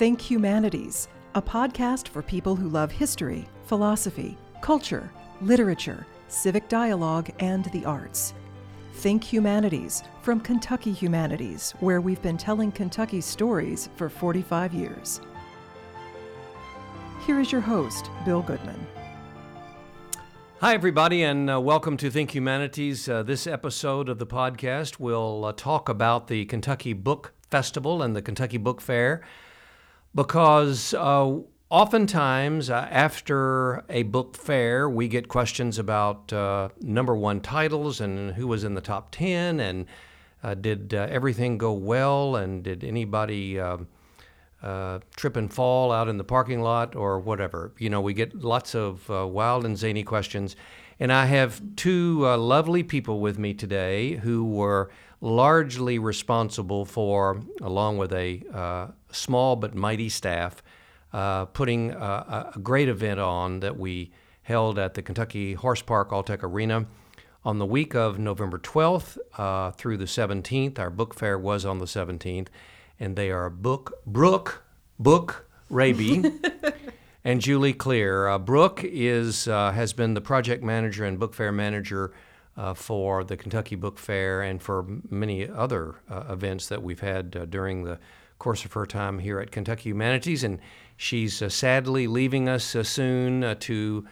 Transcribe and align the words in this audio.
Think 0.00 0.22
Humanities, 0.22 1.08
a 1.34 1.42
podcast 1.42 2.08
for 2.08 2.22
people 2.22 2.56
who 2.56 2.70
love 2.70 2.90
history, 2.90 3.46
philosophy, 3.64 4.38
culture, 4.62 5.12
literature, 5.42 6.06
civic 6.28 6.70
dialogue, 6.70 7.28
and 7.38 7.66
the 7.66 7.84
arts. 7.84 8.32
Think 8.94 9.22
Humanities 9.22 10.02
from 10.22 10.40
Kentucky 10.40 10.90
Humanities, 10.90 11.72
where 11.80 12.00
we've 12.00 12.22
been 12.22 12.38
telling 12.38 12.72
Kentucky 12.72 13.20
stories 13.20 13.90
for 13.94 14.08
45 14.08 14.72
years. 14.72 15.20
Here 17.26 17.38
is 17.38 17.52
your 17.52 17.60
host, 17.60 18.08
Bill 18.24 18.40
Goodman. 18.40 18.86
Hi, 20.62 20.72
everybody, 20.72 21.24
and 21.24 21.50
uh, 21.50 21.60
welcome 21.60 21.98
to 21.98 22.10
Think 22.10 22.34
Humanities. 22.34 23.06
Uh, 23.06 23.22
this 23.22 23.46
episode 23.46 24.08
of 24.08 24.18
the 24.18 24.26
podcast 24.26 24.98
will 24.98 25.44
uh, 25.44 25.52
talk 25.52 25.90
about 25.90 26.28
the 26.28 26.46
Kentucky 26.46 26.94
Book 26.94 27.34
Festival 27.50 28.00
and 28.00 28.16
the 28.16 28.22
Kentucky 28.22 28.56
Book 28.56 28.80
Fair 28.80 29.20
because 30.14 30.94
uh, 30.94 31.38
oftentimes 31.68 32.70
uh, 32.70 32.88
after 32.90 33.84
a 33.88 34.02
book 34.04 34.36
fair, 34.36 34.88
we 34.88 35.08
get 35.08 35.28
questions 35.28 35.78
about 35.78 36.32
uh, 36.32 36.68
number 36.80 37.14
one 37.14 37.40
titles 37.40 38.00
and 38.00 38.34
who 38.34 38.46
was 38.46 38.64
in 38.64 38.74
the 38.74 38.80
top 38.80 39.10
10 39.12 39.60
and 39.60 39.86
did 40.62 40.94
everything 40.94 41.58
go 41.58 41.72
well 41.72 42.34
and 42.34 42.62
did 42.62 42.82
anybody 42.82 43.60
uh, 44.62 44.98
trip 45.16 45.36
and 45.36 45.52
fall 45.52 45.92
out 45.92 46.08
in 46.08 46.16
the 46.18 46.24
parking 46.24 46.60
lot 46.60 46.94
or 46.94 47.18
whatever. 47.18 47.72
You 47.78 47.90
know, 47.90 48.00
we 48.00 48.14
get 48.14 48.34
lots 48.34 48.74
of 48.74 49.10
uh, 49.10 49.26
wild 49.26 49.64
and 49.64 49.76
zany 49.76 50.02
questions. 50.02 50.56
And 50.98 51.12
I 51.12 51.26
have 51.26 51.62
two 51.76 52.26
uh, 52.26 52.36
lovely 52.36 52.82
people 52.82 53.20
with 53.20 53.38
me 53.38 53.54
today 53.54 54.16
who 54.16 54.44
were 54.44 54.90
largely 55.22 55.98
responsible 55.98 56.84
for, 56.84 57.42
along 57.62 57.98
with 57.98 58.12
a 58.12 58.42
uh, 58.52 58.88
small 59.12 59.56
but 59.56 59.74
mighty 59.74 60.08
staff, 60.08 60.62
uh, 61.12 61.46
putting 61.46 61.90
a 61.90 62.52
great 62.62 62.88
event 62.88 63.20
on 63.20 63.60
that 63.60 63.76
we 63.78 64.12
held 64.42 64.78
at 64.78 64.94
the 64.94 65.02
Kentucky 65.02 65.54
Horse 65.54 65.82
Park 65.82 66.10
Alltech 66.10 66.42
Arena 66.42 66.86
on 67.44 67.58
the 67.58 67.66
week 67.66 67.94
of 67.94 68.18
November 68.18 68.58
12th 68.58 69.18
uh, 69.38 69.70
through 69.72 69.96
the 69.96 70.04
17th. 70.04 70.78
Our 70.78 70.90
book 70.90 71.14
fair 71.14 71.38
was 71.38 71.64
on 71.64 71.78
the 71.78 71.86
17th 71.86 72.48
and 72.98 73.16
they 73.16 73.30
are 73.30 73.48
Book 73.48 73.94
Brooke 74.06 74.64
Book 74.98 75.46
Raby 75.70 76.22
and 77.24 77.40
Julie 77.40 77.72
Klier. 77.72 78.32
Uh, 78.32 78.38
Brooke 78.38 78.84
is 78.84 79.48
uh, 79.48 79.72
has 79.72 79.92
been 79.92 80.14
the 80.14 80.20
project 80.20 80.62
manager 80.62 81.04
and 81.04 81.18
book 81.18 81.34
fair 81.34 81.50
manager 81.50 82.12
uh, 82.56 82.74
for 82.74 83.24
the 83.24 83.36
Kentucky 83.36 83.74
Book 83.76 83.98
Fair 83.98 84.42
and 84.42 84.60
for 84.60 84.84
many 85.08 85.48
other 85.48 85.96
uh, 86.10 86.24
events 86.28 86.66
that 86.68 86.82
we've 86.82 87.00
had 87.00 87.34
uh, 87.34 87.44
during 87.46 87.84
the 87.84 87.98
course 88.40 88.64
of 88.64 88.72
her 88.72 88.86
time 88.86 89.20
here 89.20 89.38
at 89.38 89.52
Kentucky 89.52 89.90
Humanities, 89.90 90.42
and 90.42 90.58
she's 90.96 91.40
uh, 91.40 91.48
sadly 91.48 92.08
leaving 92.08 92.48
us 92.48 92.76
soon 92.82 93.56
to. 93.60 94.04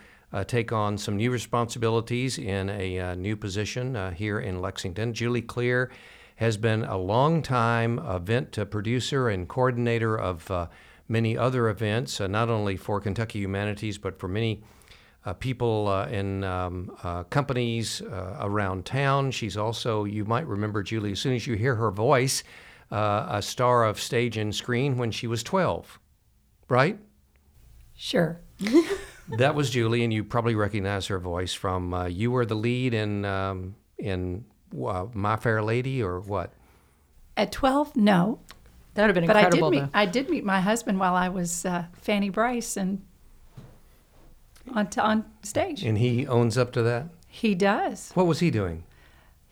take 0.47 0.73
on 0.73 0.98
some 0.98 1.17
new 1.17 1.31
responsibilities 1.31 2.37
in 2.37 2.69
a 2.69 3.17
new 3.17 3.34
position 3.34 3.97
here 4.15 4.39
in 4.39 4.61
Lexington. 4.61 5.15
Julie 5.15 5.41
Klier 5.41 5.89
has 6.37 6.59
been 6.59 6.84
a 6.84 6.99
long 6.99 7.43
time 7.43 7.99
event 7.99 8.59
producer 8.71 9.31
and 9.31 9.49
coordinator 9.49 10.17
of 10.17 10.51
uh, 10.51 10.67
many 11.09 11.37
other 11.37 11.69
events, 11.69 12.21
uh, 12.21 12.27
not 12.27 12.49
only 12.49 12.77
for 12.77 13.01
Kentucky 13.01 13.41
Humanities, 13.41 13.99
but 13.99 14.19
for 14.19 14.29
many 14.29 14.62
uh, 15.25 15.33
people 15.33 15.89
uh, 15.89 16.06
in 16.06 16.45
um, 16.45 16.97
uh, 17.03 17.25
companies 17.25 18.03
uh, 18.03 18.37
around 18.41 18.84
town. 18.84 19.31
She's 19.31 19.56
also, 19.56 20.05
you 20.05 20.25
might 20.25 20.47
remember 20.47 20.83
Julie, 20.83 21.12
as 21.12 21.21
soon 21.21 21.34
as 21.34 21.47
you 21.47 21.55
hear 21.55 21.75
her 21.75 21.91
voice, 21.91 22.45
a 22.91 23.41
star 23.42 23.84
of 23.84 24.00
stage 24.00 24.36
and 24.36 24.55
screen 24.55 24.97
when 24.97 25.11
she 25.11 25.27
was 25.27 25.42
12, 25.42 25.98
right? 26.69 26.98
Sure. 27.94 28.41
that 29.38 29.54
was 29.54 29.71
Julie, 29.71 30.04
and 30.04 30.12
you 30.12 30.25
probably 30.25 30.54
recognize 30.54 31.06
her 31.06 31.19
voice 31.19 31.53
from 31.53 32.09
you 32.10 32.31
were 32.31 32.47
the 32.47 32.54
lead 32.54 32.94
in 32.94 33.25
um, 33.25 33.75
in 33.98 34.44
uh, 34.75 35.06
My 35.12 35.37
Fair 35.37 35.62
Lady 35.62 36.03
or 36.03 36.21
what? 36.21 36.53
At 37.37 37.53
12, 37.53 37.97
no. 37.97 38.41
That 38.94 39.03
would 39.03 39.09
have 39.09 39.15
been 39.15 39.27
but 39.27 39.37
incredible. 39.37 39.71
But 39.71 39.77
I 39.77 39.81
did 39.81 39.82
meet 39.84 39.91
I 39.94 40.06
did 40.06 40.31
meet 40.31 40.44
my 40.44 40.60
husband 40.60 40.98
while 40.98 41.15
I 41.15 41.28
was 41.28 41.65
uh, 41.65 41.84
Fanny 41.93 42.31
Brice 42.31 42.77
and 42.77 43.03
on 44.75 44.88
t- 44.88 45.00
on 45.00 45.25
stage. 45.43 45.84
And 45.84 45.98
he 45.98 46.27
owns 46.27 46.59
up 46.59 46.72
to 46.72 46.82
that. 46.82 47.09
He 47.28 47.54
does. 47.54 48.10
What 48.15 48.27
was 48.27 48.41
he 48.41 48.50
doing? 48.50 48.84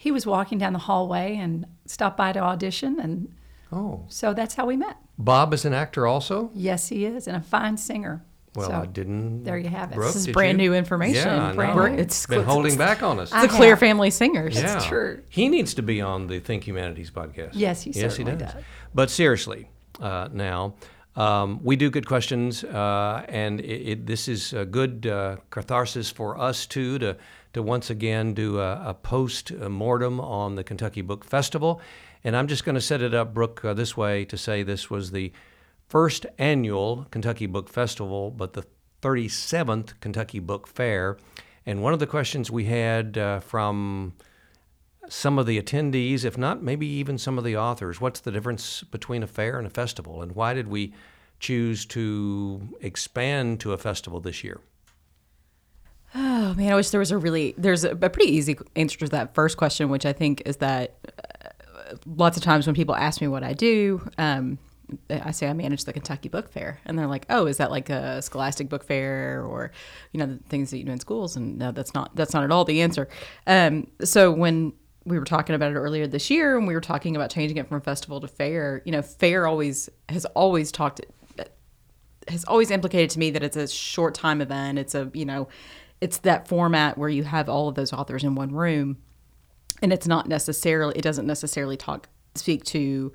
He 0.07 0.13
was 0.13 0.25
walking 0.25 0.59
down 0.59 0.73
the 0.73 0.79
hallway 0.79 1.35
and 1.37 1.67
stopped 1.87 2.17
by 2.17 2.31
to 2.31 2.39
audition, 2.39 3.01
and 3.01 3.35
oh, 3.73 4.05
so 4.07 4.35
that's 4.35 4.55
how 4.55 4.65
we 4.65 4.77
met. 4.77 4.97
Bob 5.19 5.53
is 5.53 5.65
an 5.65 5.75
actor 5.75 6.07
also. 6.07 6.49
Yes, 6.55 6.89
he 6.89 7.05
is, 7.05 7.27
and 7.27 7.37
a 7.37 7.41
fine 7.41 7.77
singer. 7.77 8.25
Well, 8.55 8.69
so, 8.69 8.77
I 8.83 8.87
didn't. 8.87 9.43
There 9.43 9.59
you 9.59 9.69
have 9.69 9.91
it. 9.91 9.97
Brooke, 9.97 10.15
this 10.15 10.29
is 10.29 10.29
brand 10.29 10.61
you? 10.61 10.71
new 10.71 10.77
information. 10.77 11.27
Yeah, 11.27 11.49
I 11.49 11.55
brand 11.55 11.77
know. 11.77 11.89
new. 11.89 11.99
It's 11.99 12.25
been 12.25 12.45
holding 12.45 12.79
back 12.79 13.03
on 13.03 13.19
us. 13.19 13.31
The 13.31 13.49
Klier 13.49 13.77
Family 13.77 14.13
Singers. 14.13 14.55
Yeah. 14.55 14.77
It's 14.77 14.87
true. 14.87 15.25
He 15.29 15.49
needs 15.49 15.75
to 15.75 15.83
be 15.83 16.01
on 16.01 16.29
the 16.29 16.39
Think 16.39 16.69
Humanities 16.69 17.11
podcast. 17.11 17.51
Yes, 17.55 17.83
he 17.83 17.91
yes, 17.91 18.15
certainly 18.15 18.31
he 18.31 18.39
does. 18.39 18.53
does. 18.53 18.63
But 18.95 19.11
seriously, 19.11 19.71
uh, 19.99 20.29
now 20.33 20.75
um, 21.17 21.59
we 21.65 21.75
do 21.75 21.91
good 21.91 22.07
questions, 22.07 22.63
uh, 22.63 23.25
and 23.29 23.61
it, 23.61 23.91
it, 23.91 24.07
this 24.07 24.29
is 24.29 24.53
a 24.53 24.65
good 24.65 25.05
uh, 25.09 25.39
catharsis 25.51 26.11
for 26.11 26.39
us 26.39 26.65
too 26.65 27.01
to 27.01 27.17
to 27.57 27.63
once 27.63 27.89
again 27.89 28.35
do 28.35 28.61
a, 28.61 28.91
a 28.91 28.93
post 28.93 29.51
mortem 29.51 30.21
on 30.21 30.57
the 30.57 30.63
Kentucky 30.63 31.01
Book 31.01 31.25
Festival. 31.25 31.81
And 32.23 32.37
I'm 32.37 32.49
just 32.49 32.67
going 32.67 32.75
to 32.75 32.83
set 32.83 33.01
it 33.01 33.15
up, 33.15 33.33
Brooke, 33.33 33.65
uh, 33.65 33.73
this 33.73 33.97
way 33.97 34.27
to 34.27 34.37
say 34.37 34.63
this 34.63 34.91
was 34.91 35.11
the 35.11 35.33
first 35.89 36.27
annual 36.37 37.07
Kentucky 37.11 37.47
Book 37.47 37.71
Festival, 37.71 38.31
but 38.31 38.53
the 38.53 38.65
37th 39.01 39.99
Kentucky 40.01 40.39
Book 40.39 40.67
Fair. 40.67 41.17
And 41.65 41.83
one 41.83 41.95
of 41.95 41.99
the 41.99 42.07
questions 42.07 42.51
we 42.51 42.67
had 42.67 43.17
uh, 43.17 43.41
from 43.41 44.13
some 45.09 45.39
of 45.39 45.47
the 45.47 45.59
attendees, 45.59 46.27
if 46.27 46.37
not 46.37 46.63
maybe 46.63 46.87
even 46.87 47.17
some 47.17 47.39
of 47.39 47.45
the 47.45 47.57
authors, 47.57 48.03
what's 48.03 48.21
the 48.21 48.33
difference 48.33 48.83
between 48.83 49.23
a 49.23 49.27
fair 49.27 49.57
and 49.57 49.67
a 49.67 49.71
festival? 49.71 50.21
And 50.21 50.33
why 50.33 50.53
did 50.53 50.69
we 50.69 50.93
choose 51.41 51.87
to 51.87 52.77
expand 52.83 53.61
to 53.61 53.73
a 53.73 53.79
festival 53.79 54.21
this 54.21 54.45
year? 54.45 54.61
Oh 56.19 56.55
man, 56.55 56.73
I 56.73 56.77
wish 56.77 56.89
there 56.91 57.01
was 57.01 57.11
a 57.11 57.19
really 57.19 57.55
there's 57.59 57.85
a, 57.85 57.91
a 57.91 58.09
pretty 58.09 58.33
easy 58.33 58.57
answer 58.75 58.99
to 59.01 59.09
that 59.09 59.35
first 59.35 59.59
question, 59.59 59.91
which 59.91 60.07
I 60.07 60.15
think 60.15 60.43
is 60.47 60.57
that 60.59 60.95
uh, 61.23 61.97
lots 62.07 62.39
of 62.39 62.43
times 62.43 62.67
when 62.67 62.75
people 62.75 62.95
ask 62.95 63.21
me 63.21 63.29
what 63.29 63.43
I 63.43 63.53
do, 63.53 64.09
um, 64.17 64.59
I 65.11 65.31
say 65.33 65.47
I 65.47 65.53
manage 65.53 65.85
the 65.85 65.93
Kentucky 65.93 66.31
Book 66.31 66.51
Fair, 66.51 66.81
and 66.87 66.99
they're 66.99 67.07
like, 67.07 67.27
"Oh, 67.29 67.45
is 67.47 67.59
that 67.59 67.71
like 67.71 67.91
a 67.91 68.23
Scholastic 68.23 68.71
Book 68.71 68.83
Fair, 68.83 69.45
or 69.45 69.73
you 70.13 70.19
know 70.19 70.25
the 70.25 70.39
things 70.49 70.71
that 70.71 70.79
you 70.79 70.85
do 70.85 70.93
in 70.93 71.01
schools?" 71.01 71.37
And 71.37 71.59
no, 71.59 71.71
that's 71.71 71.93
not 71.93 72.17
that's 72.17 72.33
not 72.33 72.45
at 72.45 72.51
all 72.51 72.65
the 72.65 72.81
answer. 72.81 73.09
Um, 73.47 73.89
so 74.03 74.33
when 74.33 74.73
we 75.05 75.19
were 75.19 75.25
talking 75.27 75.55
about 75.55 75.71
it 75.71 75.75
earlier 75.75 76.07
this 76.07 76.31
year, 76.31 76.57
and 76.57 76.67
we 76.67 76.73
were 76.73 76.81
talking 76.81 77.15
about 77.15 77.29
changing 77.29 77.59
it 77.59 77.69
from 77.69 77.83
festival 77.83 78.23
to 78.23 78.29
fair, 78.29 78.81
you 78.87 78.93
know, 78.93 79.03
fair 79.03 79.47
always 79.47 79.91
has 80.09 80.25
always 80.25 80.73
talked 80.73 81.03
has 82.29 82.45
always 82.45 82.71
implicated 82.71 83.11
to 83.11 83.19
me 83.19 83.31
that 83.31 83.43
it's 83.43 83.57
a 83.57 83.69
short 83.69 84.15
time 84.15 84.41
event. 84.41 84.79
It's 84.79 84.95
a 84.95 85.11
you 85.13 85.25
know, 85.25 85.49
it's 86.01 86.19
that 86.19 86.49
format 86.49 86.99
where 86.99 87.09
you 87.09 87.25
have 87.25 87.49
all 87.49 87.69
of 87.69 87.75
those 87.75 87.93
authors 87.93 88.25
in 88.25 88.35
one 88.35 88.53
room, 88.53 88.99
and 89.83 89.93
it's 89.93 90.07
not 90.07 90.29
necessarily 90.29 90.97
it 90.97 91.03
doesn't 91.03 91.27
necessarily 91.27 91.77
talk 91.77 92.09
speak 92.35 92.65
to 92.65 93.13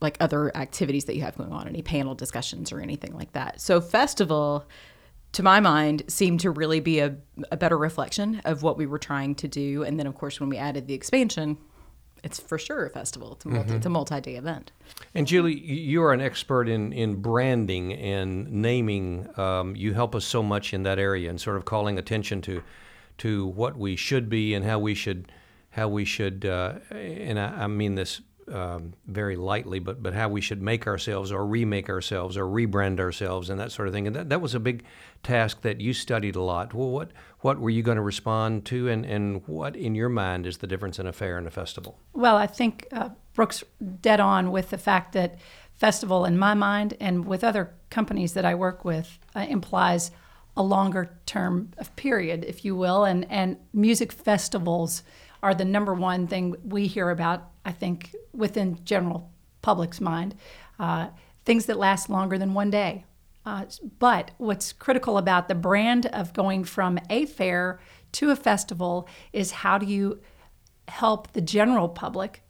like 0.00 0.16
other 0.20 0.54
activities 0.56 1.06
that 1.06 1.16
you 1.16 1.22
have 1.22 1.36
going 1.36 1.52
on, 1.52 1.66
any 1.66 1.82
panel 1.82 2.14
discussions 2.14 2.70
or 2.70 2.80
anything 2.80 3.14
like 3.14 3.32
that. 3.32 3.60
So 3.60 3.80
festival, 3.80 4.68
to 5.32 5.42
my 5.42 5.60
mind, 5.60 6.02
seemed 6.08 6.40
to 6.40 6.50
really 6.50 6.80
be 6.80 7.00
a, 7.00 7.16
a 7.50 7.56
better 7.56 7.78
reflection 7.78 8.40
of 8.44 8.62
what 8.62 8.76
we 8.76 8.86
were 8.86 8.98
trying 8.98 9.34
to 9.36 9.48
do. 9.48 9.84
And 9.84 9.98
then, 9.98 10.06
of 10.06 10.14
course, 10.14 10.38
when 10.38 10.48
we 10.48 10.58
added 10.58 10.86
the 10.86 10.94
expansion, 10.94 11.56
it's 12.22 12.40
for 12.40 12.58
sure 12.58 12.86
a 12.86 12.90
festival. 12.90 13.32
It's 13.32 13.44
a, 13.44 13.48
multi, 13.48 13.68
mm-hmm. 13.68 13.76
it's 13.76 13.86
a 13.86 13.90
multi-day 13.90 14.36
event. 14.36 14.72
And 15.14 15.26
Julie, 15.26 15.58
you 15.58 16.02
are 16.02 16.12
an 16.12 16.20
expert 16.20 16.68
in, 16.68 16.92
in 16.92 17.16
branding 17.16 17.92
and 17.92 18.50
naming. 18.50 19.28
Um, 19.38 19.76
you 19.76 19.94
help 19.94 20.14
us 20.14 20.24
so 20.24 20.42
much 20.42 20.74
in 20.74 20.82
that 20.84 20.98
area 20.98 21.30
and 21.30 21.40
sort 21.40 21.56
of 21.56 21.64
calling 21.64 21.98
attention 21.98 22.42
to 22.42 22.62
to 23.18 23.46
what 23.46 23.78
we 23.78 23.96
should 23.96 24.28
be 24.28 24.52
and 24.52 24.64
how 24.64 24.78
we 24.78 24.94
should 24.94 25.32
how 25.70 25.88
we 25.88 26.04
should. 26.04 26.44
Uh, 26.44 26.74
and 26.90 27.38
I, 27.38 27.64
I 27.64 27.66
mean 27.66 27.94
this 27.94 28.20
um, 28.52 28.94
very 29.06 29.36
lightly, 29.36 29.78
but 29.78 30.02
but 30.02 30.14
how 30.14 30.28
we 30.28 30.40
should 30.40 30.62
make 30.62 30.86
ourselves 30.86 31.32
or 31.32 31.46
remake 31.46 31.88
ourselves 31.88 32.36
or 32.36 32.44
rebrand 32.44 33.00
ourselves 33.00 33.50
and 33.50 33.58
that 33.60 33.72
sort 33.72 33.88
of 33.88 33.94
thing. 33.94 34.06
And 34.06 34.16
that, 34.16 34.28
that 34.28 34.40
was 34.40 34.54
a 34.54 34.60
big 34.60 34.84
task 35.22 35.62
that 35.62 35.80
you 35.80 35.92
studied 35.92 36.36
a 36.36 36.42
lot. 36.42 36.74
Well, 36.74 36.90
what 36.90 37.10
what 37.40 37.58
were 37.58 37.70
you 37.70 37.82
going 37.82 37.96
to 37.96 38.02
respond 38.02 38.64
to, 38.66 38.88
and, 38.88 39.04
and 39.04 39.46
what 39.46 39.76
in 39.76 39.94
your 39.94 40.08
mind 40.08 40.46
is 40.46 40.58
the 40.58 40.66
difference 40.66 40.98
in 40.98 41.06
a 41.06 41.12
fair 41.12 41.38
and 41.38 41.46
a 41.46 41.50
festival? 41.50 41.98
Well, 42.12 42.36
I 42.36 42.46
think 42.46 42.86
uh, 42.92 43.10
Brooks 43.34 43.64
dead 44.00 44.20
on 44.20 44.50
with 44.50 44.70
the 44.70 44.78
fact 44.78 45.12
that 45.12 45.38
festival, 45.74 46.24
in 46.24 46.38
my 46.38 46.54
mind, 46.54 46.94
and 47.00 47.26
with 47.26 47.44
other 47.44 47.74
companies 47.90 48.32
that 48.32 48.44
I 48.44 48.54
work 48.54 48.84
with, 48.84 49.18
uh, 49.34 49.40
implies 49.48 50.10
a 50.56 50.62
longer 50.62 51.18
term 51.26 51.70
period, 51.96 52.44
if 52.44 52.64
you 52.64 52.74
will, 52.74 53.04
and 53.04 53.30
and 53.30 53.58
music 53.72 54.12
festivals 54.12 55.02
are 55.42 55.54
the 55.54 55.64
number 55.64 55.94
one 55.94 56.26
thing 56.26 56.56
we 56.64 56.86
hear 56.86 57.10
about, 57.10 57.50
I 57.66 57.72
think, 57.72 58.14
within 58.32 58.78
general 58.84 59.30
public's 59.60 60.00
mind. 60.00 60.36
Uh, 60.78 61.08
things 61.44 61.66
that 61.66 61.76
last 61.76 62.08
longer 62.08 62.38
than 62.38 62.54
one 62.54 62.70
day. 62.70 63.04
Uh, 63.44 63.64
but 63.98 64.30
what's 64.38 64.72
critical 64.72 65.18
about 65.18 65.48
the 65.48 65.54
brand 65.54 66.06
of 66.06 66.32
going 66.32 66.64
from 66.64 66.98
a 67.10 67.26
fair 67.26 67.78
to 68.12 68.30
a 68.30 68.36
festival 68.36 69.08
is 69.32 69.50
how 69.50 69.78
do 69.78 69.86
you 69.86 70.20
help 70.88 71.32
the 71.32 71.40
general 71.40 71.88
public 71.88 72.42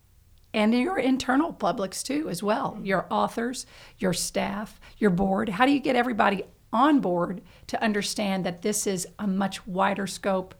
and 0.54 0.74
your 0.74 0.98
internal 0.98 1.52
publics 1.52 2.02
too 2.02 2.28
as 2.28 2.42
well 2.42 2.78
your 2.82 3.06
authors 3.10 3.64
your 3.98 4.12
staff 4.12 4.78
your 4.98 5.10
board 5.10 5.48
how 5.48 5.64
do 5.64 5.72
you 5.72 5.80
get 5.80 5.96
everybody 5.96 6.42
on 6.72 7.00
board 7.00 7.40
to 7.66 7.82
understand 7.82 8.44
that 8.44 8.60
this 8.60 8.86
is 8.86 9.06
a 9.18 9.26
much 9.26 9.66
wider 9.66 10.06
scope 10.06 10.54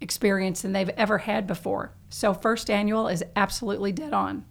experience 0.00 0.62
than 0.62 0.72
they've 0.72 0.90
ever 0.90 1.18
had 1.18 1.46
before 1.46 1.92
so 2.08 2.34
first 2.34 2.70
annual 2.70 3.08
is 3.08 3.22
absolutely 3.34 3.92
dead 3.92 4.12
on 4.12 4.44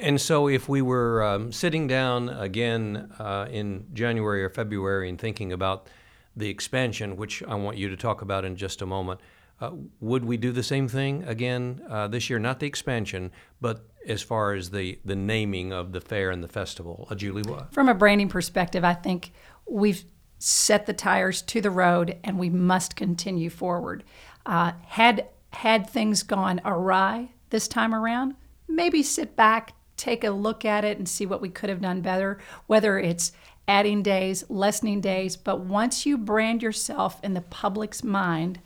And 0.00 0.18
so, 0.18 0.48
if 0.48 0.66
we 0.66 0.80
were 0.80 1.22
um, 1.22 1.52
sitting 1.52 1.86
down 1.86 2.30
again 2.30 3.12
uh, 3.18 3.46
in 3.50 3.86
January 3.92 4.42
or 4.42 4.48
February 4.48 5.10
and 5.10 5.18
thinking 5.18 5.52
about 5.52 5.88
the 6.34 6.48
expansion, 6.48 7.16
which 7.16 7.42
I 7.42 7.54
want 7.54 7.76
you 7.76 7.90
to 7.90 7.96
talk 7.96 8.22
about 8.22 8.44
in 8.44 8.56
just 8.56 8.80
a 8.80 8.86
moment, 8.86 9.20
uh, 9.60 9.72
would 10.00 10.24
we 10.24 10.36
do 10.36 10.52
the 10.52 10.62
same 10.62 10.88
thing 10.88 11.24
again 11.24 11.82
uh, 11.88 12.08
this 12.08 12.30
year? 12.30 12.38
Not 12.38 12.60
the 12.60 12.66
expansion, 12.66 13.30
but 13.60 13.84
as 14.06 14.22
far 14.22 14.54
as 14.54 14.70
the, 14.70 14.98
the 15.04 15.16
naming 15.16 15.72
of 15.72 15.92
the 15.92 16.00
fair 16.00 16.30
and 16.30 16.42
the 16.42 16.48
festival. 16.48 17.06
Uh, 17.10 17.14
Julie, 17.14 17.42
what? 17.42 17.72
from 17.72 17.88
a 17.88 17.94
branding 17.94 18.28
perspective, 18.28 18.84
I 18.84 18.94
think 18.94 19.32
we've 19.68 20.04
set 20.38 20.86
the 20.86 20.94
tires 20.94 21.42
to 21.42 21.60
the 21.60 21.70
road 21.70 22.16
and 22.24 22.38
we 22.38 22.48
must 22.48 22.96
continue 22.96 23.50
forward. 23.50 24.02
Uh, 24.46 24.72
had 24.86 25.28
had 25.52 25.88
things 25.88 26.22
gone 26.22 26.60
awry 26.64 27.30
this 27.50 27.68
time 27.68 27.94
around, 27.94 28.34
maybe 28.68 29.02
sit 29.02 29.34
back, 29.36 29.74
take 29.96 30.22
a 30.24 30.30
look 30.30 30.64
at 30.64 30.84
it, 30.84 30.96
and 30.96 31.08
see 31.08 31.26
what 31.26 31.40
we 31.40 31.48
could 31.48 31.68
have 31.68 31.80
done 31.80 32.00
better. 32.00 32.38
Whether 32.66 32.98
it's 32.98 33.32
adding 33.66 34.02
days, 34.02 34.44
lessening 34.48 35.00
days, 35.00 35.36
but 35.36 35.60
once 35.60 36.06
you 36.06 36.16
brand 36.16 36.62
yourself 36.62 37.22
in 37.22 37.34
the 37.34 37.40
public's 37.40 38.02
mind, 38.02 38.60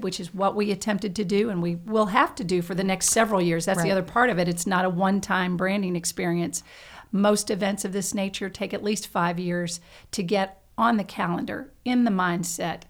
which 0.00 0.20
is 0.20 0.34
what 0.34 0.54
we 0.54 0.70
attempted 0.70 1.14
to 1.16 1.24
do 1.24 1.50
and 1.50 1.62
we 1.62 1.74
will 1.74 2.06
have 2.06 2.34
to 2.36 2.44
do 2.44 2.62
for 2.62 2.74
the 2.74 2.84
next 2.84 3.10
several 3.10 3.42
years. 3.42 3.66
That's 3.66 3.82
the 3.82 3.90
other 3.90 4.02
part 4.02 4.30
of 4.30 4.38
it. 4.38 4.48
It's 4.48 4.66
not 4.66 4.84
a 4.84 4.90
one 4.90 5.20
time 5.20 5.56
branding 5.56 5.96
experience. 5.96 6.62
Most 7.10 7.50
events 7.50 7.84
of 7.84 7.92
this 7.92 8.14
nature 8.14 8.48
take 8.48 8.72
at 8.72 8.84
least 8.84 9.06
five 9.06 9.38
years 9.38 9.80
to 10.12 10.22
get 10.22 10.62
on 10.78 10.96
the 10.96 11.04
calendar, 11.04 11.72
in 11.84 12.04
the 12.04 12.10
mindset, 12.10 12.82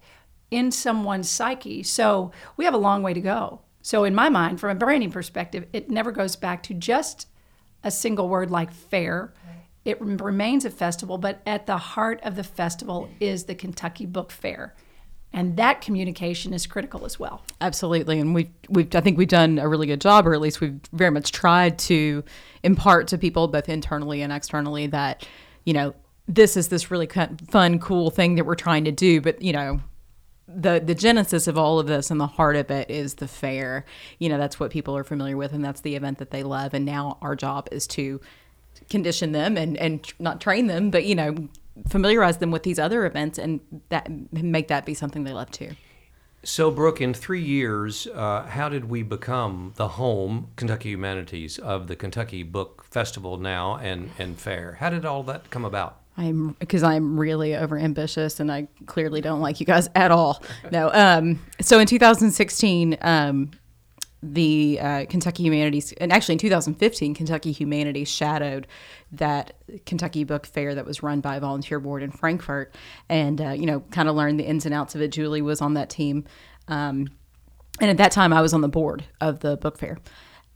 in 0.53 0.71
someone's 0.71 1.29
psyche. 1.29 1.81
So 1.81 2.31
we 2.55 2.65
have 2.65 2.75
a 2.75 2.77
long 2.77 3.01
way 3.01 3.13
to 3.13 3.21
go. 3.21 3.61
So, 3.81 4.05
in 4.05 4.15
my 4.15 4.29
mind, 4.29 4.61
from 4.61 4.69
a 4.69 4.75
branding 4.75 5.11
perspective, 5.11 5.65
it 5.73 5.89
never 5.89 6.11
goes 6.13 6.37
back 6.37 6.63
to 6.63 6.73
just 6.73 7.27
a 7.83 7.91
single 7.91 8.29
word 8.29 8.49
like 8.49 8.71
fair. 8.71 9.33
It 9.83 9.99
remains 9.99 10.63
a 10.63 10.69
festival, 10.69 11.17
but 11.17 11.41
at 11.45 11.65
the 11.65 11.77
heart 11.77 12.21
of 12.23 12.37
the 12.37 12.43
festival 12.45 13.09
is 13.19 13.43
the 13.43 13.55
Kentucky 13.55 14.05
Book 14.05 14.31
Fair. 14.31 14.73
And 15.33 15.57
that 15.57 15.81
communication 15.81 16.53
is 16.53 16.65
critical 16.65 17.03
as 17.05 17.19
well. 17.19 17.43
Absolutely, 17.59 18.19
and 18.19 18.33
we've 18.33 18.51
we've 18.69 18.95
I 18.95 19.01
think 19.01 19.17
we've 19.17 19.27
done 19.27 19.59
a 19.59 19.67
really 19.67 19.87
good 19.87 19.99
job, 19.99 20.25
or 20.27 20.33
at 20.33 20.39
least 20.39 20.61
we've 20.61 20.79
very 20.93 21.11
much 21.11 21.33
tried 21.33 21.77
to 21.79 22.23
impart 22.61 23.07
to 23.07 23.17
people 23.17 23.49
both 23.49 23.67
internally 23.67 24.21
and 24.21 24.31
externally 24.31 24.87
that 24.87 25.27
you 25.65 25.73
know 25.73 25.93
this 26.27 26.55
is 26.55 26.69
this 26.69 26.89
really 26.89 27.09
fun, 27.49 27.79
cool 27.79 28.11
thing 28.11 28.35
that 28.35 28.45
we're 28.45 28.55
trying 28.55 28.85
to 28.85 28.91
do, 28.91 29.19
but 29.19 29.41
you 29.41 29.51
know. 29.51 29.81
The, 30.47 30.81
the 30.83 30.95
genesis 30.95 31.47
of 31.47 31.57
all 31.57 31.79
of 31.79 31.87
this 31.87 32.11
and 32.11 32.19
the 32.19 32.27
heart 32.27 32.55
of 32.55 32.69
it 32.69 32.89
is 32.89 33.15
the 33.15 33.27
fair. 33.27 33.85
You 34.19 34.29
know, 34.29 34.37
that's 34.37 34.59
what 34.59 34.71
people 34.71 34.95
are 34.97 35.03
familiar 35.03 35.37
with 35.37 35.53
and 35.53 35.63
that's 35.63 35.81
the 35.81 35.95
event 35.95 36.17
that 36.17 36.31
they 36.31 36.43
love. 36.43 36.73
And 36.73 36.85
now 36.85 37.17
our 37.21 37.35
job 37.35 37.69
is 37.71 37.87
to 37.87 38.19
condition 38.89 39.31
them 39.31 39.57
and, 39.57 39.77
and 39.77 40.05
not 40.19 40.41
train 40.41 40.67
them, 40.67 40.91
but, 40.91 41.05
you 41.05 41.15
know, 41.15 41.47
familiarize 41.87 42.37
them 42.37 42.51
with 42.51 42.63
these 42.63 42.77
other 42.77 43.05
events 43.05 43.37
and 43.37 43.61
that 43.89 44.09
make 44.31 44.67
that 44.67 44.85
be 44.85 44.93
something 44.93 45.23
they 45.23 45.33
love 45.33 45.49
too. 45.51 45.71
So, 46.45 46.71
Brooke, 46.71 46.99
in 46.99 47.13
three 47.13 47.41
years, 47.41 48.05
uh, 48.07 48.43
how 48.43 48.67
did 48.67 48.89
we 48.89 49.01
become 49.01 49.71
the 49.77 49.87
home, 49.87 50.49
Kentucky 50.57 50.89
Humanities, 50.89 51.57
of 51.57 51.87
the 51.87 51.95
Kentucky 51.95 52.43
Book 52.43 52.83
Festival 52.83 53.37
now 53.37 53.77
and, 53.77 54.11
and 54.19 54.37
Fair? 54.37 54.73
How 54.73 54.89
did 54.89 55.05
all 55.05 55.23
that 55.23 55.49
come 55.49 55.63
about? 55.63 56.02
I'm 56.15 56.55
because 56.59 56.83
I'm 56.83 57.19
really 57.19 57.55
over 57.55 57.77
ambitious 57.77 58.39
and 58.39 58.51
I 58.51 58.67
clearly 58.85 59.21
don't 59.21 59.41
like 59.41 59.59
you 59.59 59.65
guys 59.65 59.89
at 59.95 60.11
all. 60.11 60.43
No. 60.71 60.91
Um, 60.93 61.39
so 61.59 61.79
in 61.79 61.87
2016, 61.87 62.97
um, 63.01 63.51
the 64.23 64.79
uh, 64.81 65.05
Kentucky 65.09 65.43
Humanities, 65.43 65.91
and 65.93 66.13
actually 66.13 66.33
in 66.33 66.39
2015, 66.39 67.13
Kentucky 67.13 67.51
Humanities 67.51 68.07
shadowed 68.07 68.67
that 69.11 69.53
Kentucky 69.85 70.23
Book 70.23 70.45
Fair 70.45 70.73
that 70.75 70.85
was 70.85 71.03
run 71.03 71.19
by 71.19 71.35
a 71.35 71.39
volunteer 71.41 71.79
board 71.79 72.01
in 72.01 72.11
Frankfort, 72.11 72.73
and 73.09 73.41
uh, 73.41 73.49
you 73.49 73.65
know, 73.65 73.81
kind 73.91 74.07
of 74.07 74.15
learned 74.15 74.39
the 74.39 74.45
ins 74.45 74.65
and 74.65 74.73
outs 74.73 74.95
of 74.95 75.01
it. 75.01 75.09
Julie 75.09 75.41
was 75.41 75.61
on 75.61 75.73
that 75.73 75.89
team, 75.89 76.23
um, 76.69 77.09
and 77.81 77.89
at 77.89 77.97
that 77.97 78.11
time, 78.11 78.31
I 78.31 78.41
was 78.41 78.53
on 78.53 78.61
the 78.61 78.69
board 78.69 79.03
of 79.19 79.41
the 79.41 79.57
book 79.57 79.77
fair. 79.77 79.97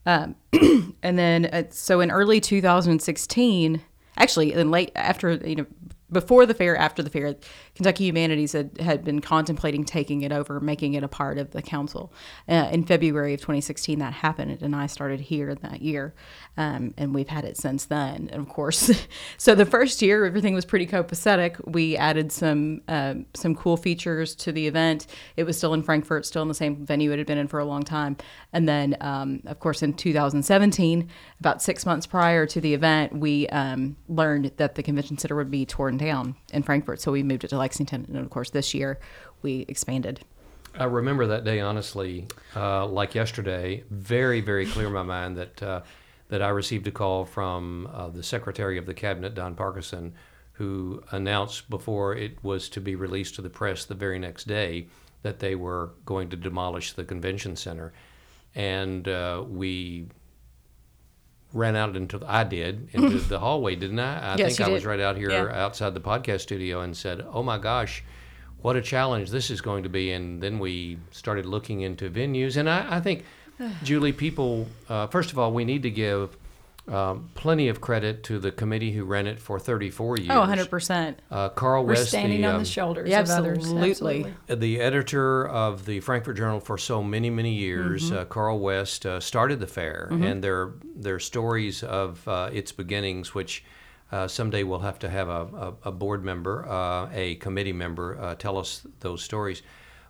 Um, 0.06 0.36
and 1.04 1.20
then, 1.20 1.46
uh, 1.48 1.64
so 1.70 2.00
in 2.00 2.10
early 2.10 2.40
2016, 2.40 3.82
actually, 4.18 4.54
in 4.54 4.72
late 4.72 4.92
after 4.96 5.34
you 5.34 5.56
know, 5.56 5.66
before 6.12 6.46
the 6.46 6.54
fair, 6.54 6.76
after 6.78 7.04
the 7.04 7.10
fair, 7.10 7.36
Kentucky 7.78 8.06
Humanities 8.06 8.54
had, 8.54 8.82
had 8.82 9.04
been 9.04 9.22
contemplating 9.22 9.86
taking 9.86 10.24
it 10.24 10.32
over, 10.32 10.60
making 10.60 10.96
it 10.96 11.04
a 11.04 11.08
part 11.08 11.38
of 11.38 11.52
the 11.52 11.62
council. 11.62 12.12
Uh, 12.50 12.68
in 12.72 12.84
February 12.84 13.36
of 13.36 13.40
2016, 13.40 14.00
that 14.00 14.14
happened, 14.14 14.64
and 14.64 14.76
I 14.76 14.88
started 14.88 15.20
here 15.20 15.54
that 15.54 15.84
year, 15.84 16.16
um, 16.58 16.96
and 16.98 17.14
we've 17.14 17.28
had 17.28 17.46
it 17.46 17.56
since 17.56 17.86
then. 17.86 18.30
And 18.32 18.42
of 18.42 18.50
course, 18.50 18.90
so 19.38 19.54
the 19.54 19.64
first 19.64 20.02
year, 20.02 20.26
everything 20.26 20.56
was 20.56 20.66
pretty 20.66 20.88
copacetic. 20.88 21.64
We 21.68 21.96
added 21.96 22.32
some 22.32 22.82
um, 22.88 23.28
some 23.36 23.54
cool 23.54 23.78
features 23.78 24.34
to 24.38 24.52
the 24.52 24.66
event. 24.66 25.06
It 25.36 25.44
was 25.44 25.56
still 25.56 25.76
in 25.76 25.84
Frankfort, 25.84 26.26
still 26.26 26.42
in 26.42 26.48
the 26.48 26.56
same 26.56 26.84
venue 26.84 27.12
it 27.12 27.20
had 27.20 27.28
been 27.28 27.38
in 27.38 27.48
for 27.48 27.60
a 27.60 27.66
long 27.66 27.84
time. 27.84 28.18
And 28.54 28.68
then, 28.68 28.98
um, 29.02 29.44
of 29.46 29.60
course, 29.60 29.84
in 29.84 29.94
2017, 29.94 31.08
about 31.40 31.62
six 31.62 31.86
months 31.86 32.08
prior 32.08 32.48
to 32.48 32.60
the 32.60 32.74
event, 32.74 33.16
we 33.16 33.48
um, 33.50 33.98
learned 34.10 34.52
that 34.58 34.74
the 34.74 34.82
convention 34.82 35.20
center 35.20 35.36
would 35.36 35.52
be 35.52 35.64
torn 35.64 35.98
down 35.98 36.36
in 36.52 36.64
Frankfort. 36.64 37.00
So 37.02 37.12
we 37.12 37.22
moved 37.22 37.44
it 37.44 37.50
to 37.50 37.58
Lexington. 37.68 38.06
And 38.08 38.18
of 38.18 38.30
course, 38.30 38.50
this 38.50 38.74
year 38.74 38.98
we 39.42 39.66
expanded. 39.68 40.22
I 40.80 40.86
remember 40.86 41.28
that 41.28 41.44
day 41.44 41.60
honestly, 41.60 42.28
uh, 42.56 42.86
like 42.88 43.14
yesterday. 43.14 43.84
Very, 43.90 44.40
very 44.40 44.66
clear 44.66 44.88
in 44.88 44.94
my 44.94 45.04
mind 45.04 45.38
that 45.38 45.62
uh, 45.62 45.82
that 46.30 46.42
I 46.42 46.50
received 46.50 46.88
a 46.88 46.92
call 46.92 47.26
from 47.26 47.90
uh, 47.94 48.10
the 48.10 48.24
Secretary 48.24 48.78
of 48.78 48.86
the 48.86 48.94
Cabinet, 48.94 49.34
Don 49.34 49.54
Parkinson, 49.56 50.14
who 50.54 51.04
announced 51.12 51.70
before 51.70 52.16
it 52.16 52.42
was 52.42 52.70
to 52.70 52.82
be 52.82 52.96
released 52.96 53.36
to 53.36 53.42
the 53.42 53.50
press 53.50 53.86
the 53.86 53.96
very 53.96 54.20
next 54.20 54.48
day 54.48 54.88
that 55.24 55.40
they 55.40 55.56
were 55.56 55.92
going 56.06 56.30
to 56.30 56.38
demolish 56.38 56.94
the 56.94 57.04
convention 57.04 57.56
center, 57.56 57.92
and 58.56 59.08
uh, 59.08 59.44
we 59.46 60.08
ran 61.58 61.76
out 61.76 61.96
into 61.96 62.22
I 62.26 62.44
did 62.44 62.90
into 62.94 63.18
the 63.34 63.40
hallway, 63.40 63.76
didn't 63.76 64.00
I? 64.00 64.34
I 64.34 64.38
Yes, 64.38 64.56
think 64.58 64.62
I 64.62 64.66
did. 64.70 64.74
was 64.74 64.86
right 64.86 65.00
out 65.00 65.18
here 65.18 65.32
Yeah. 65.32 65.66
outside 65.66 65.94
the 65.94 66.00
podcast 66.00 66.42
studio 66.42 66.82
and 66.82 66.96
said, 66.96 67.26
"Oh 67.34 67.44
my 67.44 67.58
gosh, 67.58 68.04
what 68.62 68.76
a 68.76 68.82
challenge 68.82 69.32
this 69.32 69.50
is 69.50 69.62
going 69.62 69.84
to 69.84 69.90
be!" 69.90 70.12
And 70.12 70.42
then 70.42 70.60
we 70.60 70.98
started 71.12 71.46
looking 71.46 71.82
into 71.82 72.10
venues, 72.10 72.58
and 72.58 72.70
I, 72.70 72.98
I 72.98 73.00
think, 73.02 73.26
Julie, 73.84 74.14
people 74.14 74.68
uh, 74.90 75.08
first 75.08 75.32
of 75.32 75.40
all, 75.40 75.52
we 75.52 75.66
need 75.66 75.84
to 75.84 75.92
give 75.92 76.38
um, 76.88 77.30
plenty 77.36 77.68
of 77.68 77.82
credit 77.82 78.24
to 78.24 78.40
the 78.40 78.52
committee 78.52 78.92
who 78.92 79.04
ran 79.04 79.28
it 79.28 79.40
for 79.40 79.60
34 79.60 80.18
years. 80.18 80.30
Oh, 80.32 80.42
100%. 80.42 81.16
Uh, 81.30 81.50
Carl 81.50 81.84
We're 81.84 81.94
West, 81.94 82.10
standing 82.10 82.42
the, 82.42 82.48
on 82.48 82.56
um, 82.56 82.64
the 82.64 82.70
shoulders 82.70 83.10
yeah, 83.10 83.22
of 83.22 83.30
others. 83.30 83.58
absolutely. 83.72 84.34
the 84.48 84.80
editor 84.80 85.48
of 85.48 85.86
the 85.86 86.00
Frankfort 86.00 86.38
Journal 86.38 86.60
for 86.60 86.78
so 86.78 87.04
many 87.04 87.30
many 87.30 87.54
years, 87.54 88.12
uh, 88.12 88.26
Carl 88.26 88.60
West, 88.60 89.06
uh, 89.06 89.20
started 89.20 89.60
the 89.60 89.68
fair, 89.68 90.08
and 90.12 90.44
their 90.44 90.74
their 90.96 91.20
stories 91.20 91.84
of 91.84 92.26
uh, 92.28 92.50
its 92.54 92.72
beginnings, 92.72 93.36
which 93.36 93.64
uh, 94.12 94.28
someday 94.28 94.64
we'll 94.64 94.80
have 94.80 95.00
to 95.00 95.10
have 95.10 95.28
a, 95.28 95.76
a, 95.84 95.90
a 95.90 95.92
board 95.92 96.24
member, 96.24 96.68
uh, 96.68 97.10
a 97.14 97.36
committee 97.36 97.74
member, 97.74 98.18
uh, 98.20 98.36
tell 98.36 98.58
us 98.58 98.86
those 99.02 99.22
stories. 99.22 99.62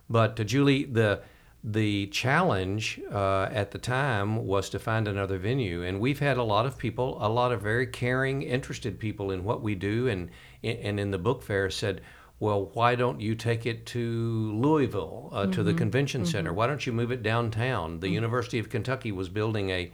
But 0.08 0.38
uh, 0.38 0.44
Julie, 0.44 0.84
the 0.84 1.22
the 1.64 2.06
challenge 2.08 3.00
uh, 3.12 3.48
at 3.50 3.72
the 3.72 3.78
time 3.78 4.46
was 4.46 4.70
to 4.70 4.78
find 4.78 5.08
another 5.08 5.38
venue, 5.38 5.82
and 5.82 6.00
we've 6.00 6.20
had 6.20 6.36
a 6.36 6.42
lot 6.42 6.66
of 6.66 6.78
people, 6.78 7.18
a 7.20 7.28
lot 7.28 7.52
of 7.52 7.60
very 7.60 7.86
caring, 7.86 8.42
interested 8.42 8.98
people 8.98 9.30
in 9.32 9.44
what 9.44 9.62
we 9.62 9.74
do, 9.74 10.08
and 10.08 10.30
and 10.62 10.98
in 11.00 11.10
the 11.10 11.18
book 11.18 11.42
fair 11.42 11.70
said, 11.70 12.00
well, 12.40 12.70
why 12.74 12.94
don't 12.94 13.20
you 13.20 13.34
take 13.34 13.66
it 13.66 13.86
to 13.86 14.52
Louisville, 14.52 15.30
uh, 15.32 15.46
to 15.46 15.62
the 15.62 15.74
convention 15.74 16.24
center? 16.24 16.52
Why 16.52 16.68
don't 16.68 16.86
you 16.86 16.92
move 16.92 17.10
it 17.10 17.22
downtown? 17.22 18.00
The 18.00 18.08
University 18.08 18.60
of 18.60 18.68
Kentucky 18.68 19.10
was 19.12 19.28
building 19.28 19.70
a 19.70 19.92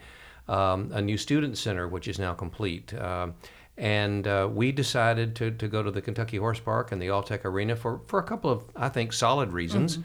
um, 0.49 0.91
a 0.93 1.01
new 1.01 1.17
student 1.17 1.57
center, 1.57 1.89
which 1.89 2.09
is 2.09 2.19
now 2.19 2.35
complete. 2.35 2.93
Um 2.95 3.35
and 3.77 4.27
uh, 4.29 4.49
we 4.53 4.71
decided 4.71 5.35
to, 5.37 5.51
to 5.51 5.69
go 5.69 5.83
to 5.83 5.91
the 5.91 6.01
Kentucky 6.01 6.37
Horse 6.37 6.61
Park 6.61 6.93
and 6.93 7.03
the 7.03 7.09
Alltech 7.09 7.45
Arena 7.45 7.75
for, 7.75 8.01
for 8.07 8.21
a 8.21 8.23
couple 8.23 8.51
of, 8.51 8.63
I 8.77 8.89
think, 8.89 9.13
solid 9.13 9.53
reasons. 9.53 9.99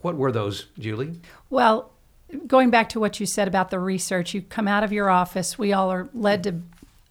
What 0.00 0.16
were 0.16 0.32
those, 0.32 0.66
Julie? 0.78 1.20
Well, 1.50 1.92
going 2.46 2.70
back 2.70 2.88
to 2.90 3.00
what 3.00 3.20
you 3.20 3.26
said 3.26 3.48
about 3.48 3.70
the 3.70 3.78
research, 3.78 4.34
you 4.34 4.42
come 4.42 4.68
out 4.68 4.84
of 4.84 4.92
your 4.92 5.10
office, 5.10 5.58
we 5.58 5.72
all 5.72 5.90
are 5.90 6.08
led 6.12 6.42
to 6.44 6.60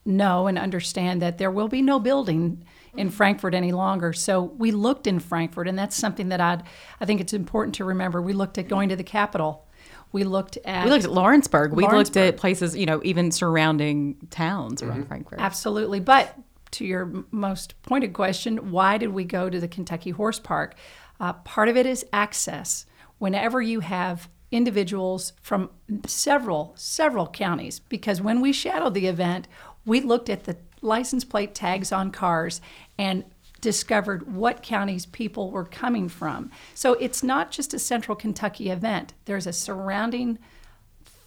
know 0.06 0.48
and 0.48 0.58
understand 0.58 1.22
that 1.22 1.38
there 1.38 1.52
will 1.52 1.68
be 1.68 1.82
no 1.82 2.00
building 2.00 2.64
in 2.96 3.10
Frankfort 3.10 3.54
any 3.54 3.72
longer. 3.72 4.14
So 4.14 4.44
we 4.44 4.72
looked 4.72 5.08
in 5.08 5.20
Frankfort, 5.20 5.68
and 5.68 5.78
that's 5.78 5.96
something 5.96 6.30
that 6.30 6.40
I'd, 6.40 6.64
I 7.02 7.06
think 7.06 7.22
it's 7.22 7.34
important 7.34 7.76
to 7.76 7.86
remember. 7.86 8.22
We 8.22 8.34
looked 8.34 8.58
at 8.58 8.68
going 8.68 8.90
to 8.90 8.96
the 8.96 9.04
capital. 9.04 9.66
We 10.12 10.24
looked 10.24 10.58
at 10.64 10.86
We 10.86 10.92
looked 10.92 11.06
at 11.06 11.12
Lawrenceburg. 11.12 11.74
We 11.74 11.88
looked 11.88 12.16
at 12.16 12.38
places, 12.38 12.76
you 12.76 12.86
know, 12.86 13.02
even 13.04 13.32
surrounding 13.32 14.16
towns 14.30 14.82
around 14.82 15.00
mm-hmm. 15.00 15.08
Frankfort. 15.08 15.40
Absolutely. 15.40 16.00
But 16.00 16.38
to 16.72 16.86
your 16.86 17.26
most 17.32 17.82
pointed 17.84 18.14
question, 18.14 18.72
why 18.72 18.98
did 18.98 19.10
we 19.10 19.24
go 19.24 19.50
to 19.50 19.60
the 19.60 19.68
Kentucky 19.68 20.12
Horse 20.12 20.40
Park? 20.40 20.76
Uh, 21.20 21.34
part 21.34 21.70
of 21.70 21.78
it 21.78 21.86
is 21.86 22.06
access. 22.12 22.86
Whenever 23.18 23.62
you 23.62 23.80
have 23.80 24.30
individuals 24.52 25.34
from 25.42 25.70
several, 26.06 26.74
several 26.76 27.28
counties, 27.28 27.80
because 27.80 28.22
when 28.22 28.42
we 28.42 28.52
shadowed 28.52 28.94
the 28.94 29.08
event, 29.08 29.48
we 29.86 30.02
looked 30.02 30.30
at 30.30 30.44
the 30.44 30.58
license 30.82 31.24
plate 31.24 31.56
tags 31.56 31.92
on 31.92 32.12
cars 32.12 32.62
and 32.98 33.24
discovered 33.62 34.32
what 34.32 34.62
counties 34.62 35.06
people 35.08 35.50
were 35.50 35.66
coming 35.66 36.08
from. 36.08 36.52
So 36.74 36.94
it's 36.94 37.24
not 37.24 37.52
just 37.52 37.74
a 37.74 37.80
central 37.80 38.16
Kentucky 38.16 38.70
event, 38.70 39.14
there's 39.26 39.48
a 39.48 39.54
surrounding 39.54 40.38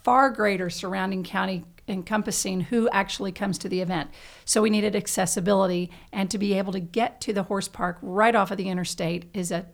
far 0.04 0.30
greater 0.30 0.70
surrounding 0.70 1.24
county 1.24 1.64
encompassing 1.88 2.60
who 2.60 2.88
actually 2.90 3.32
comes 3.32 3.58
to 3.58 3.68
the 3.68 3.80
event. 3.80 4.10
So 4.44 4.62
we 4.62 4.70
needed 4.70 4.94
accessibility 4.94 5.90
and 6.12 6.30
to 6.30 6.38
be 6.38 6.54
able 6.54 6.72
to 6.72 6.80
get 6.80 7.20
to 7.22 7.32
the 7.32 7.44
horse 7.44 7.68
park 7.68 7.98
right 8.02 8.34
off 8.34 8.50
of 8.50 8.58
the 8.58 8.68
interstate 8.68 9.24
is 9.34 9.50
a 9.50 9.66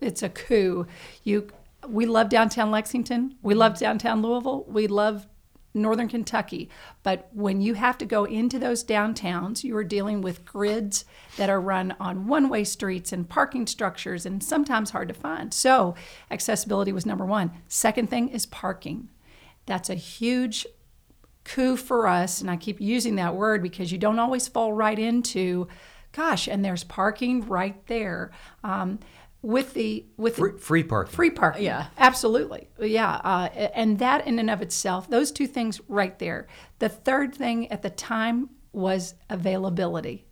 it's 0.00 0.22
a 0.22 0.28
coup. 0.28 0.86
You 1.24 1.48
we 1.86 2.06
love 2.06 2.28
downtown 2.28 2.70
Lexington, 2.70 3.36
we 3.42 3.54
love 3.54 3.78
downtown 3.78 4.22
Louisville, 4.22 4.64
we 4.66 4.86
love 4.88 5.26
northern 5.72 6.08
Kentucky, 6.08 6.68
but 7.02 7.28
when 7.32 7.60
you 7.60 7.74
have 7.74 7.98
to 7.98 8.06
go 8.06 8.24
into 8.24 8.58
those 8.58 8.82
downtowns, 8.82 9.62
you 9.62 9.76
are 9.76 9.84
dealing 9.84 10.20
with 10.20 10.44
grids 10.44 11.04
that 11.36 11.50
are 11.50 11.60
run 11.60 11.94
on 12.00 12.26
one-way 12.26 12.64
streets 12.64 13.12
and 13.12 13.28
parking 13.28 13.66
structures 13.66 14.26
and 14.26 14.42
sometimes 14.42 14.90
hard 14.90 15.06
to 15.06 15.14
find. 15.14 15.52
So, 15.52 15.94
accessibility 16.30 16.92
was 16.92 17.06
number 17.06 17.26
1. 17.26 17.52
Second 17.68 18.08
thing 18.08 18.30
is 18.30 18.46
parking. 18.46 19.10
That's 19.66 19.90
a 19.90 19.94
huge 19.94 20.66
coup 21.46 21.76
for 21.76 22.08
us 22.08 22.40
and 22.40 22.50
i 22.50 22.56
keep 22.56 22.80
using 22.80 23.14
that 23.14 23.36
word 23.36 23.62
because 23.62 23.92
you 23.92 23.98
don't 23.98 24.18
always 24.18 24.48
fall 24.48 24.72
right 24.72 24.98
into 24.98 25.68
gosh 26.10 26.48
and 26.48 26.64
there's 26.64 26.82
parking 26.82 27.46
right 27.46 27.86
there 27.86 28.32
um, 28.64 28.98
with 29.42 29.74
the 29.74 30.04
with 30.16 30.36
Free, 30.36 30.52
the 30.52 30.58
free 30.58 30.82
parking. 30.82 31.14
free 31.14 31.30
parking 31.30 31.64
Yeah. 31.64 31.86
absolutely 31.98 32.68
yeah 32.80 33.20
uh, 33.22 33.48
and 33.74 33.98
that 33.98 34.26
in 34.26 34.38
and 34.38 34.50
of 34.50 34.62
itself 34.62 35.08
those 35.08 35.30
two 35.30 35.46
things 35.46 35.80
right 35.88 36.18
there 36.18 36.46
the 36.78 36.88
third 36.88 37.34
thing 37.34 37.70
at 37.70 37.82
the 37.82 37.90
time 37.90 38.50
was 38.72 39.14
availability 39.30 40.24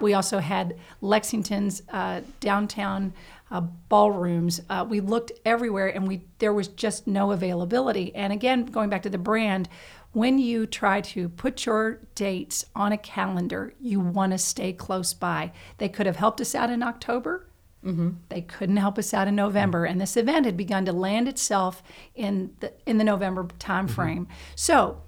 we 0.00 0.12
also 0.12 0.40
had 0.40 0.76
Lexington's 1.00 1.82
uh, 1.90 2.20
downtown 2.40 3.14
uh, 3.50 3.62
ballrooms. 3.88 4.60
Uh, 4.68 4.84
we 4.86 5.00
looked 5.00 5.32
everywhere, 5.46 5.88
and 5.88 6.06
we 6.06 6.26
there 6.38 6.52
was 6.52 6.68
just 6.68 7.06
no 7.06 7.32
availability. 7.32 8.14
And 8.14 8.30
again, 8.32 8.66
going 8.66 8.90
back 8.90 9.02
to 9.04 9.08
the 9.10 9.16
brand, 9.16 9.68
when 10.12 10.38
you 10.38 10.66
try 10.66 11.00
to 11.00 11.30
put 11.30 11.64
your 11.64 12.00
dates 12.14 12.64
on 12.76 12.92
a 12.92 12.98
calendar, 12.98 13.72
you 13.80 14.00
want 14.00 14.32
to 14.32 14.38
stay 14.38 14.72
close 14.74 15.14
by. 15.14 15.50
They 15.78 15.88
could 15.88 16.04
have 16.06 16.16
helped 16.16 16.42
us 16.42 16.54
out 16.54 16.68
in 16.68 16.82
October. 16.82 17.46
Mm-hmm. 17.84 18.10
They 18.28 18.40
couldn't 18.40 18.78
help 18.78 18.98
us 18.98 19.12
out 19.12 19.28
in 19.28 19.34
November, 19.34 19.84
mm-hmm. 19.84 19.92
and 19.92 20.00
this 20.00 20.16
event 20.16 20.46
had 20.46 20.56
begun 20.56 20.84
to 20.86 20.92
land 20.92 21.28
itself 21.28 21.82
in 22.14 22.54
the 22.60 22.72
in 22.86 22.98
the 22.98 23.04
November 23.04 23.44
timeframe. 23.58 24.20
Mm-hmm. 24.20 24.32
So 24.54 25.02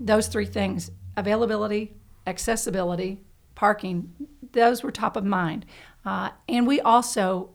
those 0.00 0.28
three 0.28 0.46
things 0.46 0.90
availability, 1.16 1.94
accessibility, 2.26 3.20
parking 3.54 4.12
those 4.52 4.82
were 4.82 4.90
top 4.90 5.16
of 5.16 5.24
mind. 5.24 5.66
Uh, 6.04 6.30
and 6.48 6.66
we 6.66 6.80
also 6.80 7.50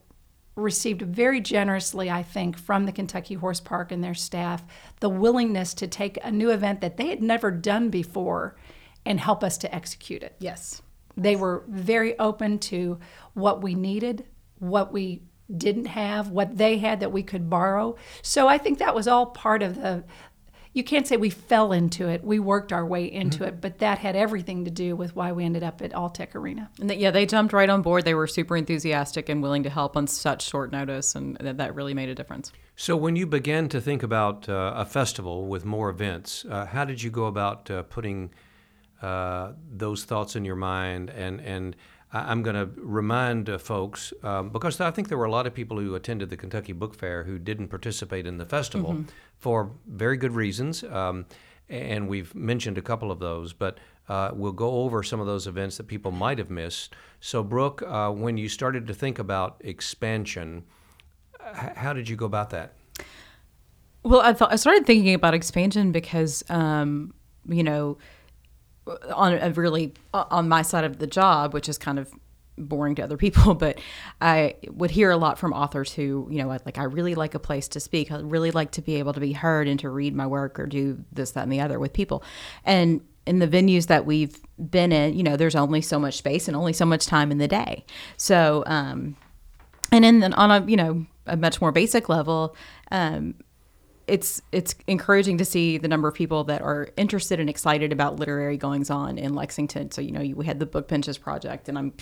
received 0.55 1.01
very 1.01 1.41
generously, 1.41 2.11
I 2.11 2.21
think, 2.21 2.57
from 2.57 2.85
the 2.85 2.91
Kentucky 2.91 3.33
Horse 3.33 3.59
Park 3.59 3.91
and 3.91 4.03
their 4.03 4.13
staff 4.13 4.63
the 4.99 5.09
willingness 5.09 5.73
to 5.75 5.87
take 5.87 6.19
a 6.23 6.31
new 6.31 6.51
event 6.51 6.81
that 6.81 6.97
they 6.97 7.07
had 7.07 7.23
never 7.23 7.49
done 7.49 7.89
before 7.89 8.55
and 9.05 9.19
help 9.19 9.43
us 9.43 9.57
to 9.59 9.73
execute 9.73 10.23
it. 10.23 10.35
yes. 10.39 10.81
They 11.15 11.35
were 11.35 11.63
very 11.67 12.17
open 12.17 12.57
to 12.59 12.99
what 13.35 13.61
we 13.61 13.75
needed, 13.75 14.25
what 14.63 14.91
we 14.91 15.23
didn't 15.55 15.85
have, 15.85 16.29
what 16.29 16.57
they 16.57 16.77
had 16.77 16.99
that 17.01 17.11
we 17.11 17.23
could 17.23 17.49
borrow. 17.49 17.95
So 18.21 18.47
I 18.47 18.57
think 18.57 18.79
that 18.79 18.95
was 18.95 19.07
all 19.07 19.27
part 19.27 19.61
of 19.61 19.75
the. 19.75 20.03
You 20.75 20.83
can't 20.83 21.05
say 21.07 21.17
we 21.17 21.29
fell 21.29 21.71
into 21.71 22.09
it. 22.09 22.23
We 22.23 22.39
worked 22.39 22.73
our 22.73 22.83
way 22.83 23.05
into 23.05 23.43
it, 23.43 23.61
but 23.61 23.77
that 23.77 23.99
had 23.99 24.15
everything 24.15 24.65
to 24.65 24.71
do 24.71 24.95
with 24.95 25.15
why 25.15 25.31
we 25.31 25.45
ended 25.45 25.61
up 25.61 25.83
at 25.83 25.91
Alltech 25.91 26.33
Arena. 26.33 26.71
And 26.79 26.89
that, 26.89 26.97
yeah, 26.97 27.11
they 27.11 27.27
jumped 27.27 27.53
right 27.53 27.69
on 27.69 27.83
board. 27.83 28.05
They 28.05 28.15
were 28.15 28.25
super 28.25 28.57
enthusiastic 28.57 29.29
and 29.29 29.43
willing 29.43 29.61
to 29.63 29.69
help 29.69 29.95
on 29.95 30.07
such 30.07 30.49
short 30.49 30.71
notice, 30.71 31.13
and 31.13 31.37
that, 31.37 31.57
that 31.57 31.75
really 31.75 31.93
made 31.93 32.09
a 32.09 32.15
difference. 32.15 32.51
So, 32.75 32.97
when 32.97 33.15
you 33.15 33.27
began 33.27 33.69
to 33.69 33.79
think 33.79 34.01
about 34.01 34.49
uh, 34.49 34.73
a 34.75 34.83
festival 34.83 35.45
with 35.45 35.63
more 35.63 35.91
events, 35.91 36.43
uh, 36.49 36.65
how 36.65 36.85
did 36.85 37.03
you 37.03 37.11
go 37.11 37.25
about 37.25 37.69
uh, 37.69 37.83
putting 37.83 38.31
uh, 38.99 39.51
those 39.71 40.05
thoughts 40.05 40.35
in 40.35 40.43
your 40.43 40.55
mind? 40.55 41.11
And 41.11 41.39
and 41.41 41.75
I- 41.75 41.92
I'm 42.13 42.43
going 42.43 42.55
to 42.55 42.69
remind 42.77 43.49
uh, 43.49 43.57
folks 43.57 44.13
um, 44.21 44.49
because 44.49 44.79
I 44.79 44.91
think 44.91 45.09
there 45.09 45.17
were 45.17 45.25
a 45.25 45.31
lot 45.31 45.47
of 45.47 45.53
people 45.53 45.79
who 45.79 45.95
attended 45.95 46.29
the 46.29 46.37
Kentucky 46.37 46.71
Book 46.71 46.93
Fair 46.93 47.23
who 47.23 47.39
didn't 47.39 47.69
participate 47.69 48.27
in 48.27 48.37
the 48.37 48.45
festival 48.45 49.05
for 49.37 49.71
very 49.87 50.15
good 50.17 50.33
reasons. 50.33 50.83
Um, 50.83 51.25
and 51.69 52.07
we've 52.07 52.35
mentioned 52.35 52.77
a 52.77 52.81
couple 52.81 53.11
of 53.11 53.19
those, 53.19 53.51
but 53.51 53.79
uh, 54.09 54.31
we'll 54.33 54.51
go 54.51 54.81
over 54.81 55.01
some 55.01 55.19
of 55.19 55.25
those 55.25 55.47
events 55.47 55.77
that 55.77 55.87
people 55.87 56.11
might 56.11 56.37
have 56.37 56.49
missed. 56.49 56.93
So, 57.19 57.41
Brooke, 57.41 57.81
uh, 57.81 58.11
when 58.11 58.37
you 58.37 58.47
started 58.47 58.85
to 58.87 58.93
think 58.93 59.17
about 59.17 59.59
expansion, 59.63 60.65
h- 61.41 61.75
how 61.75 61.93
did 61.93 62.09
you 62.09 62.15
go 62.15 62.25
about 62.25 62.49
that? 62.51 62.75
Well, 64.03 64.19
I 64.19 64.33
thought 64.33 64.51
I 64.51 64.57
started 64.57 64.85
thinking 64.85 65.13
about 65.13 65.33
expansion 65.33 65.93
because, 65.93 66.43
um, 66.49 67.13
you 67.47 67.63
know, 67.63 67.97
on 69.13 69.33
a 69.33 69.49
really 69.51 69.93
on 70.13 70.49
my 70.49 70.61
side 70.61 70.83
of 70.83 70.99
the 70.99 71.07
job, 71.07 71.53
which 71.53 71.69
is 71.69 71.77
kind 71.77 71.99
of 71.99 72.11
boring 72.57 72.95
to 72.95 73.03
other 73.03 73.17
people, 73.17 73.53
but 73.55 73.79
I 74.21 74.55
would 74.67 74.91
hear 74.91 75.11
a 75.11 75.17
lot 75.17 75.39
from 75.39 75.53
authors 75.53 75.93
who, 75.93 76.27
you 76.29 76.41
know, 76.41 76.47
like 76.47 76.77
I 76.77 76.83
really 76.83 77.15
like 77.15 77.35
a 77.35 77.39
place 77.39 77.67
to 77.69 77.79
speak. 77.79 78.11
I 78.11 78.19
really 78.19 78.51
like 78.51 78.71
to 78.71 78.81
be 78.81 78.95
able 78.95 79.13
to 79.13 79.19
be 79.19 79.33
heard 79.33 79.67
and 79.67 79.79
to 79.79 79.89
read 79.89 80.15
my 80.15 80.27
work 80.27 80.59
or 80.59 80.65
do 80.65 81.03
this, 81.11 81.31
that, 81.31 81.43
and 81.43 81.51
the 81.51 81.61
other 81.61 81.79
with 81.79 81.93
people. 81.93 82.23
And 82.63 83.01
in 83.25 83.39
the 83.39 83.47
venues 83.47 83.87
that 83.87 84.05
we've 84.05 84.37
been 84.69 84.91
in, 84.91 85.15
you 85.15 85.23
know, 85.23 85.37
there's 85.37 85.55
only 85.55 85.81
so 85.81 85.97
much 85.97 86.17
space 86.17 86.47
and 86.47 86.57
only 86.57 86.73
so 86.73 86.85
much 86.85 87.05
time 87.05 87.31
in 87.31 87.37
the 87.37 87.47
day. 87.47 87.85
So, 88.17 88.63
um, 88.67 89.15
and 89.91 90.03
then 90.03 90.33
on 90.33 90.51
a 90.51 90.65
you 90.65 90.75
know 90.75 91.05
a 91.27 91.37
much 91.37 91.61
more 91.61 91.71
basic 91.71 92.09
level, 92.09 92.55
um, 92.91 93.35
it's 94.07 94.41
it's 94.51 94.75
encouraging 94.87 95.37
to 95.37 95.45
see 95.45 95.77
the 95.77 95.87
number 95.87 96.07
of 96.07 96.13
people 96.13 96.43
that 96.45 96.61
are 96.61 96.89
interested 96.97 97.39
and 97.39 97.49
excited 97.49 97.91
about 97.91 98.17
literary 98.17 98.57
goings 98.57 98.89
on 98.89 99.17
in 99.17 99.33
Lexington. 99.33 99.91
So 99.91 100.01
you 100.01 100.11
know 100.11 100.35
we 100.35 100.45
had 100.45 100.59
the 100.59 100.65
Book 100.65 100.87
Benches 100.87 101.17
project, 101.17 101.69
and 101.69 101.77
I'm 101.77 101.93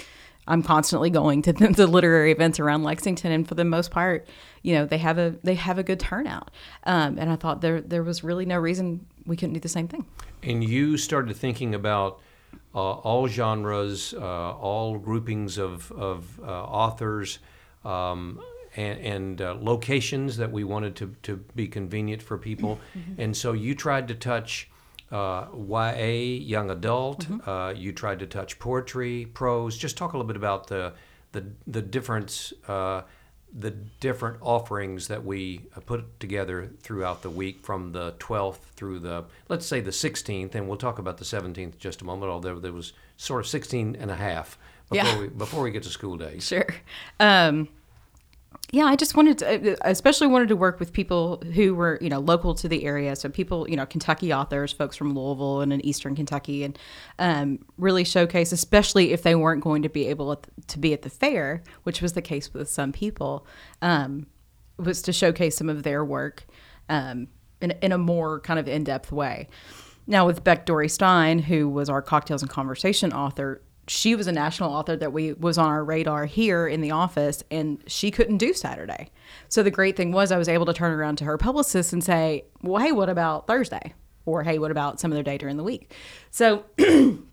I'm 0.47 0.63
constantly 0.63 1.09
going 1.09 1.43
to 1.43 1.53
the, 1.53 1.87
literary 1.87 2.31
events 2.31 2.59
around 2.59 2.83
Lexington, 2.83 3.31
and 3.31 3.47
for 3.47 3.55
the 3.55 3.65
most 3.65 3.91
part, 3.91 4.27
you 4.63 4.73
know 4.73 4.85
they 4.85 4.97
have 4.97 5.17
a 5.17 5.35
they 5.43 5.55
have 5.55 5.77
a 5.77 5.83
good 5.83 5.99
turnout. 5.99 6.51
Um, 6.83 7.17
and 7.17 7.29
I 7.29 7.35
thought 7.35 7.61
there 7.61 7.81
there 7.81 8.03
was 8.03 8.23
really 8.23 8.45
no 8.45 8.57
reason 8.57 9.05
we 9.25 9.35
couldn't 9.35 9.53
do 9.53 9.59
the 9.59 9.69
same 9.69 9.87
thing. 9.87 10.05
And 10.43 10.63
you 10.63 10.97
started 10.97 11.35
thinking 11.35 11.75
about 11.75 12.19
uh, 12.73 12.79
all 12.79 13.27
genres, 13.27 14.13
uh, 14.13 14.51
all 14.51 14.97
groupings 14.97 15.57
of, 15.57 15.91
of 15.91 16.39
uh, 16.41 16.45
authors, 16.45 17.39
um, 17.83 18.41
and, 18.75 18.99
and 18.99 19.41
uh, 19.41 19.55
locations 19.59 20.37
that 20.37 20.51
we 20.51 20.63
wanted 20.63 20.95
to, 20.97 21.15
to 21.23 21.37
be 21.55 21.67
convenient 21.67 22.21
for 22.21 22.37
people. 22.37 22.79
And 23.17 23.35
so 23.35 23.53
you 23.53 23.75
tried 23.75 24.07
to 24.09 24.15
touch 24.15 24.69
uh, 25.11 25.47
YA, 25.53 26.37
young 26.41 26.69
adult. 26.71 27.27
Uh, 27.47 27.73
you 27.75 27.91
tried 27.91 28.19
to 28.19 28.27
touch 28.27 28.59
poetry, 28.59 29.27
prose. 29.33 29.77
Just 29.77 29.97
talk 29.97 30.13
a 30.13 30.17
little 30.17 30.27
bit 30.27 30.37
about 30.37 30.67
the 30.67 30.93
the 31.33 31.45
the 31.67 31.81
difference. 31.81 32.53
Uh, 32.67 33.01
the 33.53 33.71
different 33.99 34.37
offerings 34.39 35.09
that 35.09 35.25
we 35.25 35.59
uh, 35.75 35.81
put 35.81 36.17
together 36.21 36.69
throughout 36.81 37.21
the 37.21 37.29
week 37.29 37.61
from 37.61 37.91
the 37.91 38.13
12th 38.13 38.59
through 38.77 38.97
the 38.97 39.25
let's 39.49 39.65
say 39.65 39.81
the 39.81 39.91
16th 39.91 40.55
and 40.55 40.69
we'll 40.69 40.77
talk 40.77 40.99
about 40.99 41.17
the 41.17 41.25
17th 41.25 41.57
in 41.57 41.73
just 41.77 42.01
a 42.01 42.05
moment 42.05 42.31
although 42.31 42.59
there 42.59 42.71
was 42.71 42.93
sort 43.17 43.41
of 43.41 43.47
16 43.47 43.97
and 43.99 44.09
a 44.09 44.15
half 44.15 44.57
before 44.89 45.05
Yeah. 45.05 45.19
we 45.19 45.27
before 45.27 45.63
we 45.63 45.71
get 45.71 45.83
to 45.83 45.89
school 45.89 46.15
days 46.15 46.47
Sure. 46.47 46.65
Um, 47.19 47.67
yeah, 48.73 48.85
I 48.85 48.95
just 48.95 49.17
wanted 49.17 49.37
to, 49.39 49.85
I 49.85 49.89
especially 49.89 50.27
wanted 50.27 50.47
to 50.47 50.55
work 50.55 50.79
with 50.79 50.93
people 50.93 51.43
who 51.53 51.75
were, 51.75 51.97
you 51.99 52.09
know, 52.09 52.19
local 52.19 52.55
to 52.55 52.69
the 52.69 52.85
area. 52.85 53.17
So 53.17 53.27
people, 53.27 53.69
you 53.69 53.75
know, 53.75 53.85
Kentucky 53.85 54.33
authors, 54.33 54.71
folks 54.71 54.95
from 54.95 55.13
Louisville 55.13 55.59
and 55.59 55.73
in 55.73 55.85
Eastern 55.85 56.15
Kentucky, 56.15 56.63
and 56.63 56.79
um, 57.19 57.59
really 57.77 58.05
showcase, 58.05 58.53
especially 58.53 59.11
if 59.11 59.23
they 59.23 59.35
weren't 59.35 59.61
going 59.61 59.81
to 59.81 59.89
be 59.89 60.07
able 60.07 60.41
to 60.67 60.79
be 60.79 60.93
at 60.93 61.01
the 61.01 61.09
fair, 61.09 61.63
which 61.83 62.01
was 62.01 62.13
the 62.13 62.21
case 62.21 62.53
with 62.53 62.69
some 62.69 62.93
people, 62.93 63.45
um, 63.81 64.25
was 64.77 65.01
to 65.01 65.11
showcase 65.11 65.57
some 65.57 65.67
of 65.67 65.83
their 65.83 66.05
work 66.05 66.45
um, 66.87 67.27
in, 67.59 67.71
in 67.81 67.91
a 67.91 67.97
more 67.97 68.39
kind 68.39 68.57
of 68.57 68.69
in 68.69 68.85
depth 68.85 69.11
way. 69.11 69.49
Now 70.07 70.25
with 70.25 70.45
Beck 70.45 70.65
Dorey-Stein, 70.65 71.39
who 71.39 71.67
was 71.67 71.89
our 71.89 72.01
cocktails 72.01 72.41
and 72.41 72.49
conversation 72.49 73.11
author, 73.11 73.61
she 73.91 74.15
was 74.15 74.25
a 74.25 74.31
national 74.31 74.71
author 74.71 74.95
that 74.95 75.11
we 75.11 75.33
was 75.33 75.57
on 75.57 75.67
our 75.67 75.83
radar 75.83 76.25
here 76.25 76.65
in 76.65 76.79
the 76.79 76.91
office 76.91 77.43
and 77.51 77.83
she 77.87 78.09
couldn't 78.09 78.37
do 78.37 78.53
Saturday. 78.53 79.09
So 79.49 79.63
the 79.63 79.69
great 79.69 79.97
thing 79.97 80.13
was 80.13 80.31
I 80.31 80.37
was 80.37 80.47
able 80.47 80.65
to 80.67 80.73
turn 80.73 80.93
around 80.93 81.17
to 81.17 81.25
her 81.25 81.37
publicist 81.37 81.91
and 81.91 82.01
say, 82.01 82.45
"Well, 82.61 82.81
hey, 82.81 82.93
what 82.93 83.09
about 83.09 83.47
Thursday?" 83.47 83.93
or 84.25 84.43
"Hey, 84.43 84.59
what 84.59 84.71
about 84.71 85.01
some 85.01 85.11
other 85.11 85.23
day 85.23 85.37
during 85.37 85.57
the 85.57 85.63
week?" 85.63 85.93
So 86.29 86.63
you 86.77 87.25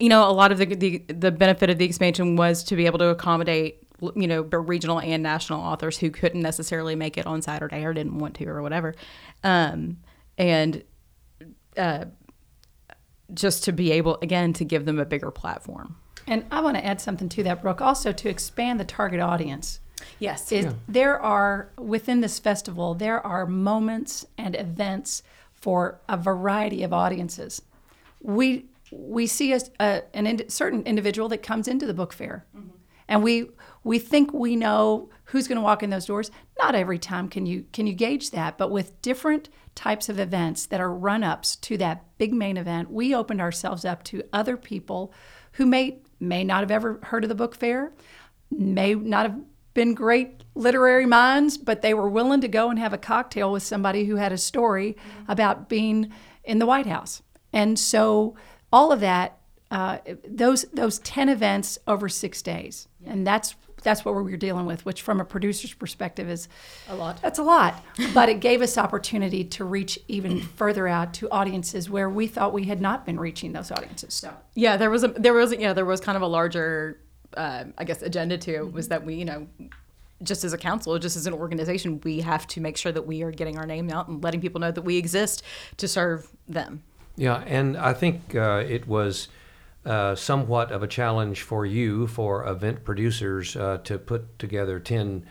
know, 0.00 0.28
a 0.28 0.32
lot 0.32 0.50
of 0.50 0.58
the, 0.58 0.66
the 0.66 0.98
the 1.06 1.30
benefit 1.30 1.70
of 1.70 1.78
the 1.78 1.84
expansion 1.84 2.34
was 2.34 2.64
to 2.64 2.74
be 2.74 2.86
able 2.86 2.98
to 2.98 3.10
accommodate 3.10 3.78
you 4.16 4.26
know 4.26 4.42
regional 4.42 5.00
and 5.00 5.22
national 5.22 5.60
authors 5.60 5.98
who 5.98 6.10
couldn't 6.10 6.42
necessarily 6.42 6.96
make 6.96 7.16
it 7.16 7.26
on 7.26 7.40
Saturday 7.40 7.84
or 7.84 7.94
didn't 7.94 8.18
want 8.18 8.34
to 8.34 8.46
or 8.46 8.62
whatever, 8.62 8.96
um, 9.44 9.98
and 10.36 10.82
uh, 11.76 12.06
just 13.34 13.64
to 13.64 13.72
be 13.72 13.92
able 13.92 14.18
again 14.22 14.52
to 14.54 14.64
give 14.64 14.84
them 14.84 14.98
a 14.98 15.04
bigger 15.04 15.30
platform. 15.30 15.96
And 16.26 16.44
I 16.50 16.60
want 16.60 16.76
to 16.76 16.84
add 16.84 17.00
something 17.00 17.28
to 17.30 17.42
that, 17.44 17.62
Brooke, 17.62 17.80
also 17.80 18.12
to 18.12 18.28
expand 18.28 18.78
the 18.78 18.84
target 18.84 19.20
audience. 19.20 19.80
Yes, 20.18 20.52
is 20.52 20.66
there 20.86 21.20
are 21.20 21.70
within 21.76 22.20
this 22.20 22.38
festival 22.38 22.94
there 22.94 23.24
are 23.26 23.46
moments 23.46 24.26
and 24.36 24.54
events 24.54 25.22
for 25.52 26.00
a 26.08 26.16
variety 26.16 26.82
of 26.82 26.92
audiences. 26.92 27.62
We 28.20 28.66
we 28.92 29.26
see 29.26 29.52
a, 29.52 29.60
a 29.80 30.02
an 30.14 30.26
ind- 30.26 30.44
certain 30.48 30.82
individual 30.84 31.28
that 31.30 31.42
comes 31.42 31.66
into 31.66 31.86
the 31.86 31.94
book 31.94 32.12
fair, 32.12 32.46
mm-hmm. 32.56 32.68
and 33.08 33.22
we 33.22 33.50
we 33.82 33.98
think 33.98 34.32
we 34.32 34.54
know 34.54 35.08
who's 35.24 35.48
going 35.48 35.56
to 35.56 35.62
walk 35.62 35.82
in 35.82 35.90
those 35.90 36.06
doors. 36.06 36.30
Not 36.58 36.74
every 36.74 36.98
time 36.98 37.28
can 37.28 37.46
you 37.46 37.64
can 37.72 37.86
you 37.86 37.94
gauge 37.94 38.30
that, 38.30 38.56
but 38.56 38.70
with 38.70 39.00
different 39.02 39.48
types 39.78 40.08
of 40.08 40.18
events 40.18 40.66
that 40.66 40.80
are 40.80 40.92
run 40.92 41.22
ups 41.22 41.54
to 41.54 41.76
that 41.78 42.04
big 42.18 42.34
main 42.34 42.56
event, 42.56 42.90
we 42.90 43.14
opened 43.14 43.40
ourselves 43.40 43.84
up 43.84 44.02
to 44.02 44.24
other 44.32 44.56
people 44.56 45.12
who 45.52 45.64
may 45.64 46.00
may 46.18 46.42
not 46.42 46.60
have 46.60 46.70
ever 46.72 46.98
heard 47.04 47.22
of 47.24 47.28
the 47.28 47.34
book 47.36 47.54
fair, 47.54 47.92
may 48.50 48.92
not 48.92 49.24
have 49.24 49.40
been 49.74 49.94
great 49.94 50.42
literary 50.56 51.06
minds, 51.06 51.56
but 51.56 51.80
they 51.80 51.94
were 51.94 52.08
willing 52.08 52.40
to 52.40 52.48
go 52.48 52.70
and 52.70 52.78
have 52.80 52.92
a 52.92 52.98
cocktail 52.98 53.52
with 53.52 53.62
somebody 53.62 54.06
who 54.06 54.16
had 54.16 54.32
a 54.32 54.36
story 54.36 54.96
mm-hmm. 54.96 55.30
about 55.30 55.68
being 55.68 56.12
in 56.42 56.58
the 56.58 56.66
White 56.66 56.86
House. 56.86 57.22
And 57.52 57.78
so 57.78 58.34
all 58.72 58.90
of 58.90 58.98
that, 58.98 59.38
uh, 59.70 59.98
those 60.28 60.62
those 60.72 60.98
ten 60.98 61.28
events 61.28 61.78
over 61.86 62.08
six 62.08 62.42
days, 62.42 62.88
yeah. 63.00 63.12
and 63.12 63.24
that's 63.24 63.54
that's 63.82 64.04
what 64.04 64.14
we 64.14 64.22
were 64.22 64.36
dealing 64.36 64.66
with, 64.66 64.84
which 64.84 65.02
from 65.02 65.20
a 65.20 65.24
producer's 65.24 65.72
perspective 65.74 66.28
is 66.28 66.48
a 66.88 66.94
lot. 66.94 67.20
That's 67.22 67.38
a 67.38 67.42
lot, 67.42 67.84
but 68.14 68.28
it 68.28 68.40
gave 68.40 68.62
us 68.62 68.78
opportunity 68.78 69.44
to 69.44 69.64
reach 69.64 69.98
even 70.08 70.40
further 70.40 70.88
out 70.88 71.14
to 71.14 71.30
audiences 71.30 71.88
where 71.88 72.08
we 72.08 72.26
thought 72.26 72.52
we 72.52 72.64
had 72.64 72.80
not 72.80 73.06
been 73.06 73.18
reaching 73.18 73.52
those 73.52 73.70
audiences. 73.70 74.14
So 74.14 74.32
yeah, 74.54 74.76
there 74.76 74.90
was 74.90 75.04
a 75.04 75.08
there 75.08 75.34
was 75.34 75.52
yeah 75.54 75.72
there 75.72 75.84
was 75.84 76.00
kind 76.00 76.16
of 76.16 76.22
a 76.22 76.26
larger 76.26 77.00
uh, 77.36 77.64
I 77.76 77.84
guess 77.84 78.02
agenda 78.02 78.38
to 78.38 78.52
it 78.52 78.60
mm-hmm. 78.60 78.74
was 78.74 78.88
that 78.88 79.04
we 79.04 79.14
you 79.14 79.24
know 79.24 79.46
just 80.22 80.44
as 80.44 80.52
a 80.52 80.58
council, 80.58 80.98
just 80.98 81.16
as 81.16 81.26
an 81.26 81.32
organization, 81.32 82.00
we 82.02 82.20
have 82.20 82.46
to 82.48 82.60
make 82.60 82.76
sure 82.76 82.90
that 82.92 83.06
we 83.06 83.22
are 83.22 83.30
getting 83.30 83.56
our 83.56 83.66
name 83.66 83.88
out 83.90 84.08
and 84.08 84.22
letting 84.22 84.40
people 84.40 84.60
know 84.60 84.72
that 84.72 84.82
we 84.82 84.96
exist 84.96 85.42
to 85.76 85.86
serve 85.86 86.28
them. 86.48 86.82
Yeah, 87.16 87.42
and 87.46 87.76
I 87.76 87.92
think 87.92 88.34
uh, 88.34 88.64
it 88.66 88.86
was 88.86 89.28
uh, 89.84 90.14
somewhat 90.14 90.70
of 90.70 90.82
a 90.82 90.88
challenge 90.88 91.42
for 91.42 91.64
you, 91.64 92.06
for 92.06 92.46
event 92.46 92.84
producers, 92.84 93.56
uh, 93.56 93.78
to 93.84 93.98
put 93.98 94.38
together 94.38 94.78
10 94.78 95.24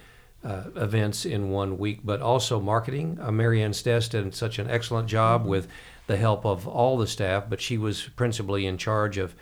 uh, 0.43 0.63
events 0.75 1.25
in 1.25 1.49
one 1.49 1.77
week, 1.77 1.99
but 2.03 2.21
also 2.21 2.59
marketing. 2.59 3.17
Uh, 3.21 3.31
Marianne 3.31 3.73
Stess 3.73 4.07
did 4.09 4.33
such 4.33 4.59
an 4.59 4.69
excellent 4.69 5.07
job 5.07 5.41
mm-hmm. 5.41 5.49
with 5.49 5.67
the 6.07 6.17
help 6.17 6.45
of 6.45 6.67
all 6.67 6.97
the 6.97 7.07
staff, 7.07 7.45
but 7.49 7.61
she 7.61 7.77
was 7.77 8.03
principally 8.15 8.65
in 8.65 8.77
charge 8.77 9.17
of, 9.17 9.35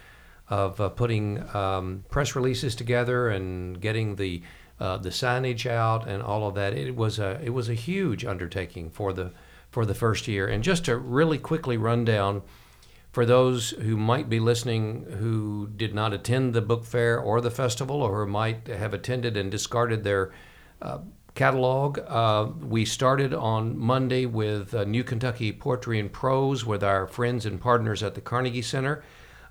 of 0.49 0.81
uh, 0.81 0.89
putting 0.89 1.43
um, 1.55 2.03
press 2.09 2.35
releases 2.35 2.75
together 2.75 3.29
and 3.29 3.79
getting 3.79 4.15
the 4.15 4.41
uh, 4.77 4.97
the 4.97 5.09
signage 5.09 5.65
out 5.65 6.05
and 6.05 6.21
all 6.21 6.47
of 6.47 6.55
that. 6.55 6.73
It 6.73 6.95
was 6.97 7.17
a 7.17 7.39
it 7.41 7.51
was 7.51 7.69
a 7.69 7.73
huge 7.73 8.25
undertaking 8.25 8.89
for 8.89 9.13
the 9.13 9.31
for 9.69 9.85
the 9.85 9.93
first 9.93 10.27
year. 10.27 10.47
And 10.47 10.63
just 10.63 10.85
to 10.85 10.97
really 10.97 11.37
quickly 11.37 11.77
run 11.77 12.05
down 12.05 12.41
for 13.15 13.25
those 13.25 13.69
who 13.69 13.95
might 13.95 14.27
be 14.27 14.41
listening 14.41 15.05
who 15.19 15.69
did 15.77 15.95
not 15.95 16.11
attend 16.11 16.53
the 16.53 16.59
book 16.59 16.83
fair 16.83 17.17
or 17.17 17.39
the 17.39 17.49
festival 17.49 18.01
or 18.01 18.25
who 18.25 18.29
might 18.29 18.67
have 18.67 18.93
attended 18.93 19.37
and 19.37 19.49
discarded 19.49 20.03
their 20.03 20.33
uh, 20.81 20.97
catalog, 21.33 21.97
uh, 22.09 22.45
we 22.59 22.83
started 22.83 23.33
on 23.33 23.79
Monday 23.79 24.25
with 24.25 24.73
uh, 24.73 24.83
New 24.83 25.01
Kentucky 25.01 25.53
Poetry 25.53 25.97
and 25.97 26.11
Prose 26.11 26.65
with 26.65 26.83
our 26.83 27.07
friends 27.07 27.45
and 27.45 27.61
partners 27.61 28.03
at 28.03 28.15
the 28.15 28.19
Carnegie 28.19 28.61
Center. 28.61 29.01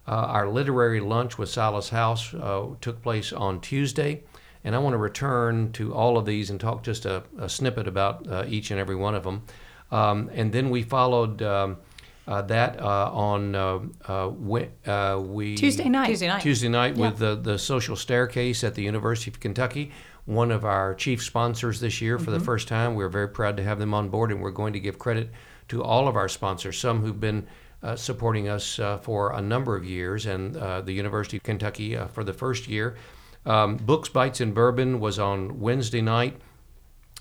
Uh, 0.07 0.11
our 0.11 0.47
literary 0.47 1.01
lunch 1.01 1.39
with 1.39 1.49
Silas 1.49 1.89
House 1.89 2.35
uh, 2.35 2.67
took 2.83 3.01
place 3.01 3.33
on 3.33 3.63
Tuesday. 3.63 4.25
And 4.63 4.75
I 4.75 4.79
want 4.79 4.93
to 4.93 4.99
return 4.99 5.73
to 5.73 5.95
all 5.95 6.19
of 6.19 6.27
these 6.27 6.51
and 6.51 6.61
talk 6.61 6.83
just 6.83 7.07
a, 7.07 7.23
a 7.39 7.49
snippet 7.49 7.89
about 7.89 8.29
uh, 8.29 8.45
each 8.47 8.71
and 8.71 8.79
every 8.79 8.97
one 8.97 9.15
of 9.15 9.23
them. 9.23 9.45
Um, 9.91 10.31
and 10.35 10.53
then 10.53 10.69
we 10.69 10.83
followed 10.83 11.41
um, 11.41 11.79
uh, 12.27 12.43
that 12.43 12.81
uh, 12.81 13.11
on 13.13 13.55
uh, 13.55 13.81
uh, 14.07 14.29
we, 14.29 14.69
uh, 14.87 15.21
we, 15.25 15.57
Tuesday 15.57 15.89
night. 15.89 16.07
Tuesday 16.07 16.29
night. 16.29 16.43
Tuesday 16.43 16.69
night 16.69 16.97
yeah. 16.97 17.09
with 17.09 17.19
the, 17.19 17.37
the 17.37 17.59
social 17.59 17.97
staircase 17.97 18.65
at 18.65 18.75
the 18.75 18.83
University 18.83 19.31
of 19.31 19.41
Kentucky. 19.41 19.93
One 20.25 20.51
of 20.51 20.65
our 20.65 20.95
chief 20.95 21.23
sponsors 21.23 21.81
this 21.81 22.01
year 22.01 22.19
for 22.19 22.25
mm-hmm. 22.27 22.35
the 22.35 22.41
first 22.41 22.67
time. 22.67 22.95
We're 22.95 23.11
very 23.11 23.29
proud 23.29 23.57
to 23.59 23.63
have 23.63 23.79
them 23.79 23.93
on 23.93 24.09
board, 24.09 24.33
and 24.33 24.41
we're 24.41 24.53
going 24.53 24.73
to 24.73 24.81
give 24.81 24.99
credit 24.99 25.31
to 25.69 25.83
all 25.83 26.09
of 26.09 26.17
our 26.17 26.29
sponsors, 26.29 26.79
some 26.79 27.03
who've 27.03 27.21
been 27.21 27.47
uh, 27.83 27.97
supporting 27.97 28.49
us 28.49 28.81
for 29.03 29.33
a 29.33 29.43
number 29.43 29.77
of 29.77 29.85
years, 29.85 30.25
and 30.25 30.55
the 30.55 30.93
University 30.93 31.37
of 31.37 31.43
Kentucky 31.43 31.99
for 32.13 32.25
the 32.25 32.33
first 32.33 32.69
year. 32.69 32.97
Um, 33.45 33.77
Books, 33.77 34.09
Bites, 34.09 34.41
and 34.41 34.55
Bourbon 34.55 35.01
was 35.01 35.19
on 35.19 35.61
Wednesday 35.61 36.01
night 36.01 36.41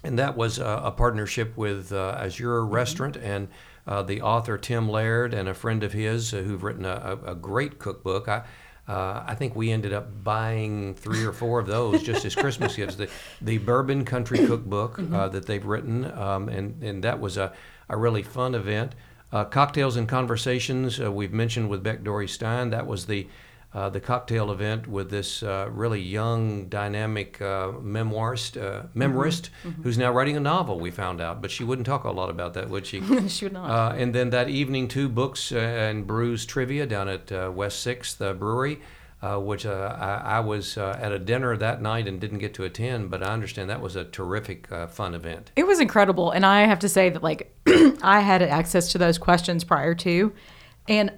and 0.03 0.19
that 0.19 0.35
was 0.35 0.59
a, 0.59 0.81
a 0.85 0.91
partnership 0.91 1.55
with 1.57 1.91
uh, 1.91 2.17
Azur 2.19 2.61
mm-hmm. 2.61 2.73
Restaurant 2.73 3.17
and 3.17 3.47
uh, 3.87 4.01
the 4.01 4.21
author 4.21 4.57
Tim 4.57 4.89
Laird 4.89 5.33
and 5.33 5.49
a 5.49 5.53
friend 5.53 5.83
of 5.83 5.93
his 5.93 6.33
uh, 6.33 6.37
who've 6.37 6.63
written 6.63 6.85
a, 6.85 7.17
a, 7.25 7.35
great 7.35 7.79
cookbook. 7.79 8.27
I, 8.27 8.43
uh, 8.87 9.23
I 9.25 9.35
think 9.35 9.55
we 9.55 9.71
ended 9.71 9.93
up 9.93 10.23
buying 10.23 10.95
three 10.95 11.25
or 11.25 11.31
four 11.31 11.59
of 11.59 11.67
those 11.67 12.03
just 12.03 12.25
as 12.25 12.35
Christmas 12.35 12.75
gifts. 12.75 12.95
The, 12.95 13.09
the 13.41 13.57
Bourbon 13.57 14.05
Country 14.05 14.45
Cookbook 14.45 14.97
mm-hmm. 14.97 15.13
Uh, 15.15 15.29
that 15.29 15.45
they've 15.45 15.65
written, 15.65 16.05
um, 16.17 16.49
and, 16.49 16.81
and 16.83 17.03
that 17.03 17.19
was 17.19 17.37
a, 17.37 17.53
a 17.89 17.97
really 17.97 18.23
fun 18.23 18.55
event. 18.55 18.95
Uh, 19.31 19.45
cocktails 19.45 19.95
and 19.95 20.07
Conversations, 20.07 20.99
we've 20.99 21.33
mentioned 21.33 21.69
with 21.69 21.81
Beck 21.81 22.03
Dorey-Stein. 22.03 22.69
That 22.69 22.85
was 22.85 23.07
the 23.07 23.27
uh, 23.73 23.89
the 23.89 23.99
cocktail 23.99 24.51
event 24.51 24.87
with 24.87 25.09
this 25.09 25.41
uh, 25.41 25.67
really 25.71 25.99
young, 25.99 26.67
dynamic 26.67 27.41
uh, 27.41 27.71
memoirist, 27.81 28.61
uh, 28.61 28.83
memoirist 28.95 29.49
mm-hmm. 29.49 29.69
mm-hmm. 29.69 29.81
who's 29.81 29.97
now 29.97 30.11
writing 30.11 30.37
a 30.37 30.39
novel. 30.39 30.79
We 30.79 30.91
found 30.91 31.19
out, 31.19 31.41
but 31.41 31.49
she 31.49 31.63
wouldn't 31.63 31.87
talk 31.87 32.03
a 32.03 32.11
lot 32.11 32.29
about 32.29 32.53
that, 32.53 32.69
would 32.69 32.85
she? 32.85 33.01
she 33.27 33.45
would 33.45 33.53
not. 33.53 33.69
Uh, 33.69 33.95
and 33.95 34.13
then 34.13 34.29
that 34.29 34.47
evening, 34.47 34.87
two 34.87 35.09
books 35.09 35.51
and 35.51 36.05
brews 36.05 36.45
trivia 36.45 36.85
down 36.85 37.07
at 37.07 37.53
West 37.53 37.79
Sixth 37.79 38.19
Brewery. 38.19 38.79
which 39.21 39.65
I, 39.65 40.21
I, 40.23 40.39
was 40.41 40.77
at 40.77 41.11
a 41.11 41.17
dinner 41.17 41.57
that 41.57 41.81
night 41.81 42.07
and 42.07 42.21
didn't 42.21 42.39
get 42.39 42.53
to 42.55 42.65
attend, 42.65 43.09
but 43.09 43.23
I 43.23 43.33
understand 43.33 43.71
that 43.71 43.81
was 43.81 43.95
a 43.95 44.03
terrific, 44.03 44.67
fun 44.89 45.15
event. 45.15 45.51
It 45.55 45.65
was 45.65 45.79
incredible, 45.79 46.29
and 46.29 46.45
I 46.45 46.67
have 46.67 46.79
to 46.79 46.89
say 46.89 47.09
that 47.09 47.23
like 47.23 47.55
I 48.03 48.19
had 48.19 48.43
access 48.43 48.91
to 48.91 48.99
those 48.99 49.17
questions 49.17 49.63
prior 49.63 49.95
to, 49.95 50.31
and 50.87 51.11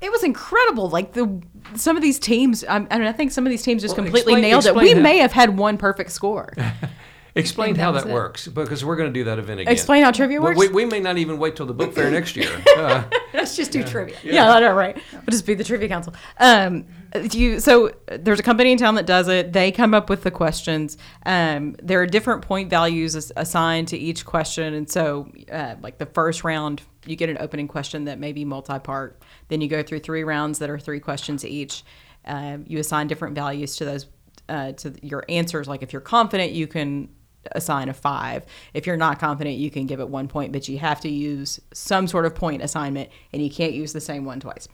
it 0.00 0.10
was 0.10 0.22
incredible. 0.22 0.88
Like 0.88 1.12
the 1.12 1.42
some 1.74 1.96
of 1.96 2.02
these 2.02 2.18
teams, 2.18 2.64
I, 2.68 2.78
mean, 2.78 2.88
I 2.90 3.12
think 3.12 3.32
some 3.32 3.46
of 3.46 3.50
these 3.50 3.62
teams 3.62 3.82
just 3.82 3.96
well, 3.96 4.04
completely 4.04 4.34
explain, 4.34 4.42
nailed 4.42 4.64
explain 4.64 4.86
it. 4.86 4.94
We 4.96 5.02
may 5.02 5.18
have 5.18 5.32
had 5.32 5.56
one 5.56 5.76
perfect 5.76 6.12
score. 6.12 6.52
explain 7.34 7.74
how 7.74 7.92
that, 7.92 8.04
that 8.04 8.12
works 8.12 8.48
because 8.48 8.84
we're 8.84 8.96
going 8.96 9.12
to 9.12 9.12
do 9.12 9.24
that 9.24 9.38
event 9.38 9.60
again. 9.60 9.72
Explain 9.72 10.02
how 10.02 10.10
trivia 10.10 10.40
works. 10.40 10.58
We, 10.58 10.68
we 10.68 10.84
may 10.84 11.00
not 11.00 11.18
even 11.18 11.38
wait 11.38 11.56
till 11.56 11.66
the 11.66 11.74
book 11.74 11.94
fair 11.94 12.10
next 12.10 12.36
year. 12.36 12.50
Uh, 12.78 13.02
Let's 13.34 13.56
just 13.56 13.72
do 13.72 13.80
yeah. 13.80 13.86
trivia. 13.86 14.16
Yeah, 14.22 14.32
yeah 14.34 14.52
I 14.52 14.60
know, 14.60 14.72
right? 14.72 14.96
We'll 15.12 15.22
just 15.30 15.44
be 15.44 15.54
the 15.54 15.64
trivia 15.64 15.88
council. 15.88 16.14
Um, 16.38 16.86
you 17.30 17.60
so 17.60 17.92
there's 18.06 18.40
a 18.40 18.42
company 18.42 18.72
in 18.72 18.78
town 18.78 18.94
that 18.96 19.06
does 19.06 19.28
it. 19.28 19.52
They 19.52 19.72
come 19.72 19.94
up 19.94 20.10
with 20.10 20.22
the 20.22 20.30
questions. 20.30 20.96
Um, 21.24 21.76
there 21.82 22.00
are 22.00 22.06
different 22.06 22.42
point 22.42 22.70
values 22.70 23.32
assigned 23.36 23.88
to 23.88 23.96
each 23.96 24.24
question, 24.24 24.74
and 24.74 24.90
so 24.90 25.30
uh, 25.50 25.76
like 25.80 25.98
the 25.98 26.06
first 26.06 26.44
round, 26.44 26.82
you 27.06 27.16
get 27.16 27.30
an 27.30 27.38
opening 27.40 27.68
question 27.68 28.04
that 28.04 28.18
may 28.18 28.32
be 28.32 28.44
multi-part 28.44 29.22
then 29.48 29.60
you 29.60 29.68
go 29.68 29.82
through 29.82 30.00
three 30.00 30.24
rounds 30.24 30.58
that 30.58 30.70
are 30.70 30.78
three 30.78 31.00
questions 31.00 31.44
each. 31.44 31.82
Uh, 32.24 32.58
you 32.66 32.78
assign 32.78 33.06
different 33.06 33.34
values 33.34 33.76
to 33.76 33.84
those 33.84 34.06
uh, 34.48 34.72
to 34.72 34.94
your 35.02 35.24
answers. 35.28 35.68
Like 35.68 35.82
if 35.82 35.92
you're 35.92 36.00
confident, 36.00 36.52
you 36.52 36.66
can 36.66 37.08
assign 37.52 37.88
a 37.88 37.94
five. 37.94 38.44
If 38.74 38.86
you're 38.86 38.96
not 38.96 39.18
confident, 39.18 39.56
you 39.56 39.70
can 39.70 39.86
give 39.86 40.00
it 40.00 40.08
one 40.08 40.28
point, 40.28 40.52
but 40.52 40.68
you 40.68 40.78
have 40.78 41.00
to 41.00 41.08
use 41.08 41.60
some 41.72 42.06
sort 42.06 42.26
of 42.26 42.34
point 42.34 42.62
assignment, 42.62 43.10
and 43.32 43.42
you 43.42 43.50
can't 43.50 43.72
use 43.72 43.92
the 43.92 44.00
same 44.00 44.24
one 44.24 44.40
twice. 44.40 44.68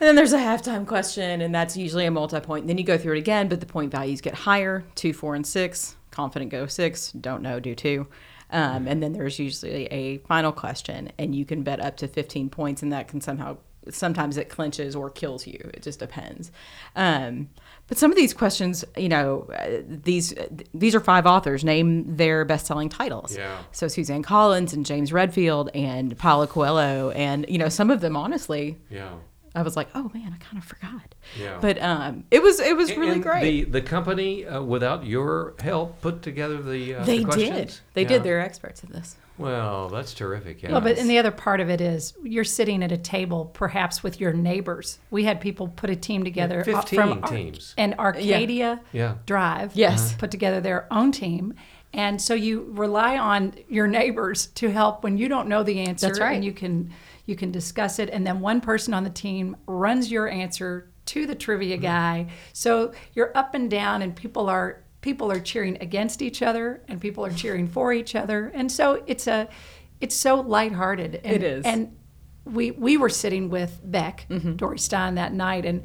And 0.00 0.08
then 0.08 0.16
there's 0.16 0.32
a 0.32 0.38
halftime 0.38 0.86
question, 0.86 1.42
and 1.42 1.54
that's 1.54 1.76
usually 1.76 2.06
a 2.06 2.10
multi 2.10 2.40
point. 2.40 2.66
Then 2.66 2.78
you 2.78 2.84
go 2.84 2.96
through 2.96 3.16
it 3.16 3.18
again, 3.18 3.48
but 3.48 3.60
the 3.60 3.66
point 3.66 3.92
values 3.92 4.22
get 4.22 4.34
higher 4.34 4.82
two, 4.94 5.12
four, 5.12 5.34
and 5.34 5.46
six. 5.46 5.96
Confident 6.10 6.50
go 6.50 6.66
six, 6.66 7.12
don't 7.12 7.42
know, 7.42 7.60
do 7.60 7.74
two. 7.74 8.06
Um, 8.50 8.88
and 8.88 9.02
then 9.02 9.12
there's 9.12 9.38
usually 9.38 9.84
a 9.86 10.18
final 10.18 10.52
question, 10.52 11.12
and 11.18 11.34
you 11.34 11.44
can 11.44 11.62
bet 11.62 11.80
up 11.80 11.98
to 11.98 12.08
15 12.08 12.48
points, 12.48 12.82
and 12.82 12.92
that 12.92 13.08
can 13.08 13.20
somehow 13.20 13.58
sometimes 13.88 14.36
it 14.36 14.48
clinches 14.48 14.96
or 14.96 15.08
kills 15.10 15.46
you. 15.46 15.70
It 15.72 15.82
just 15.82 15.98
depends. 15.98 16.50
Um, 16.96 17.48
but 17.86 17.98
some 17.98 18.10
of 18.10 18.16
these 18.16 18.34
questions, 18.34 18.84
you 18.96 19.08
know, 19.08 19.50
uh, 19.54 19.82
these 19.86 20.34
these 20.74 20.94
are 20.94 21.00
five 21.00 21.26
authors. 21.26 21.62
Name 21.64 22.16
their 22.16 22.44
best-selling 22.44 22.88
titles. 22.88 23.36
Yeah. 23.36 23.58
So 23.72 23.86
Suzanne 23.88 24.22
Collins 24.22 24.72
and 24.72 24.84
James 24.86 25.12
Redfield 25.12 25.70
and 25.74 26.16
Paulo 26.16 26.46
Coelho, 26.46 27.10
and 27.10 27.46
you 27.48 27.58
know, 27.58 27.68
some 27.68 27.90
of 27.90 28.00
them, 28.00 28.16
honestly, 28.16 28.78
Yeah. 28.90 29.10
I 29.54 29.62
was 29.62 29.76
like, 29.76 29.88
oh 29.94 30.10
man, 30.14 30.32
I 30.34 30.42
kind 30.44 30.58
of 30.58 30.64
forgot. 30.64 31.14
Yeah. 31.38 31.58
But 31.60 31.80
um, 31.82 32.24
it 32.30 32.42
was 32.42 32.60
it 32.60 32.76
was 32.76 32.96
really 32.96 33.14
And 33.14 33.22
great. 33.22 33.64
The 33.64 33.80
the 33.80 33.82
company, 33.82 34.46
uh, 34.46 34.62
without 34.62 35.04
your 35.04 35.54
help, 35.60 36.00
put 36.00 36.22
together 36.22 36.62
the 36.62 36.94
uh, 36.96 37.04
they 37.04 37.24
the 37.24 37.30
did. 37.32 37.74
They 37.94 38.02
Yeah. 38.02 38.08
did. 38.08 38.22
They're 38.22 38.40
experts 38.40 38.84
at 38.84 38.90
this. 38.90 39.16
Well, 39.38 39.88
that's 39.88 40.12
terrific. 40.12 40.62
Yeah. 40.62 40.72
Well, 40.72 40.82
but 40.82 40.98
and 40.98 41.08
the 41.08 41.16
other 41.18 41.30
part 41.30 41.60
of 41.60 41.70
it 41.70 41.80
is 41.80 42.12
you're 42.22 42.44
sitting 42.44 42.82
at 42.82 42.92
a 42.92 42.98
table, 42.98 43.46
perhaps 43.54 44.02
with 44.02 44.20
your 44.20 44.32
neighbors. 44.34 44.98
We 45.10 45.24
had 45.24 45.40
people 45.40 45.68
put 45.68 45.88
a 45.88 45.96
team 45.96 46.24
together 46.24 46.60
uh, 46.60 46.64
15 46.82 46.98
from 46.98 47.20
Ar- 47.24 47.30
teams. 47.30 47.74
and 47.78 47.94
Arcadia 47.98 48.80
Yeah. 48.92 49.14
Drive. 49.26 49.72
Yes. 49.74 50.12
put 50.14 50.30
together 50.30 50.60
their 50.60 50.86
own 50.92 51.10
team, 51.10 51.54
and 51.94 52.20
so 52.20 52.34
you 52.34 52.66
rely 52.72 53.16
on 53.18 53.54
your 53.68 53.86
neighbors 53.86 54.46
to 54.56 54.70
help 54.70 55.02
when 55.02 55.16
you 55.16 55.26
don't 55.28 55.48
know 55.48 55.62
the 55.62 55.80
answer. 55.80 56.06
That's 56.08 56.20
right. 56.20 56.34
And 56.36 56.44
you 56.44 56.52
can 56.52 56.92
you 57.26 57.36
can 57.36 57.50
discuss 57.50 57.98
it, 57.98 58.10
and 58.10 58.26
then 58.26 58.40
one 58.40 58.60
person 58.60 58.94
on 58.94 59.04
the 59.04 59.10
team 59.10 59.56
runs 59.66 60.10
your 60.10 60.28
answer 60.28 60.90
to 61.06 61.26
the 61.26 61.34
trivia 61.34 61.76
Mm-hmm. 61.76 61.82
guy. 61.82 62.26
So 62.52 62.92
you're 63.14 63.36
up 63.36 63.54
and 63.54 63.70
down, 63.70 64.02
and 64.02 64.14
people 64.14 64.48
are 64.48 64.82
people 65.00 65.32
are 65.32 65.40
cheering 65.40 65.78
against 65.80 66.20
each 66.22 66.42
other, 66.42 66.82
and 66.88 67.00
people 67.00 67.24
are 67.24 67.30
cheering 67.32 67.66
for 67.76 67.92
each 67.92 68.14
other, 68.14 68.50
and 68.54 68.70
so 68.70 69.02
it's 69.06 69.26
a 69.26 69.48
it's 70.00 70.14
so 70.14 70.36
lighthearted. 70.40 71.20
And, 71.24 71.36
It 71.36 71.42
is. 71.42 71.64
and 71.64 71.96
we 72.44 72.70
we 72.70 72.96
were 72.96 73.08
sitting 73.10 73.50
with 73.50 73.80
Beck 73.84 74.26
Mm-hmm. 74.30 74.56
Dorey-Stein 74.56 75.14
that 75.16 75.32
night, 75.32 75.64
and 75.66 75.82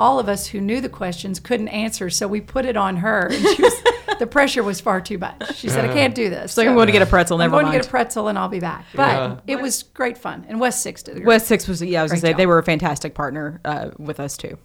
all 0.00 0.18
of 0.20 0.28
us 0.28 0.46
who 0.46 0.60
knew 0.60 0.80
the 0.80 0.88
questions 0.88 1.40
couldn't 1.40 1.68
answer, 1.68 2.08
so 2.10 2.28
we 2.28 2.40
put 2.40 2.64
it 2.64 2.76
on 2.76 2.96
her. 2.98 3.26
And 3.32 3.46
she 3.56 3.62
was, 3.62 3.74
the 4.18 4.26
pressure 4.26 4.62
was 4.62 4.80
far 4.80 5.00
too 5.00 5.18
much. 5.18 5.56
She 5.56 5.68
said, 5.68 5.84
"I 5.88 5.92
can't 5.92 6.14
do 6.14 6.28
this." 6.30 6.52
So 6.52 6.62
I'm 6.62 6.74
going 6.74 6.86
to 6.86 6.92
get 6.92 7.02
a 7.02 7.06
pretzel. 7.06 7.38
Never 7.38 7.50
mind. 7.52 7.58
I'm 7.60 7.64
going 7.64 7.72
mind. 7.72 7.82
to 7.82 7.86
get 7.86 7.88
a 7.88 7.90
pretzel, 7.90 8.28
and 8.28 8.38
I'll 8.38 8.48
be 8.48 8.60
back. 8.60 8.84
But 8.94 9.08
Yeah. 9.08 9.36
it 9.46 9.60
was 9.60 9.82
great 9.82 10.18
fun, 10.18 10.44
and 10.48 10.60
West 10.60 10.82
Six 10.82 11.02
did. 11.02 11.22
a 11.22 11.24
West 11.24 11.46
Six 11.46 11.66
was 11.68 11.82
yeah. 11.82 12.00
I 12.00 12.02
was 12.02 12.12
gonna 12.12 12.20
Great 12.20 12.30
say 12.32 12.36
they 12.36 12.46
were 12.46 12.58
a 12.58 12.62
fantastic 12.64 13.14
partner 13.14 13.60
uh, 13.64 13.90
with 13.98 14.20
us 14.20 14.36
too. 14.36 14.58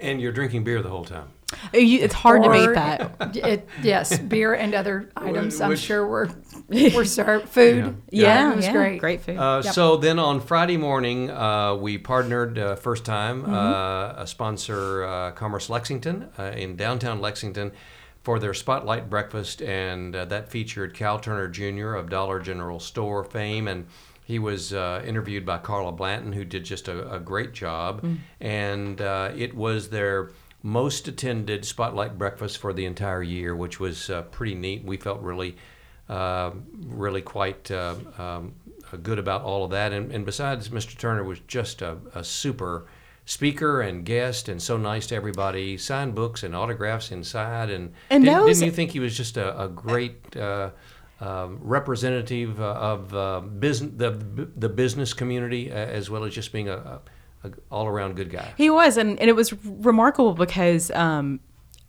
and 0.00 0.20
you're 0.20 0.32
drinking 0.32 0.64
beer 0.64 0.82
the 0.82 0.88
whole 0.90 1.04
time. 1.04 1.28
Uh, 1.52 1.56
It's 1.74 2.14
hard 2.14 2.42
to 2.42 2.50
beat 2.50 2.74
that. 2.74 3.36
It, 3.36 3.68
yes, 3.82 4.18
beer 4.18 4.54
and 4.54 4.74
other 4.74 5.08
items. 5.16 5.60
I'm 5.60 5.76
sure 5.76 6.04
were 6.06 6.28
were 6.68 7.04
served. 7.04 7.48
Food. 7.48 7.96
Yeah, 8.10 8.52
it 8.52 8.56
was 8.56 8.64
yeah, 8.66 8.72
great. 8.72 8.98
Great 9.00 9.20
food. 9.20 9.36
Uh, 9.38 9.62
Yep. 9.64 9.72
So 9.74 9.96
then 9.96 10.18
on 10.18 10.40
Friday 10.40 10.76
morning, 10.76 11.30
uh, 11.30 11.76
we 11.76 11.96
partnered 11.98 12.58
uh, 12.58 12.74
first 12.74 13.04
time 13.04 13.42
Mm-hmm. 13.42 13.54
uh, 13.54 14.22
a 14.22 14.26
sponsor 14.26 15.04
uh, 15.04 15.30
Commerce 15.32 15.70
Lexington 15.70 16.28
uh, 16.38 16.42
in 16.56 16.74
downtown 16.76 17.20
Lexington 17.20 17.70
for 18.24 18.38
their 18.40 18.54
spotlight 18.54 19.08
breakfast, 19.08 19.62
and 19.62 20.16
uh, 20.16 20.24
that 20.24 20.48
featured 20.50 20.94
Cal 20.94 21.18
Turner 21.20 21.46
Jr. 21.46 21.94
of 21.94 22.08
Dollar 22.10 22.40
General 22.40 22.80
Store 22.80 23.22
fame, 23.22 23.68
and 23.68 23.86
he 24.24 24.38
was 24.38 24.72
uh, 24.72 25.02
interviewed 25.06 25.44
by 25.44 25.58
Carla 25.58 25.92
Blanton, 25.92 26.32
who 26.32 26.44
did 26.44 26.64
just 26.64 26.88
a, 26.88 27.12
a 27.14 27.20
great 27.20 27.52
job, 27.52 28.00
Mm. 28.02 28.16
and 28.40 29.00
uh, 29.00 29.30
it 29.36 29.54
was 29.54 29.90
their 29.90 30.30
most 30.62 31.06
attended 31.06 31.66
spotlight 31.66 32.16
breakfast 32.16 32.56
for 32.56 32.72
the 32.72 32.86
entire 32.86 33.22
year, 33.22 33.54
which 33.54 33.78
was 33.78 34.08
uh, 34.08 34.22
pretty 34.22 34.54
neat. 34.54 34.82
We 34.82 34.96
felt 34.96 35.20
really 35.20 35.56
uh, 36.08 36.52
really 36.86 37.20
quite 37.22 37.70
uh, 37.70 37.94
um, 38.18 38.54
good 39.02 39.18
about 39.18 39.42
all 39.42 39.64
of 39.64 39.70
that. 39.72 39.92
And, 39.92 40.10
and 40.12 40.24
besides, 40.24 40.70
Mr. 40.70 40.96
Turner 40.96 41.24
was 41.24 41.40
just 41.46 41.82
a, 41.82 41.98
a 42.14 42.22
super 42.24 42.86
speaker 43.24 43.80
and 43.80 44.04
guest, 44.04 44.48
and 44.48 44.60
so 44.62 44.76
nice 44.76 45.06
to 45.08 45.14
everybody. 45.14 45.76
Signed 45.78 46.14
books 46.14 46.42
and 46.42 46.54
autographs 46.54 47.10
inside, 47.10 47.70
and, 47.70 47.92
And 48.10 48.24
didn't, 48.24 48.46
didn't 48.46 48.62
you 48.62 48.70
think 48.70 48.90
he 48.90 49.00
was 49.00 49.16
just 49.16 49.36
a, 49.36 49.62
a 49.64 49.68
great 49.68 50.36
uh, 50.36 50.70
um, 51.20 51.58
representative 51.62 52.60
uh, 52.60 52.74
of 52.74 53.14
uh, 53.14 53.40
business, 53.40 53.92
the 53.96 54.10
the 54.56 54.68
business 54.68 55.14
community, 55.14 55.72
uh, 55.72 55.76
as 55.76 56.10
well 56.10 56.24
as 56.24 56.34
just 56.34 56.52
being 56.52 56.68
a, 56.68 56.76
a, 56.76 57.48
a 57.48 57.52
all 57.70 57.86
around 57.86 58.16
good 58.16 58.30
guy. 58.30 58.52
He 58.56 58.68
was, 58.68 58.96
and, 58.96 59.18
and 59.18 59.30
it 59.30 59.36
was 59.36 59.52
remarkable 59.64 60.34
because 60.34 60.90
um, 60.90 61.40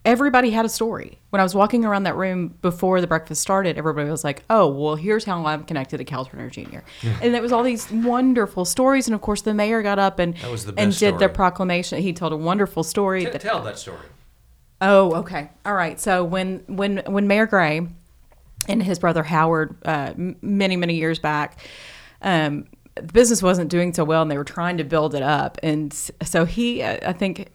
everybody 0.05 0.51
had 0.51 0.63
a 0.65 0.69
story. 0.69 1.19
When 1.31 1.39
I 1.39 1.43
was 1.43 1.53
walking 1.53 1.83
around 1.83 2.03
that 2.03 2.15
room 2.15 2.55
before 2.61 3.01
the 3.01 3.07
breakfast 3.07 3.41
started, 3.41 3.77
everybody 3.77 4.09
was 4.09 4.23
like, 4.23 4.43
"Oh, 4.49 4.67
well, 4.67 4.95
here's 4.95 5.25
how 5.25 5.45
I'm 5.45 5.63
connected 5.63 5.97
to 5.97 6.05
Cal 6.05 6.25
Turner 6.25 6.49
Jr." 6.49 6.79
and 7.21 7.35
it 7.35 7.41
was 7.41 7.51
all 7.51 7.63
these 7.63 7.91
wonderful 7.91 8.63
stories. 8.63 9.07
And 9.07 9.15
of 9.15 9.21
course, 9.21 9.41
the 9.41 9.53
mayor 9.53 9.81
got 9.81 9.99
up 9.99 10.19
and 10.19 10.35
the 10.35 10.73
and 10.77 10.97
did 10.97 11.19
the 11.19 11.27
proclamation. 11.29 12.01
He 12.01 12.13
told 12.13 12.31
a 12.31 12.37
wonderful 12.37 12.83
story. 12.83 13.25
T- 13.25 13.31
that- 13.31 13.41
tell 13.41 13.61
that 13.63 13.77
story. 13.79 13.99
Oh, 14.81 15.15
okay. 15.15 15.49
All 15.65 15.73
right. 15.73 15.99
So 15.99 16.23
when 16.23 16.63
when 16.67 17.01
when 17.07 17.27
Mayor 17.27 17.47
Gray 17.47 17.87
and 18.69 18.83
his 18.83 18.99
brother 18.99 19.23
Howard, 19.23 19.75
uh, 19.85 20.13
many 20.41 20.75
many 20.75 20.95
years 20.95 21.19
back, 21.19 21.59
um, 22.21 22.65
the 22.95 23.13
business 23.13 23.41
wasn't 23.41 23.69
doing 23.69 23.93
so 23.93 24.03
well, 24.03 24.21
and 24.21 24.29
they 24.29 24.37
were 24.37 24.43
trying 24.43 24.77
to 24.77 24.83
build 24.83 25.15
it 25.15 25.23
up, 25.23 25.57
and 25.63 25.93
so 26.23 26.45
he, 26.45 26.81
uh, 26.81 27.09
I 27.09 27.13
think. 27.13 27.49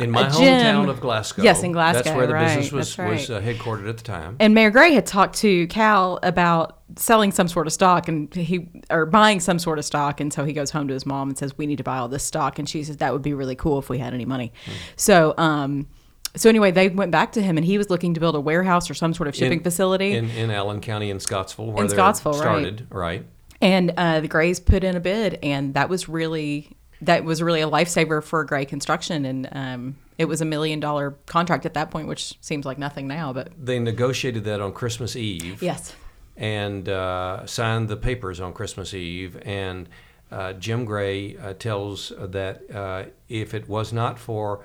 In 0.00 0.10
my 0.10 0.24
hometown 0.24 0.88
of 0.88 1.00
Glasgow. 1.00 1.42
Yes, 1.42 1.62
in 1.62 1.72
Glasgow. 1.72 2.02
That's 2.02 2.16
where 2.16 2.26
the 2.26 2.34
right, 2.34 2.46
business 2.56 2.72
was, 2.72 2.96
that's 2.96 3.28
was 3.28 3.30
uh, 3.30 3.40
headquartered 3.40 3.88
at 3.88 3.96
the 3.98 4.04
time. 4.04 4.36
And 4.40 4.54
Mayor 4.54 4.70
Gray 4.70 4.92
had 4.92 5.06
talked 5.06 5.36
to 5.38 5.66
Cal 5.68 6.18
about 6.22 6.78
selling 6.96 7.32
some 7.32 7.48
sort 7.48 7.66
of 7.66 7.72
stock 7.72 8.08
and 8.08 8.32
he 8.34 8.68
or 8.90 9.04
buying 9.04 9.40
some 9.40 9.58
sort 9.58 9.78
of 9.78 9.84
stock 9.84 10.20
and 10.20 10.32
so 10.32 10.44
he 10.44 10.54
goes 10.54 10.70
home 10.70 10.88
to 10.88 10.94
his 10.94 11.04
mom 11.04 11.28
and 11.28 11.36
says 11.36 11.56
we 11.58 11.66
need 11.66 11.76
to 11.76 11.84
buy 11.84 11.98
all 11.98 12.08
this 12.08 12.24
stock 12.24 12.58
and 12.58 12.66
she 12.66 12.82
says 12.82 12.96
that 12.96 13.12
would 13.12 13.20
be 13.20 13.34
really 13.34 13.54
cool 13.54 13.78
if 13.78 13.90
we 13.90 13.98
had 13.98 14.14
any 14.14 14.24
money. 14.24 14.52
Hmm. 14.64 14.72
So 14.96 15.34
um 15.36 15.86
so 16.34 16.48
anyway 16.48 16.70
they 16.70 16.88
went 16.88 17.12
back 17.12 17.32
to 17.32 17.42
him 17.42 17.58
and 17.58 17.66
he 17.66 17.76
was 17.76 17.90
looking 17.90 18.14
to 18.14 18.20
build 18.20 18.34
a 18.36 18.40
warehouse 18.40 18.88
or 18.90 18.94
some 18.94 19.12
sort 19.12 19.28
of 19.28 19.34
shipping 19.36 19.58
in, 19.58 19.64
facility 19.64 20.12
in, 20.12 20.30
in 20.30 20.50
Allen 20.50 20.80
County 20.80 21.10
in 21.10 21.20
Scottsville, 21.20 21.66
where 21.72 21.84
In 21.84 21.88
they 21.90 21.94
Scottsville, 21.94 22.32
right. 22.32 22.40
started. 22.40 22.86
Right. 22.90 23.26
and 23.60 23.92
uh 23.98 24.20
the 24.20 24.28
Grays 24.28 24.58
put 24.58 24.82
in 24.82 24.96
a 24.96 25.00
bid 25.00 25.38
and 25.42 25.74
that 25.74 25.90
was 25.90 26.08
really 26.08 26.70
that 27.02 27.24
was 27.24 27.42
really 27.42 27.60
a 27.60 27.68
lifesaver 27.68 28.22
for 28.22 28.44
Gray 28.44 28.64
Construction 28.64 29.24
and 29.24 29.48
um 29.52 29.96
it 30.18 30.26
was 30.26 30.40
a 30.40 30.44
million 30.44 30.80
dollar 30.80 31.12
contract 31.26 31.64
at 31.64 31.74
that 31.74 31.90
point 31.90 32.08
which 32.08 32.36
seems 32.40 32.64
like 32.66 32.76
nothing 32.78 33.06
now 33.06 33.32
but 33.32 33.52
They 33.56 33.78
negotiated 33.78 34.44
that 34.44 34.60
on 34.60 34.72
Christmas 34.72 35.14
Eve. 35.14 35.62
yes. 35.62 35.94
and 36.36 36.88
uh, 36.88 37.46
signed 37.46 37.88
the 37.88 37.96
papers 37.96 38.40
on 38.40 38.52
Christmas 38.52 38.94
Eve. 38.94 39.40
And 39.44 39.88
uh, 40.30 40.52
Jim 40.54 40.84
Gray 40.84 41.36
uh, 41.36 41.54
tells 41.54 42.12
that 42.18 42.68
uh, 42.74 43.04
if 43.28 43.54
it 43.54 43.68
was 43.68 43.92
not 43.92 44.18
for 44.18 44.64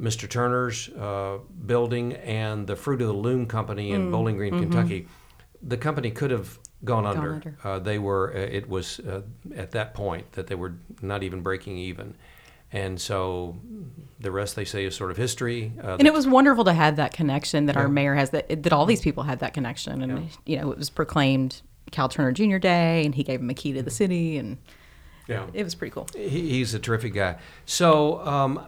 Mr. 0.00 0.28
Turner's 0.28 0.88
uh, 0.88 1.38
building 1.66 2.14
and 2.14 2.66
the 2.66 2.74
Fruit 2.76 3.00
of 3.02 3.06
the 3.08 3.12
Loom 3.12 3.46
Company 3.46 3.92
in 3.92 4.10
Bowling 4.10 4.36
Green, 4.36 4.58
Kentucky, 4.58 5.06
the 5.62 5.76
company 5.76 6.10
could 6.10 6.30
have 6.32 6.58
gone 6.84 7.06
under. 7.06 7.34
under. 7.34 7.58
Uh, 7.62 7.78
they 7.78 7.98
were. 7.98 8.32
Uh, 8.34 8.38
it 8.38 8.68
was 8.68 9.00
uh, 9.00 9.22
at 9.54 9.72
that 9.72 9.94
point 9.94 10.32
that 10.32 10.46
they 10.46 10.54
were 10.54 10.74
not 11.00 11.22
even 11.22 11.40
breaking 11.40 11.78
even. 11.78 12.14
And 12.74 12.98
so 12.98 13.56
the 14.18 14.32
rest 14.32 14.56
they 14.56 14.64
say 14.64 14.86
is 14.86 14.96
sort 14.96 15.10
of 15.10 15.18
history. 15.18 15.72
Uh, 15.82 15.96
And 15.98 16.08
it 16.08 16.14
was 16.14 16.26
wonderful 16.26 16.64
to 16.64 16.72
have 16.72 16.96
that 16.96 17.12
connection 17.12 17.66
that 17.66 17.76
our 17.76 17.86
mayor 17.88 18.14
has 18.14 18.30
that 18.30 18.62
that 18.62 18.72
all 18.72 18.86
these 18.86 19.02
people 19.02 19.24
had 19.24 19.40
that 19.40 19.52
connection 19.52 20.00
and 20.00 20.30
you 20.46 20.56
know 20.58 20.72
it 20.72 20.78
was 20.78 20.88
proclaimed 20.88 21.60
Cal 21.90 22.08
Turner 22.08 22.32
Jr. 22.32 22.56
Day 22.56 23.04
and 23.04 23.14
he 23.14 23.24
gave 23.24 23.40
him 23.40 23.50
a 23.50 23.54
key 23.54 23.74
to 23.74 23.82
the 23.82 23.90
city 23.90 24.38
and 24.38 24.56
yeah. 25.28 25.46
it 25.52 25.64
was 25.64 25.74
pretty 25.74 25.92
cool. 25.92 26.08
He, 26.16 26.50
he's 26.50 26.74
a 26.74 26.78
terrific 26.78 27.14
guy. 27.14 27.36
So, 27.66 28.24
um, 28.26 28.66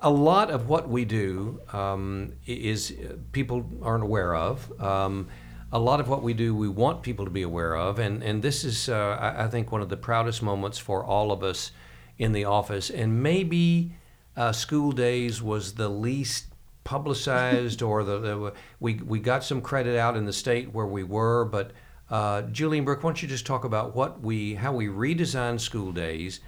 a 0.00 0.10
lot 0.10 0.50
of 0.50 0.68
what 0.68 0.88
we 0.88 1.06
do 1.06 1.60
um, 1.72 2.34
is 2.46 2.92
uh, 2.92 3.14
people 3.32 3.66
aren't 3.82 4.04
aware 4.04 4.34
of. 4.34 4.80
Um, 4.80 5.28
a 5.74 5.78
lot 5.80 5.98
of 5.98 6.08
what 6.08 6.22
we 6.22 6.32
do, 6.32 6.54
we 6.54 6.68
want 6.68 7.02
people 7.02 7.24
to 7.24 7.32
be 7.32 7.42
aware 7.42 7.76
of, 7.76 7.98
and 7.98 8.22
and 8.22 8.42
this 8.42 8.62
is, 8.62 8.88
uh, 8.88 9.34
I, 9.36 9.48
think, 9.48 9.72
one 9.72 9.82
of 9.82 9.88
the 9.88 9.96
proudest 9.96 10.40
moments 10.40 10.78
for 10.78 11.04
all 11.04 11.32
of 11.32 11.42
us 11.42 11.72
in 12.16 12.30
the 12.30 12.44
office. 12.44 12.90
And 12.90 13.24
maybe 13.24 13.96
uh, 14.36 14.52
school 14.52 14.92
days 14.92 15.42
was 15.42 15.74
the 15.74 15.88
least 15.88 16.46
publicized, 16.84 17.82
or 17.90 18.04
the, 18.04 18.20
the 18.20 18.52
we 18.78 18.94
we 18.94 19.18
got 19.18 19.42
some 19.42 19.60
credit 19.60 19.98
out 19.98 20.16
in 20.16 20.26
the 20.26 20.32
state 20.32 20.72
where 20.72 20.86
we 20.86 21.02
were, 21.02 21.44
but. 21.44 21.72
Uh, 22.10 22.42
Julian 22.42 22.84
Brooke, 22.84 23.02
why 23.02 23.08
don't 23.08 23.22
you 23.22 23.26
just 23.26 23.46
talk 23.46 23.64
about 23.64 23.96
what 23.96 24.20
we, 24.20 24.54
how 24.54 24.74
we 24.74 24.88
redesigned 24.88 25.58
school 25.58 25.90
days, 25.90 26.40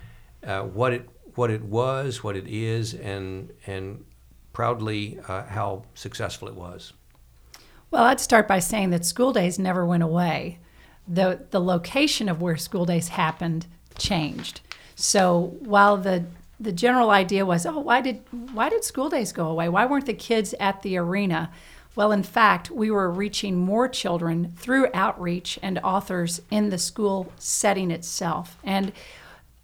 uh, 0.46 0.60
what 0.60 0.92
it, 0.92 1.08
what 1.34 1.50
it 1.50 1.62
was, 1.62 2.22
what 2.22 2.36
it 2.36 2.46
is, 2.46 2.92
and 2.92 3.50
and 3.66 4.04
proudly 4.52 5.18
uh, 5.26 5.44
how 5.44 5.84
successful 5.94 6.46
it 6.46 6.54
was. 6.54 6.92
Well, 7.90 8.04
I'd 8.04 8.20
start 8.20 8.48
by 8.48 8.58
saying 8.58 8.90
that 8.90 9.04
school 9.04 9.32
days 9.32 9.58
never 9.58 9.86
went 9.86 10.02
away. 10.02 10.58
The 11.06 11.46
the 11.50 11.60
location 11.60 12.28
of 12.28 12.42
where 12.42 12.56
school 12.56 12.84
days 12.84 13.08
happened 13.08 13.66
changed. 13.96 14.60
So 14.96 15.56
while 15.60 15.96
the 15.96 16.26
the 16.58 16.72
general 16.72 17.10
idea 17.10 17.44
was, 17.44 17.66
oh, 17.66 17.78
why 17.78 18.00
did 18.00 18.22
why 18.52 18.68
did 18.68 18.82
school 18.82 19.08
days 19.08 19.32
go 19.32 19.46
away? 19.46 19.68
Why 19.68 19.86
weren't 19.86 20.06
the 20.06 20.14
kids 20.14 20.54
at 20.58 20.82
the 20.82 20.96
arena? 20.96 21.50
Well, 21.94 22.12
in 22.12 22.22
fact, 22.22 22.70
we 22.70 22.90
were 22.90 23.10
reaching 23.10 23.56
more 23.56 23.88
children 23.88 24.52
through 24.56 24.88
outreach 24.92 25.58
and 25.62 25.78
authors 25.78 26.42
in 26.50 26.68
the 26.68 26.78
school 26.78 27.32
setting 27.38 27.90
itself. 27.90 28.58
And 28.62 28.92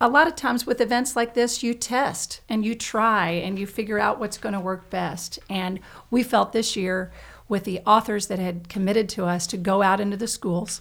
a 0.00 0.08
lot 0.08 0.26
of 0.26 0.34
times 0.34 0.66
with 0.66 0.80
events 0.80 1.14
like 1.14 1.34
this, 1.34 1.62
you 1.62 1.74
test 1.74 2.40
and 2.48 2.64
you 2.64 2.74
try 2.74 3.30
and 3.30 3.58
you 3.58 3.66
figure 3.66 3.98
out 3.98 4.18
what's 4.18 4.38
going 4.38 4.54
to 4.54 4.60
work 4.60 4.88
best. 4.88 5.38
And 5.50 5.78
we 6.10 6.22
felt 6.22 6.52
this 6.52 6.74
year 6.74 7.12
with 7.52 7.64
the 7.64 7.80
authors 7.80 8.28
that 8.28 8.38
had 8.38 8.66
committed 8.70 9.10
to 9.10 9.26
us 9.26 9.46
to 9.46 9.58
go 9.58 9.82
out 9.82 10.00
into 10.00 10.16
the 10.16 10.26
schools, 10.26 10.80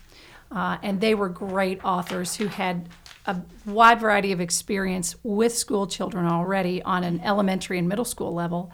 uh, 0.54 0.78
and 0.82 1.02
they 1.02 1.14
were 1.14 1.28
great 1.28 1.84
authors 1.84 2.38
who 2.38 2.48
had 2.48 2.88
a 3.26 3.36
wide 3.66 4.00
variety 4.00 4.32
of 4.32 4.40
experience 4.40 5.18
with 5.22 5.54
school 5.54 5.86
children 5.86 6.26
already 6.26 6.82
on 6.84 7.04
an 7.04 7.20
elementary 7.26 7.78
and 7.78 7.90
middle 7.90 8.06
school 8.06 8.34
level. 8.34 8.72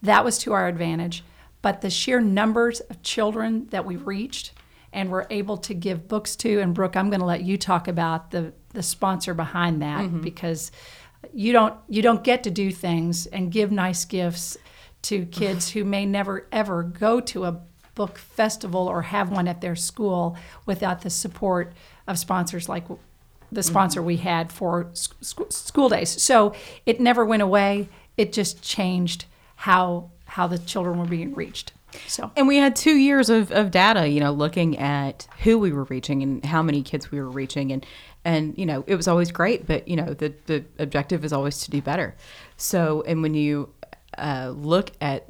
That 0.00 0.24
was 0.24 0.38
to 0.38 0.52
our 0.52 0.68
advantage. 0.68 1.24
But 1.60 1.80
the 1.80 1.90
sheer 1.90 2.20
numbers 2.20 2.78
of 2.82 3.02
children 3.02 3.66
that 3.70 3.84
we 3.84 3.96
reached 3.96 4.52
and 4.92 5.10
were 5.10 5.26
able 5.28 5.56
to 5.56 5.74
give 5.74 6.06
books 6.06 6.36
to, 6.36 6.60
and 6.60 6.72
Brooke, 6.72 6.96
I'm 6.96 7.10
going 7.10 7.18
to 7.18 7.26
let 7.26 7.42
you 7.42 7.58
talk 7.58 7.88
about 7.88 8.30
the, 8.30 8.52
the 8.74 8.82
sponsor 8.84 9.34
behind 9.34 9.82
that 9.82 10.04
mm-hmm. 10.04 10.20
because 10.20 10.70
you 11.34 11.52
don't 11.52 11.74
you 11.88 12.00
don't 12.00 12.24
get 12.24 12.44
to 12.44 12.50
do 12.50 12.70
things 12.70 13.26
and 13.26 13.52
give 13.52 13.70
nice 13.70 14.04
gifts 14.04 14.56
to 15.02 15.26
kids 15.26 15.70
who 15.70 15.84
may 15.84 16.06
never 16.06 16.46
ever 16.52 16.82
go 16.82 17.20
to 17.20 17.44
a 17.44 17.60
book 17.94 18.18
festival 18.18 18.86
or 18.86 19.02
have 19.02 19.30
one 19.30 19.48
at 19.48 19.60
their 19.60 19.76
school 19.76 20.36
without 20.66 21.02
the 21.02 21.10
support 21.10 21.72
of 22.06 22.18
sponsors 22.18 22.68
like 22.68 22.84
the 23.52 23.62
sponsor 23.62 24.00
mm-hmm. 24.00 24.06
we 24.06 24.16
had 24.16 24.52
for 24.52 24.88
sc- 24.92 25.50
school 25.50 25.88
days. 25.88 26.22
So 26.22 26.54
it 26.86 27.00
never 27.00 27.24
went 27.24 27.42
away. 27.42 27.88
It 28.16 28.32
just 28.32 28.62
changed 28.62 29.24
how 29.56 30.10
how 30.26 30.46
the 30.46 30.58
children 30.58 30.98
were 30.98 31.06
being 31.06 31.34
reached. 31.34 31.72
So 32.06 32.30
and 32.36 32.46
we 32.46 32.58
had 32.58 32.76
two 32.76 32.94
years 32.94 33.30
of, 33.30 33.50
of 33.50 33.72
data, 33.72 34.06
you 34.06 34.20
know, 34.20 34.30
looking 34.30 34.78
at 34.78 35.26
who 35.42 35.58
we 35.58 35.72
were 35.72 35.84
reaching 35.84 36.22
and 36.22 36.44
how 36.44 36.62
many 36.62 36.82
kids 36.82 37.10
we 37.10 37.20
were 37.20 37.28
reaching 37.28 37.72
and 37.72 37.84
and 38.24 38.56
you 38.56 38.66
know 38.66 38.84
it 38.86 38.94
was 38.94 39.08
always 39.08 39.32
great, 39.32 39.66
but 39.66 39.88
you 39.88 39.96
know 39.96 40.14
the 40.14 40.32
the 40.46 40.64
objective 40.78 41.24
is 41.24 41.32
always 41.32 41.58
to 41.62 41.70
do 41.70 41.82
better. 41.82 42.14
So 42.56 43.02
and 43.06 43.22
when 43.22 43.34
you 43.34 43.70
uh, 44.20 44.50
look 44.50 44.92
at 45.00 45.26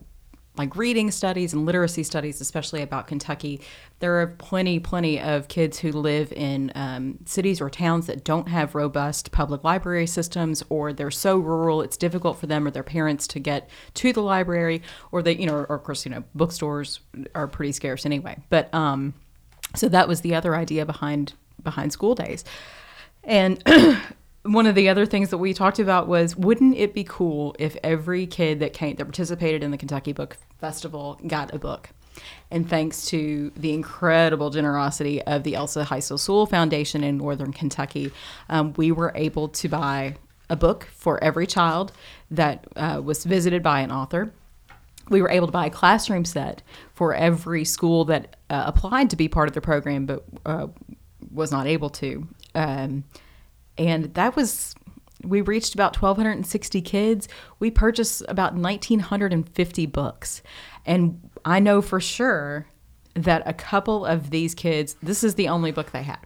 like 0.56 0.76
reading 0.76 1.10
studies 1.10 1.52
and 1.54 1.64
literacy 1.64 2.02
studies, 2.02 2.40
especially 2.40 2.82
about 2.82 3.06
Kentucky, 3.06 3.60
there 4.00 4.20
are 4.20 4.26
plenty, 4.26 4.78
plenty 4.78 5.18
of 5.18 5.48
kids 5.48 5.78
who 5.78 5.92
live 5.92 6.32
in 6.32 6.72
um, 6.74 7.18
cities 7.24 7.60
or 7.60 7.70
towns 7.70 8.06
that 8.06 8.24
don't 8.24 8.48
have 8.48 8.74
robust 8.74 9.32
public 9.32 9.62
library 9.64 10.06
systems, 10.06 10.62
or 10.68 10.92
they're 10.92 11.10
so 11.10 11.38
rural 11.38 11.82
it's 11.82 11.96
difficult 11.96 12.38
for 12.38 12.46
them 12.46 12.66
or 12.66 12.70
their 12.70 12.82
parents 12.82 13.26
to 13.28 13.38
get 13.38 13.70
to 13.94 14.12
the 14.12 14.20
library, 14.20 14.82
or 15.12 15.22
they, 15.22 15.36
you 15.36 15.46
know, 15.46 15.54
or 15.54 15.76
of 15.76 15.84
course, 15.84 16.04
you 16.04 16.10
know, 16.10 16.24
bookstores 16.34 17.00
are 17.34 17.46
pretty 17.46 17.72
scarce 17.72 18.04
anyway. 18.04 18.36
But 18.50 18.72
um, 18.74 19.14
so 19.74 19.88
that 19.88 20.08
was 20.08 20.20
the 20.20 20.34
other 20.34 20.54
idea 20.54 20.84
behind 20.84 21.32
behind 21.62 21.92
school 21.92 22.14
days, 22.14 22.44
and 23.22 23.62
one 24.42 24.66
of 24.66 24.74
the 24.74 24.88
other 24.88 25.04
things 25.04 25.30
that 25.30 25.38
we 25.38 25.52
talked 25.52 25.78
about 25.78 26.08
was 26.08 26.36
wouldn't 26.36 26.76
it 26.76 26.94
be 26.94 27.04
cool 27.04 27.54
if 27.58 27.76
every 27.82 28.26
kid 28.26 28.60
that 28.60 28.72
came 28.72 28.96
that 28.96 29.04
participated 29.04 29.62
in 29.62 29.70
the 29.70 29.76
Kentucky 29.76 30.12
Book 30.12 30.36
Festival 30.58 31.20
got 31.26 31.54
a 31.54 31.58
book? 31.58 31.90
And 32.50 32.68
thanks 32.68 33.06
to 33.06 33.52
the 33.56 33.72
incredible 33.72 34.50
generosity 34.50 35.22
of 35.22 35.44
the 35.44 35.54
Elsa 35.54 35.84
Heisel 35.84 36.18
Sule 36.18 36.48
Foundation 36.48 37.04
in 37.04 37.18
Northern 37.18 37.52
Kentucky, 37.52 38.12
um, 38.48 38.72
we 38.76 38.92
were 38.92 39.12
able 39.14 39.48
to 39.48 39.68
buy 39.68 40.16
a 40.48 40.56
book 40.56 40.88
for 40.92 41.22
every 41.22 41.46
child 41.46 41.92
that 42.30 42.66
uh, 42.76 43.00
was 43.02 43.24
visited 43.24 43.62
by 43.62 43.80
an 43.80 43.92
author. 43.92 44.32
We 45.08 45.22
were 45.22 45.30
able 45.30 45.46
to 45.46 45.52
buy 45.52 45.66
a 45.66 45.70
classroom 45.70 46.24
set 46.24 46.62
for 46.94 47.14
every 47.14 47.64
school 47.64 48.04
that 48.06 48.36
uh, 48.48 48.64
applied 48.66 49.10
to 49.10 49.16
be 49.16 49.28
part 49.28 49.48
of 49.48 49.54
the 49.54 49.60
program 49.60 50.06
but 50.06 50.24
uh, 50.44 50.68
was 51.32 51.52
not 51.52 51.66
able 51.66 51.90
to. 51.90 52.26
Um, 52.54 53.04
and 53.80 54.14
that 54.14 54.36
was 54.36 54.74
we 55.24 55.40
reached 55.40 55.74
about 55.74 56.00
1260 56.00 56.80
kids. 56.82 57.28
We 57.58 57.70
purchased 57.70 58.22
about 58.28 58.54
1950 58.54 59.86
books. 59.86 60.42
And 60.86 61.20
i 61.44 61.58
know 61.58 61.80
for 61.80 62.00
sure 62.00 62.66
that 63.14 63.42
a 63.46 63.54
couple 63.54 64.04
of 64.04 64.28
these 64.30 64.54
kids 64.54 64.94
this 65.02 65.24
is 65.24 65.34
the 65.34 65.48
only 65.48 65.72
book 65.72 65.90
they 65.90 66.02
had. 66.02 66.20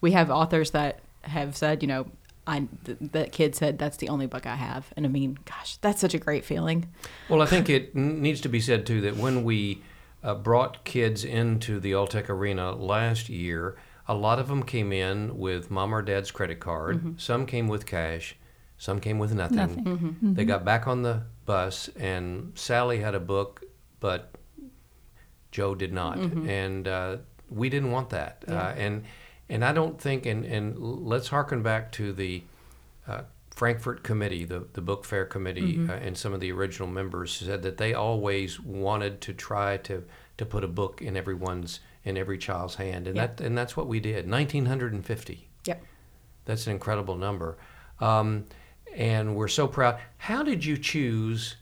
We 0.00 0.12
have 0.12 0.30
authors 0.30 0.70
that 0.72 1.00
have 1.22 1.56
said 1.56 1.82
you 1.82 1.88
know 1.88 2.06
I, 2.46 2.66
that 2.84 3.32
kid 3.32 3.54
said 3.54 3.78
that's 3.78 3.98
the 3.98 4.08
only 4.08 4.26
book 4.26 4.46
I 4.46 4.54
have, 4.54 4.90
and 4.96 5.04
I 5.04 5.10
mean, 5.10 5.38
gosh, 5.44 5.76
that's 5.82 6.00
such 6.00 6.14
a 6.14 6.18
great 6.18 6.46
feeling. 6.46 6.88
Well, 7.28 7.42
I 7.42 7.46
think 7.46 7.68
it 7.68 7.94
needs 7.94 8.40
to 8.40 8.48
be 8.48 8.58
said 8.58 8.86
too 8.86 9.02
that 9.02 9.18
when 9.18 9.44
we 9.44 9.82
uh, 10.24 10.34
brought 10.34 10.82
kids 10.84 11.24
into 11.24 11.78
the 11.78 11.92
Alltech 11.92 12.30
Arena 12.30 12.72
last 12.72 13.28
year, 13.28 13.76
a 14.08 14.14
lot 14.14 14.38
of 14.38 14.48
them 14.48 14.62
came 14.62 14.92
in 14.92 15.36
with 15.38 15.70
mom 15.70 15.94
or 15.94 16.02
dad's 16.02 16.30
credit 16.30 16.58
card. 16.58 16.96
Mm-hmm. 16.96 17.12
Some 17.18 17.46
came 17.46 17.68
with 17.68 17.84
cash. 17.86 18.36
Some 18.78 19.00
came 19.00 19.18
with 19.18 19.34
nothing. 19.34 19.56
nothing. 19.56 19.84
Mm-hmm. 19.84 20.06
Mm-hmm. 20.06 20.34
They 20.34 20.44
got 20.44 20.64
back 20.64 20.86
on 20.86 21.02
the 21.02 21.24
bus, 21.44 21.88
and 21.98 22.52
Sally 22.54 23.00
had 23.00 23.14
a 23.14 23.20
book, 23.20 23.64
but 24.00 24.30
Joe 25.50 25.74
did 25.74 25.92
not. 25.92 26.16
Mm-hmm. 26.16 26.48
And 26.48 26.88
uh, 26.88 27.16
we 27.50 27.68
didn't 27.68 27.90
want 27.90 28.10
that. 28.10 28.44
Yeah. 28.48 28.60
Uh, 28.60 28.74
and 28.76 29.04
and 29.48 29.64
I 29.64 29.72
don't 29.72 30.00
think, 30.00 30.26
and, 30.26 30.44
and 30.44 30.78
let's 30.78 31.28
harken 31.28 31.62
back 31.62 31.90
to 31.92 32.12
the 32.12 32.42
uh, 33.06 33.22
Frankfort 33.50 34.02
Committee, 34.02 34.44
the, 34.44 34.66
the 34.74 34.82
book 34.82 35.04
fair 35.04 35.24
committee, 35.24 35.78
mm-hmm. 35.78 35.90
uh, 35.90 35.94
and 35.94 36.16
some 36.16 36.32
of 36.32 36.40
the 36.40 36.52
original 36.52 36.88
members 36.88 37.32
said 37.32 37.62
that 37.62 37.78
they 37.78 37.94
always 37.94 38.60
wanted 38.60 39.20
to 39.22 39.32
try 39.32 39.78
to, 39.78 40.04
to 40.36 40.44
put 40.44 40.64
a 40.64 40.68
book 40.68 41.00
in 41.00 41.16
everyone's 41.16 41.80
in 42.08 42.16
every 42.16 42.38
child's 42.38 42.74
hand, 42.74 43.06
and 43.06 43.16
yep. 43.16 43.36
that 43.36 43.44
and 43.44 43.56
that's 43.56 43.76
what 43.76 43.86
we 43.86 44.00
did. 44.00 44.26
Nineteen 44.26 44.66
hundred 44.66 44.92
and 44.92 45.04
fifty. 45.04 45.48
Yep. 45.66 45.82
That's 46.44 46.66
an 46.66 46.72
incredible 46.72 47.16
number, 47.16 47.58
um, 48.00 48.46
and 48.94 49.36
we're 49.36 49.48
so 49.48 49.68
proud. 49.68 49.98
How 50.16 50.42
did 50.42 50.64
you 50.64 50.76
choose? 50.76 51.56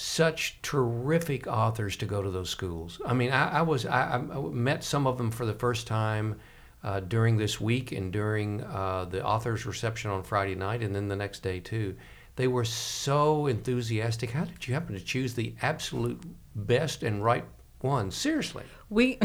Such 0.00 0.62
terrific 0.62 1.48
authors 1.48 1.96
to 1.96 2.06
go 2.06 2.22
to 2.22 2.30
those 2.30 2.50
schools. 2.50 3.00
I 3.04 3.14
mean, 3.14 3.32
I, 3.32 3.58
I 3.58 3.62
was 3.62 3.84
I, 3.84 4.14
I, 4.14 4.18
met 4.18 4.84
some 4.84 5.08
of 5.08 5.18
them 5.18 5.32
for 5.32 5.44
the 5.44 5.54
first 5.54 5.88
time 5.88 6.38
uh, 6.84 7.00
during 7.00 7.36
this 7.36 7.60
week 7.60 7.90
and 7.90 8.12
during 8.12 8.62
uh, 8.62 9.06
the 9.06 9.24
authors 9.24 9.66
reception 9.66 10.12
on 10.12 10.22
Friday 10.22 10.54
night, 10.54 10.82
and 10.82 10.94
then 10.94 11.08
the 11.08 11.16
next 11.16 11.42
day 11.42 11.58
too. 11.58 11.96
They 12.36 12.46
were 12.46 12.64
so 12.64 13.48
enthusiastic. 13.48 14.30
How 14.30 14.44
did 14.44 14.68
you 14.68 14.74
happen 14.74 14.94
to 14.94 15.04
choose 15.04 15.34
the 15.34 15.56
absolute 15.60 16.22
best 16.54 17.02
and 17.02 17.24
right 17.24 17.44
one? 17.80 18.10
Seriously. 18.10 18.64
We, 18.90 19.18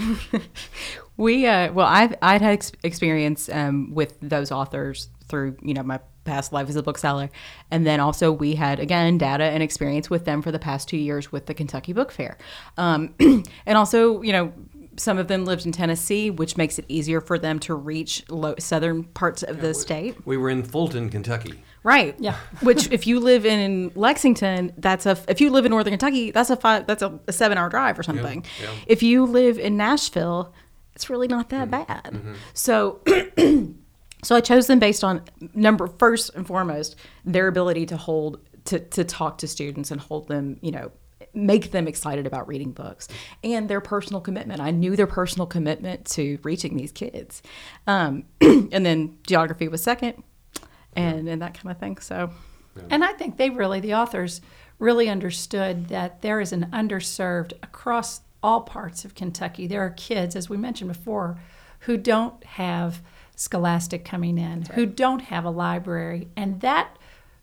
we, 1.18 1.46
uh, 1.48 1.72
well, 1.72 1.88
I've, 1.88 2.16
I'd 2.22 2.42
had 2.42 2.54
ex- 2.54 2.72
experience 2.84 3.50
um, 3.50 3.94
with 3.94 4.18
those 4.22 4.52
authors 4.52 5.10
through, 5.28 5.58
you 5.62 5.74
know, 5.74 5.84
my 5.84 6.00
past 6.26 6.54
life 6.54 6.70
as 6.70 6.76
a 6.76 6.84
bookseller. 6.84 7.30
And 7.72 7.86
then 7.86 8.00
also 8.00 8.32
we 8.32 8.56
had, 8.56 8.80
again, 8.80 9.18
data 9.18 9.44
and 9.44 9.62
experience 9.62 10.10
with 10.10 10.26
them 10.26 10.42
for 10.42 10.52
the 10.52 10.60
past 10.60 10.88
two 10.88 10.98
years 10.98 11.32
with 11.32 11.46
the 11.46 11.54
Kentucky 11.54 11.94
Book 11.94 12.12
Fair. 12.12 12.38
Um, 12.78 13.13
and 13.20 13.78
also, 13.78 14.22
you 14.22 14.32
know, 14.32 14.54
some 14.96 15.18
of 15.18 15.28
them 15.28 15.46
lived 15.46 15.66
in 15.66 15.72
Tennessee, 15.72 16.30
which 16.30 16.56
makes 16.56 16.78
it 16.78 16.86
easier 16.88 17.20
for 17.20 17.39
them 17.39 17.60
to 17.60 17.74
reach 17.74 18.24
low, 18.30 18.56
southern 18.60 19.04
parts 19.04 19.44
of 19.44 19.58
yeah, 19.58 19.62
the 19.62 19.68
we, 19.70 19.74
state. 19.74 20.26
We 20.26 20.38
were 20.38 20.50
in 20.50 20.63
Fulton, 20.63 21.10
Kentucky. 21.10 21.63
Right. 21.84 22.15
Yeah. 22.17 22.38
Which, 22.62 22.89
if 22.91 23.06
you 23.06 23.19
live 23.19 23.46
in 23.46 23.91
Lexington, 23.93 24.74
that's 24.78 25.06
a. 25.06 25.17
If 25.28 25.41
you 25.41 25.50
live 25.50 25.65
in 25.65 25.72
Northern 25.72 25.91
Kentucky, 25.91 26.32
that's 26.32 26.50
a 26.50 26.56
five. 26.56 26.88
That's 26.88 27.02
a, 27.02 27.19
a 27.28 27.34
seven-hour 27.34 27.69
drive 27.69 28.00
or 28.00 28.04
something. 28.04 28.46
Yeah, 28.62 28.72
yeah. 28.72 28.80
If 28.88 29.04
you 29.04 29.26
live 29.26 29.60
in 29.60 29.76
Nashville, 29.76 30.54
it's 30.96 31.10
really 31.10 31.28
not 31.28 31.50
that 31.50 31.69
mm-hmm. 31.69 31.86
bad. 31.86 32.13
Mm-hmm. 32.13 32.34
So. 32.54 33.02
so 34.24 34.38
I 34.38 34.39
chose 34.39 34.67
them 34.67 34.80
based 34.80 35.04
on 35.04 35.22
number 35.54 35.88
first 35.88 36.34
and 36.34 36.48
foremost 36.48 36.96
their 37.26 37.50
ability 37.50 37.86
to 37.88 37.98
hold 37.98 38.39
to 38.65 38.80
to 38.80 39.04
talk 39.04 39.39
to 39.39 39.48
students 39.50 39.91
and 39.91 40.00
hold 40.00 40.30
them, 40.30 40.60
you 40.62 40.72
know, 40.72 40.91
make 41.34 41.72
them 41.72 41.89
excited 41.89 42.26
about 42.26 42.48
reading 42.48 42.72
books 42.72 43.10
and 43.43 43.69
their 43.69 43.82
personal 43.82 44.22
commitment. 44.22 44.62
I 44.62 44.72
knew 44.72 44.96
their 44.96 45.08
personal 45.08 45.48
commitment 45.48 46.06
to 46.12 46.39
reaching 46.43 46.78
these 46.78 46.93
kids. 46.93 47.41
Um, 47.88 48.24
and 48.41 48.86
then 48.86 49.17
geography 49.28 49.67
was 49.67 49.84
second 49.84 50.24
and 50.95 51.27
and 51.27 51.41
that 51.41 51.53
kind 51.53 51.71
of 51.71 51.77
thing. 51.79 51.97
So, 51.97 52.32
and 52.89 53.03
I 53.03 53.13
think 53.13 53.38
they 53.38 53.49
really 53.49 53.79
the 53.79 53.93
authors 53.93 54.41
really 54.79 55.10
understood 55.10 55.88
that 55.89 56.21
there 56.21 56.41
is 56.41 56.51
an 56.51 56.67
underserved 56.73 57.53
across 57.63 58.21
all 58.41 58.62
parts 58.62 59.06
of 59.06 59.15
Kentucky. 59.15 59.67
There 59.67 59.82
are 59.82 59.91
kids, 59.91 60.36
as 60.36 60.49
we 60.49 60.58
mentioned 60.58 60.89
before, 60.89 61.39
who 61.82 61.97
don't 61.97 62.43
have 62.43 63.01
Scholastic 63.36 64.06
coming 64.06 64.38
in, 64.38 64.60
right. 64.60 64.71
who 64.73 64.86
don't 64.86 65.21
have 65.21 65.43
a 65.43 65.49
library, 65.49 66.27
and 66.36 66.62
that 66.62 66.97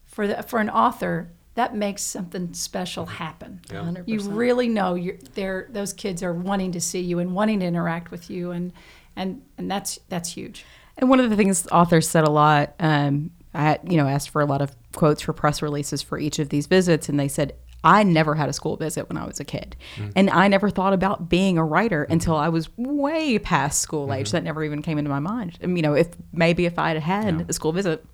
for 0.04 0.26
the, 0.26 0.42
for 0.44 0.60
an 0.60 0.70
author 0.70 1.30
that 1.54 1.74
makes 1.74 2.02
something 2.02 2.54
special 2.54 3.06
happen. 3.06 3.60
Yeah. 3.72 3.94
You 4.06 4.20
really 4.20 4.68
know 4.68 4.94
you're 4.94 5.16
there. 5.34 5.66
Those 5.70 5.92
kids 5.92 6.22
are 6.22 6.32
wanting 6.32 6.72
to 6.72 6.80
see 6.80 7.00
you 7.00 7.18
and 7.18 7.34
wanting 7.34 7.60
to 7.60 7.66
interact 7.66 8.10
with 8.10 8.30
you, 8.30 8.52
and 8.52 8.72
and 9.16 9.42
and 9.58 9.70
that's 9.70 9.98
that's 10.08 10.32
huge. 10.32 10.64
And 10.96 11.10
one 11.10 11.18
of 11.18 11.28
the 11.28 11.36
things 11.36 11.66
authors 11.72 12.08
said 12.08 12.24
a 12.24 12.30
lot 12.30 12.74
um, 12.78 13.30
I, 13.54 13.78
you 13.84 13.96
know, 13.96 14.06
asked 14.06 14.30
for 14.30 14.40
a 14.40 14.46
lot 14.46 14.62
of 14.62 14.74
quotes 14.94 15.22
for 15.22 15.32
press 15.32 15.60
releases 15.62 16.02
for 16.02 16.18
each 16.18 16.38
of 16.38 16.48
these 16.50 16.66
visits, 16.66 17.08
and 17.08 17.18
they 17.18 17.28
said, 17.28 17.54
I 17.82 18.02
never 18.02 18.34
had 18.34 18.48
a 18.48 18.52
school 18.52 18.76
visit 18.76 19.08
when 19.08 19.16
I 19.16 19.26
was 19.26 19.40
a 19.40 19.44
kid. 19.44 19.74
Mm. 19.96 20.12
And 20.14 20.30
I 20.30 20.48
never 20.48 20.68
thought 20.68 20.92
about 20.92 21.28
being 21.30 21.56
a 21.56 21.64
writer 21.64 22.02
until 22.04 22.36
I 22.36 22.50
was 22.50 22.68
way 22.76 23.38
past 23.38 23.80
school 23.80 24.12
age. 24.12 24.32
That 24.32 24.44
never 24.44 24.62
even 24.62 24.82
came 24.82 24.98
into 24.98 25.08
my 25.10 25.18
mind. 25.18 25.58
You 25.62 25.80
know, 25.82 25.94
if 25.94 26.08
maybe 26.32 26.66
if 26.66 26.78
I 26.78 26.88
had 26.92 26.98
had 27.02 27.24
Mm-hmm. 27.26 27.38
Yeah. 27.40 27.46
a 27.48 27.52
school 27.54 27.72
visit, 27.72 28.04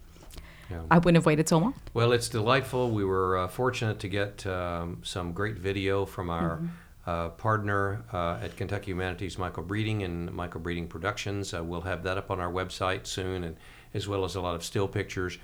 Yeah. 0.70 0.82
I 0.90 0.98
wouldn't 0.98 1.16
have 1.16 1.26
waited 1.26 1.48
so 1.48 1.58
long. 1.58 1.74
Well, 1.94 2.12
it's 2.12 2.28
delightful. 2.28 2.90
We 2.92 3.04
were 3.04 3.38
uh, 3.38 3.48
fortunate 3.48 3.98
to 4.00 4.08
get 4.08 4.46
um, 4.46 5.00
some 5.02 5.32
great 5.32 5.56
video 5.58 6.06
from 6.06 6.30
our 6.30 6.60
uh, 7.06 7.28
partner 7.30 8.04
uh, 8.12 8.38
at 8.42 8.56
Kentucky 8.56 8.92
Humanities, 8.92 9.36
Michael 9.36 9.62
Breeding 9.64 10.02
and 10.04 10.32
Michael 10.32 10.60
Breeding 10.60 10.86
Productions. 10.88 11.52
Uh, 11.52 11.62
we'll 11.64 11.82
have 11.82 12.02
that 12.04 12.16
up 12.18 12.30
on 12.30 12.38
our 12.40 12.50
website 12.52 13.06
soon, 13.06 13.42
and 13.44 13.56
as 13.94 14.08
well 14.08 14.24
as 14.24 14.34
a 14.34 14.40
lot 14.40 14.54
of 14.54 14.64
still 14.64 14.88
pictures. 14.88 15.38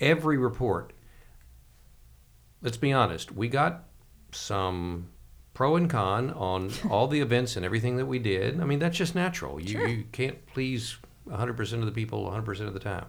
Every 0.00 0.36
report. 0.36 0.92
Let's 2.62 2.76
be 2.76 2.92
honest. 2.92 3.32
We 3.32 3.48
got 3.48 3.84
some 4.32 5.08
pro 5.54 5.76
and 5.76 5.90
con 5.90 6.30
on 6.30 6.70
all 6.90 7.08
the 7.08 7.20
events 7.20 7.56
and 7.56 7.64
everything 7.64 7.96
that 7.96 8.06
we 8.06 8.18
did. 8.18 8.60
I 8.60 8.64
mean, 8.64 8.78
that's 8.78 8.96
just 8.96 9.14
natural. 9.14 9.60
You, 9.60 9.86
you 9.86 10.04
can't 10.12 10.44
please 10.46 10.96
100% 11.28 11.72
of 11.74 11.86
the 11.86 11.92
people 11.92 12.30
100% 12.30 12.60
of 12.60 12.74
the 12.74 12.80
time. 12.80 13.06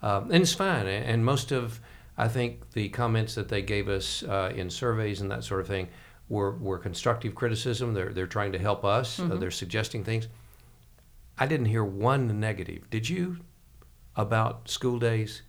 Um, 0.00 0.30
and 0.30 0.42
it's 0.42 0.54
fine. 0.54 0.86
And 0.86 1.24
most 1.24 1.50
of, 1.50 1.80
I 2.16 2.28
think, 2.28 2.70
the 2.72 2.88
comments 2.90 3.34
that 3.34 3.48
they 3.48 3.62
gave 3.62 3.88
us 3.88 4.22
uh, 4.22 4.52
in 4.54 4.70
surveys 4.70 5.20
and 5.20 5.30
that 5.30 5.44
sort 5.44 5.60
of 5.60 5.66
thing 5.66 5.88
were, 6.28 6.52
were 6.52 6.78
constructive 6.78 7.34
criticism. 7.34 7.94
They're, 7.94 8.12
they're 8.12 8.26
trying 8.26 8.52
to 8.52 8.58
help 8.58 8.84
us, 8.84 9.18
uh, 9.18 9.36
they're 9.36 9.50
suggesting 9.50 10.04
things. 10.04 10.28
I 11.36 11.46
didn't 11.46 11.66
hear 11.66 11.84
one 11.84 12.40
negative. 12.40 12.90
Did 12.90 13.08
you 13.08 13.38
about 14.18 14.68
school 14.68 14.98
days? 14.98 15.40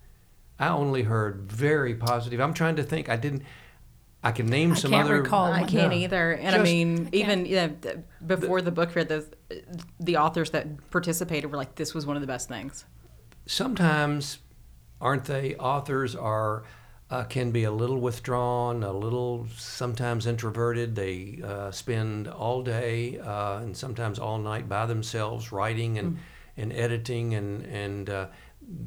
I 0.57 0.67
only 0.69 1.03
heard 1.03 1.51
very 1.51 1.95
positive. 1.95 2.39
I'm 2.39 2.53
trying 2.53 2.75
to 2.77 2.83
think. 2.83 3.09
I 3.09 3.15
didn't. 3.17 3.43
I 4.21 4.31
can 4.33 4.47
name 4.47 4.73
I 4.73 4.75
some 4.75 4.91
can't 4.91 5.05
other. 5.05 5.21
recall. 5.21 5.45
I 5.51 5.63
can't 5.63 5.93
Yeah. 5.93 5.99
either. 6.05 6.31
And 6.33 6.49
I 6.49 6.59
Just- 6.59 6.63
mean, 6.63 7.09
even 7.13 7.45
yeah, 7.45 7.67
th- 7.69 7.99
before 8.27 8.61
the 8.61 8.71
book 8.71 8.91
fair, 8.91 9.05
the 9.05 9.25
the 9.99 10.17
authors 10.17 10.51
that 10.51 10.89
participated 10.91 11.49
were 11.49 11.55
like, 11.57 11.75
"This 11.75 11.93
was 11.93 12.05
one 12.05 12.15
of 12.17 12.21
the 12.21 12.27
best 12.27 12.47
things." 12.49 12.85
sometimes 13.45 14.39
aren't 15.01 15.25
they 15.25 15.55
authors 15.55 16.15
are 16.15 16.63
uh, 17.09 17.23
can 17.23 17.49
be 17.49 17.63
a 17.63 17.71
little 17.71 17.97
withdrawn 17.99 18.83
a 18.83 18.91
little 18.93 19.47
sometimes 19.57 20.27
introverted 20.27 20.93
they 20.95 21.39
uh, 21.43 21.71
spend 21.71 22.27
all 22.27 22.61
day 22.61 23.17
uh, 23.17 23.57
and 23.57 23.75
sometimes 23.75 24.19
all 24.19 24.37
night 24.37 24.69
by 24.69 24.85
themselves 24.85 25.51
writing 25.51 25.97
and, 25.97 26.19
and 26.57 26.71
editing 26.73 27.33
and 27.33 27.65
and 27.65 28.09
uh, 28.11 28.27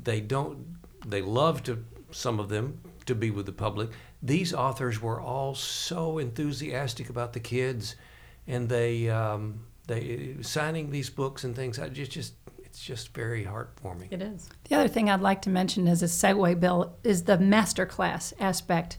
they 0.03 0.21
don't 0.21 0.77
they 1.07 1.23
love 1.23 1.63
to 1.63 1.85
some 2.11 2.39
of 2.39 2.49
them 2.49 2.81
to 3.07 3.15
be 3.15 3.31
with 3.31 3.47
the 3.47 3.53
public 3.53 3.91
these 4.23 4.55
authors 4.55 5.03
were 5.03 5.21
all 5.21 5.55
so 5.55 6.19
enthusiastic 6.19 7.09
about 7.11 7.33
the 7.33 7.41
kids 7.41 7.97
and 8.47 8.69
they 8.69 9.09
um, 9.09 9.65
they 9.87 10.37
signing 10.41 10.91
these 10.91 11.11
books 11.11 11.45
and 11.45 11.57
things 11.57 11.79
I 11.79 11.89
just 11.89 12.13
just 12.13 12.35
it's 12.59 12.81
just 12.81 13.13
very 13.15 13.45
heartwarming 13.45 14.11
It 14.11 14.23
is. 14.23 14.49
The 14.69 14.77
other 14.77 14.89
thing 14.89 15.11
I'd 15.11 15.21
like 15.21 15.43
to 15.43 15.51
mention 15.51 15.87
as 15.87 16.03
a 16.03 16.07
segue, 16.07 16.59
Bill, 16.59 16.97
is 17.05 17.25
the 17.25 17.37
master 17.37 17.85
class 17.85 18.33
aspect 18.41 18.99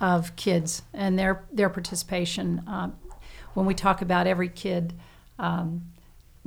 of 0.00 0.36
kids 0.36 0.82
and 0.94 1.18
their 1.18 1.44
their 1.50 1.68
participation. 1.68 2.62
Um, 2.66 2.96
when 3.54 3.66
we 3.66 3.74
talk 3.74 4.02
about 4.02 4.28
every 4.28 4.48
kid 4.48 4.94
um, 5.38 5.86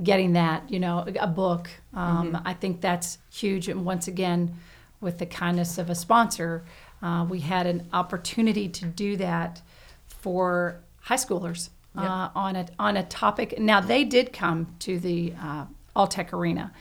getting 0.01 0.33
that, 0.33 0.69
you 0.71 0.79
know, 0.79 1.05
a 1.19 1.27
book, 1.27 1.69
um, 1.93 2.39
I 2.45 2.53
think 2.53 2.81
that's 2.81 3.17
huge. 3.31 3.67
And 3.67 3.85
once 3.85 4.07
again, 4.07 4.57
with 4.99 5.17
the 5.17 5.25
kindness 5.25 5.77
of 5.77 5.89
a 5.89 5.95
sponsor, 5.95 6.63
uh, 7.01 7.25
we 7.27 7.39
had 7.39 7.65
an 7.65 7.87
opportunity 7.91 8.69
to 8.69 8.85
do 8.85 9.17
that 9.17 9.61
for 10.07 10.81
high 11.01 11.15
schoolers 11.15 11.69
uh, 11.97 12.29
on 12.35 12.55
a 12.55 12.67
on 12.79 12.97
a 12.97 13.03
topic. 13.03 13.59
Now 13.59 13.81
they 13.81 14.03
did 14.03 14.31
come 14.31 14.75
to 14.79 14.99
the 14.99 15.33
uh, 15.41 15.65
Alltech 15.95 16.31
Arena, 16.31 16.71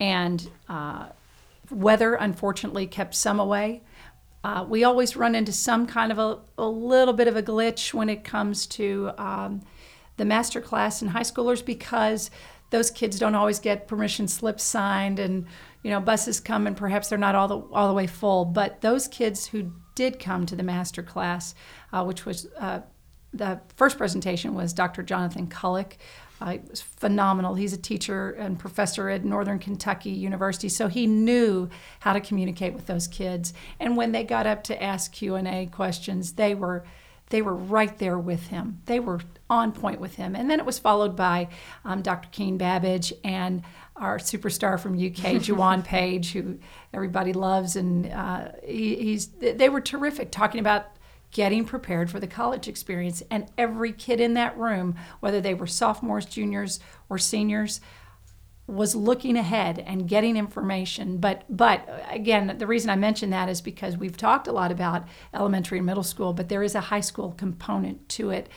and 0.00 0.50
uh, 0.68 1.06
weather 1.70 2.14
unfortunately 2.14 2.86
kept 2.86 3.14
some 3.14 3.40
away. 3.40 3.82
Uh, 4.44 4.64
we 4.68 4.84
always 4.84 5.16
run 5.16 5.34
into 5.34 5.52
some 5.52 5.86
kind 5.86 6.12
of 6.12 6.18
a, 6.18 6.38
a 6.56 6.68
little 6.68 7.14
bit 7.14 7.28
of 7.28 7.36
a 7.36 7.42
glitch 7.42 7.92
when 7.92 8.08
it 8.08 8.24
comes 8.24 8.66
to 8.66 9.10
um, 9.18 9.62
the 10.16 10.24
master 10.24 10.60
class 10.60 11.02
in 11.02 11.08
high 11.08 11.22
schoolers 11.22 11.64
because 11.64 12.30
those 12.70 12.90
kids 12.90 13.18
don't 13.18 13.34
always 13.34 13.58
get 13.58 13.88
permission 13.88 14.28
slips 14.28 14.62
signed 14.62 15.18
and 15.18 15.46
you 15.82 15.90
know 15.90 16.00
buses 16.00 16.40
come 16.40 16.66
and 16.66 16.76
perhaps 16.76 17.08
they're 17.08 17.18
not 17.18 17.34
all 17.34 17.48
the 17.48 17.58
all 17.72 17.88
the 17.88 17.94
way 17.94 18.06
full 18.06 18.44
but 18.44 18.80
those 18.80 19.08
kids 19.08 19.46
who 19.46 19.72
did 19.94 20.18
come 20.18 20.46
to 20.46 20.56
the 20.56 20.62
master 20.62 21.02
class 21.02 21.54
uh, 21.92 22.04
which 22.04 22.24
was 22.24 22.46
uh, 22.58 22.80
the 23.32 23.60
first 23.76 23.98
presentation 23.98 24.54
was 24.54 24.72
Dr. 24.72 25.02
Jonathan 25.02 25.48
Cullick. 25.48 25.94
Uh, 26.40 26.52
he 26.52 26.60
was 26.70 26.80
phenomenal. 26.80 27.54
He's 27.54 27.72
a 27.72 27.78
teacher 27.78 28.30
and 28.30 28.58
professor 28.58 29.08
at 29.08 29.24
Northern 29.24 29.58
Kentucky 29.58 30.10
University, 30.10 30.68
so 30.68 30.86
he 30.86 31.06
knew 31.06 31.68
how 32.00 32.12
to 32.12 32.20
communicate 32.20 32.74
with 32.74 32.86
those 32.86 33.08
kids. 33.08 33.52
And 33.80 33.96
when 33.96 34.12
they 34.12 34.24
got 34.24 34.46
up 34.46 34.62
to 34.64 34.82
ask 34.82 35.12
Q 35.12 35.34
and 35.34 35.48
A 35.48 35.66
questions, 35.66 36.32
they 36.32 36.54
were 36.54 36.84
they 37.30 37.42
were 37.42 37.54
right 37.54 37.98
there 37.98 38.18
with 38.18 38.46
him. 38.46 38.80
They 38.86 39.00
were 39.00 39.20
on 39.50 39.72
point 39.72 40.00
with 40.00 40.16
him. 40.16 40.36
And 40.36 40.50
then 40.50 40.60
it 40.60 40.66
was 40.66 40.78
followed 40.78 41.16
by 41.16 41.48
um, 41.84 42.02
Dr. 42.02 42.28
Keen 42.30 42.58
Babbage 42.58 43.12
and 43.24 43.62
our 43.96 44.18
superstar 44.18 44.78
from 44.78 44.94
UK, 44.94 45.40
Juwan 45.42 45.84
Page, 45.84 46.32
who 46.32 46.58
everybody 46.92 47.32
loves, 47.32 47.76
and 47.76 48.10
uh, 48.12 48.48
he, 48.64 48.96
he's 48.96 49.28
they 49.28 49.68
were 49.68 49.80
terrific 49.80 50.30
talking 50.30 50.60
about 50.60 50.86
getting 51.30 51.64
prepared 51.64 52.10
for 52.10 52.20
the 52.20 52.26
college 52.26 52.68
experience. 52.68 53.22
And 53.30 53.46
every 53.58 53.92
kid 53.92 54.20
in 54.20 54.34
that 54.34 54.56
room, 54.56 54.94
whether 55.20 55.40
they 55.40 55.54
were 55.54 55.66
sophomores, 55.66 56.24
juniors, 56.24 56.80
or 57.10 57.18
seniors, 57.18 57.80
was 58.66 58.94
looking 58.94 59.36
ahead 59.36 59.78
and 59.78 60.06
getting 60.06 60.36
information. 60.36 61.16
But 61.16 61.44
but 61.48 61.88
again, 62.10 62.54
the 62.58 62.66
reason 62.66 62.90
I 62.90 62.96
mention 62.96 63.30
that 63.30 63.48
is 63.48 63.60
because 63.60 63.96
we've 63.96 64.16
talked 64.16 64.46
a 64.46 64.52
lot 64.52 64.70
about 64.70 65.08
elementary 65.32 65.78
and 65.78 65.86
middle 65.86 66.02
school, 66.02 66.34
but 66.34 66.50
there 66.50 66.62
is 66.62 66.74
a 66.74 66.80
high 66.82 67.00
school 67.00 67.32
component 67.32 68.08
to 68.10 68.30
it 68.30 68.48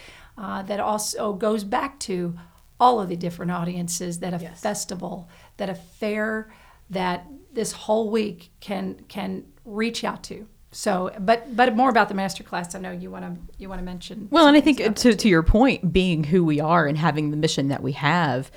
uh, 0.41 0.63
that 0.63 0.80
also 0.80 1.34
goes 1.34 1.63
back 1.63 1.99
to 1.99 2.36
all 2.80 2.99
of 2.99 3.10
the 3.10 3.15
different 3.15 3.51
audiences 3.51 4.19
that 4.19 4.34
a 4.34 4.39
festival, 4.39 5.30
that 5.58 5.69
a 5.69 5.75
fair, 5.75 6.51
that 6.89 7.27
this 7.54 7.71
whole 7.71 8.10
week 8.10 8.49
can 8.60 8.99
can 9.08 9.45
reach 9.65 10.04
out 10.04 10.23
to. 10.23 10.47
So, 10.71 11.12
but 11.19 11.56
but 11.56 11.75
more 11.75 11.89
about 11.89 12.10
the 12.10 12.15
master 12.15 12.43
class. 12.43 12.73
I 12.73 12.80
know 12.80 12.91
you 12.91 13.12
want 13.12 13.25
to 13.25 13.39
you 13.60 13.69
want 13.69 13.80
to 13.80 13.86
mention. 13.86 14.30
Well, 14.32 14.47
and 14.47 14.58
I 14.58 14.62
think 14.62 14.95
to, 14.95 15.13
to 15.13 15.30
your 15.30 15.43
point, 15.43 15.93
being 15.93 16.23
who 16.23 16.43
we 16.43 16.60
are 16.60 16.88
and 16.88 16.97
having 16.97 17.30
the 17.30 17.38
mission 17.38 17.67
that 17.67 17.84
we 17.84 17.91
have, 17.91 18.51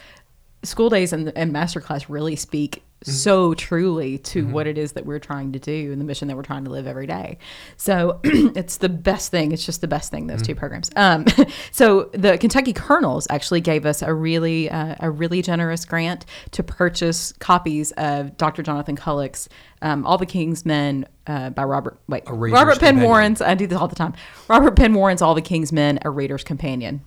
school 0.62 0.88
days 0.88 1.12
and, 1.12 1.30
and 1.36 1.52
masterclass 1.52 2.06
really 2.08 2.34
speak 2.34 2.82
so 3.04 3.54
truly 3.54 4.18
to 4.18 4.46
what 4.46 4.66
it 4.66 4.78
is 4.78 4.92
that 4.92 5.06
we're 5.06 5.18
trying 5.18 5.52
to 5.52 5.58
do 5.58 5.92
and 5.92 6.00
the 6.00 6.04
mission 6.04 6.28
that 6.28 6.36
we're 6.36 6.42
trying 6.42 6.64
to 6.64 6.70
live 6.70 6.86
every 6.86 7.06
day. 7.06 7.38
So 7.76 8.20
it's 8.24 8.78
the 8.78 8.88
best 8.88 9.30
thing. 9.30 9.52
It's 9.52 9.64
just 9.64 9.80
the 9.80 9.88
best 9.88 10.10
thing. 10.10 10.26
Those 10.26 10.42
two 10.42 10.54
programs. 10.54 10.90
Um, 10.96 11.26
so 11.72 12.10
the 12.12 12.38
Kentucky 12.38 12.72
Colonels 12.72 13.26
actually 13.30 13.60
gave 13.60 13.86
us 13.86 14.02
a 14.02 14.12
really 14.12 14.70
uh, 14.70 14.96
a 15.00 15.10
really 15.10 15.42
generous 15.42 15.84
grant 15.84 16.24
to 16.52 16.62
purchase 16.62 17.32
copies 17.38 17.92
of 17.92 18.36
Dr. 18.36 18.62
Jonathan 18.62 18.96
Cullick's 18.96 19.48
um, 19.82 20.06
All 20.06 20.18
the 20.18 20.26
King's 20.26 20.64
Men 20.64 21.06
uh, 21.26 21.50
by 21.50 21.64
Robert. 21.64 21.98
Wait, 22.08 22.22
Robert 22.26 22.80
Penn 22.80 23.00
Warren's. 23.00 23.40
I 23.40 23.54
do 23.54 23.66
this 23.66 23.78
all 23.78 23.88
the 23.88 23.94
time. 23.94 24.14
Robert 24.48 24.76
Penn 24.76 24.94
Warren's 24.94 25.22
All 25.22 25.34
the 25.34 25.42
King's 25.42 25.72
Men: 25.72 25.98
A 26.04 26.10
Reader's 26.10 26.44
Companion 26.44 27.02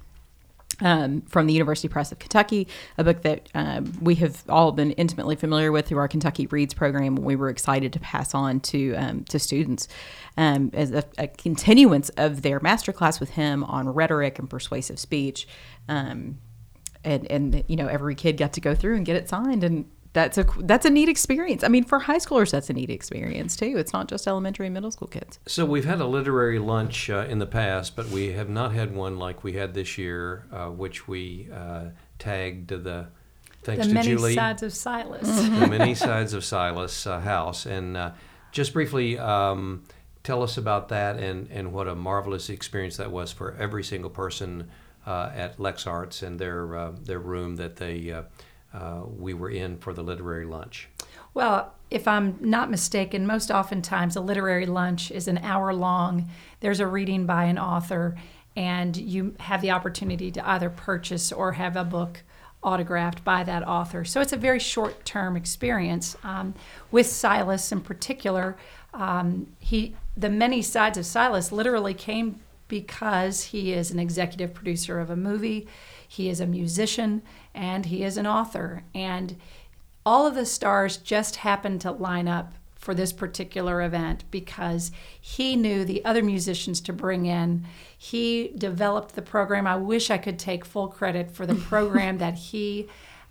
um, 0.82 1.22
from 1.22 1.48
the 1.48 1.54
University 1.54 1.88
Press 1.88 2.12
of 2.12 2.20
Kentucky, 2.20 2.68
a 2.98 3.04
book 3.04 3.22
that 3.24 3.50
um, 3.54 3.94
we 4.02 4.16
have 4.16 4.44
all 4.50 4.72
been 4.72 4.92
intimately 4.92 5.36
familiar 5.36 5.72
with 5.72 5.88
through 5.88 5.98
our 6.00 6.08
Kentucky 6.08 6.48
Reads 6.48 6.74
program. 6.74 7.16
We 7.16 7.36
were 7.36 7.50
excited 7.50 7.94
to 7.94 8.00
pass 8.00 8.34
on 8.34 8.60
to 8.62 8.94
um, 8.96 9.24
to 9.26 9.40
students 9.40 9.88
um, 10.38 10.72
as 10.74 10.92
a, 10.92 11.04
a 11.18 11.28
continuance 11.28 12.10
of 12.10 12.42
their 12.42 12.60
masterclass 12.60 13.20
with 13.20 13.32
him 13.32 13.64
on 13.64 13.90
rhetoric 13.90 14.40
and 14.40 14.50
persuasive 14.50 15.00
speech. 15.00 15.48
Um, 15.90 16.40
and 17.04 17.30
and 17.32 17.64
you 17.68 17.76
know 17.76 17.88
every 17.88 18.16
kid 18.16 18.38
got 18.38 18.54
to 18.54 18.62
go 18.62 18.76
through 18.76 18.96
and 18.96 19.06
get 19.06 19.16
it 19.16 19.30
signed 19.30 19.64
and 19.64 19.90
that's 20.18 20.40
a 20.40 20.46
that's 20.62 20.84
a 20.84 20.90
neat 20.90 21.10
experience. 21.10 21.64
I 21.64 21.68
mean, 21.68 21.84
for 21.84 22.00
high 22.00 22.18
schoolers, 22.18 22.50
that's 22.50 22.72
a 22.72 22.74
neat 22.74 22.90
experience 22.90 23.56
too. 23.56 23.78
It's 23.78 23.94
not 23.94 24.08
just 24.08 24.28
elementary 24.28 24.66
and 24.66 24.74
middle 24.74 24.90
school 24.90 25.08
kids. 25.08 25.38
So 25.46 25.64
we've 25.64 25.86
had 25.86 26.02
a 26.02 26.08
literary 26.08 26.58
lunch 26.58 27.12
uh, 27.12 27.28
in 27.30 27.38
the 27.38 27.46
past, 27.46 27.96
but 27.96 28.08
we 28.08 28.32
have 28.34 28.50
not 28.50 28.74
had 28.74 28.96
one 28.96 29.20
like 29.20 29.44
we 29.44 29.54
had 29.54 29.76
this 29.76 29.96
year, 29.96 30.48
uh, 30.52 30.70
which 30.70 31.08
we 31.08 31.50
uh, 31.54 31.90
tagged 32.18 32.70
the 32.70 33.10
thanks 33.62 33.84
the 33.84 33.90
to 33.90 33.94
many 33.94 34.08
Julie, 34.08 34.34
sides 34.34 34.64
of 34.64 34.74
Silas. 34.74 35.28
the 35.60 35.68
many 35.68 35.94
sides 35.94 36.34
of 36.34 36.44
Silas 36.44 37.06
uh, 37.06 37.20
house, 37.20 37.68
and 37.68 37.96
uh, 37.96 38.12
just 38.52 38.74
briefly 38.74 39.20
um, 39.20 39.84
tell 40.24 40.42
us 40.42 40.58
about 40.58 40.90
that 40.90 41.20
and 41.20 41.48
and 41.52 41.72
what 41.72 41.88
a 41.88 41.94
marvelous 41.94 42.50
experience 42.50 42.98
that 42.98 43.12
was 43.12 43.32
for 43.32 43.56
every 43.60 43.84
single 43.84 44.10
person 44.10 44.68
uh, 45.06 45.30
at 45.36 45.60
Lex 45.60 45.86
Arts 45.86 46.24
and 46.24 46.40
their 46.40 46.76
uh, 46.76 46.92
their 47.04 47.20
room 47.20 47.58
that 47.58 47.76
they. 47.76 48.12
Uh, 48.12 48.24
uh, 48.74 49.02
we 49.06 49.34
were 49.34 49.50
in 49.50 49.78
for 49.78 49.94
the 49.94 50.04
literary 50.04 50.46
lunch. 50.46 50.90
Well, 51.34 51.74
if 51.90 52.08
I'm 52.08 52.38
not 52.42 52.70
mistaken, 52.70 53.26
most 53.26 53.52
oftentimes 53.52 54.16
a 54.16 54.22
literary 54.22 54.66
lunch 54.66 55.12
is 55.12 55.28
an 55.28 55.38
hour 55.40 55.74
long. 55.74 56.30
There's 56.60 56.80
a 56.80 56.88
reading 56.88 57.26
by 57.26 57.46
an 57.46 57.58
author, 57.58 58.16
and 58.56 58.98
you 58.98 59.36
have 59.40 59.62
the 59.62 59.72
opportunity 59.72 60.32
to 60.32 60.50
either 60.50 60.70
purchase 60.70 61.32
or 61.32 61.54
have 61.54 61.76
a 61.76 61.84
book 61.84 62.24
autographed 62.64 63.24
by 63.24 63.44
that 63.44 63.66
author. 63.68 64.04
So 64.04 64.20
it's 64.20 64.34
a 64.34 64.38
very 64.38 64.60
short 64.60 65.06
term 65.06 65.38
experience. 65.38 66.18
Um, 66.24 66.56
with 66.92 67.08
Silas 67.08 67.72
in 67.72 67.82
particular, 67.82 68.58
um, 68.94 69.48
he 69.60 69.96
the 70.18 70.30
many 70.30 70.62
sides 70.62 70.98
of 70.98 71.06
Silas 71.06 71.52
literally 71.52 71.94
came 71.94 72.40
because 72.68 73.44
he 73.46 73.72
is 73.72 73.92
an 73.92 74.00
executive 74.00 74.54
producer 74.54 75.00
of 75.00 75.10
a 75.10 75.16
movie, 75.16 75.68
he 76.08 76.30
is 76.30 76.42
a 76.42 76.46
musician, 76.48 77.22
and 77.58 77.88
he 77.88 78.04
is 78.04 78.16
an 78.16 78.28
author. 78.28 78.84
And 78.94 79.36
all 80.06 80.26
of 80.26 80.36
the 80.36 80.46
stars 80.46 80.96
just 80.96 81.38
happened 81.38 81.82
to 81.82 81.92
line 81.92 82.28
up 82.28 82.54
for 82.76 82.94
this 82.94 83.12
particular 83.12 83.82
event 83.82 84.24
because 84.32 84.92
he 85.20 85.56
knew 85.56 85.84
the 85.84 86.06
other 86.06 86.24
musicians 86.24 86.80
to 86.82 86.94
bring 86.94 87.26
in. 87.26 87.66
He 87.98 88.54
developed 88.56 89.16
the 89.16 89.22
program. 89.22 89.68
I 89.68 89.76
wish 89.76 90.10
I 90.10 90.20
could 90.20 90.40
take 90.40 90.64
full 90.64 90.88
credit 90.88 91.32
for 91.32 91.46
the 91.46 91.56
program 91.70 92.20
that 92.20 92.36
he 92.36 92.88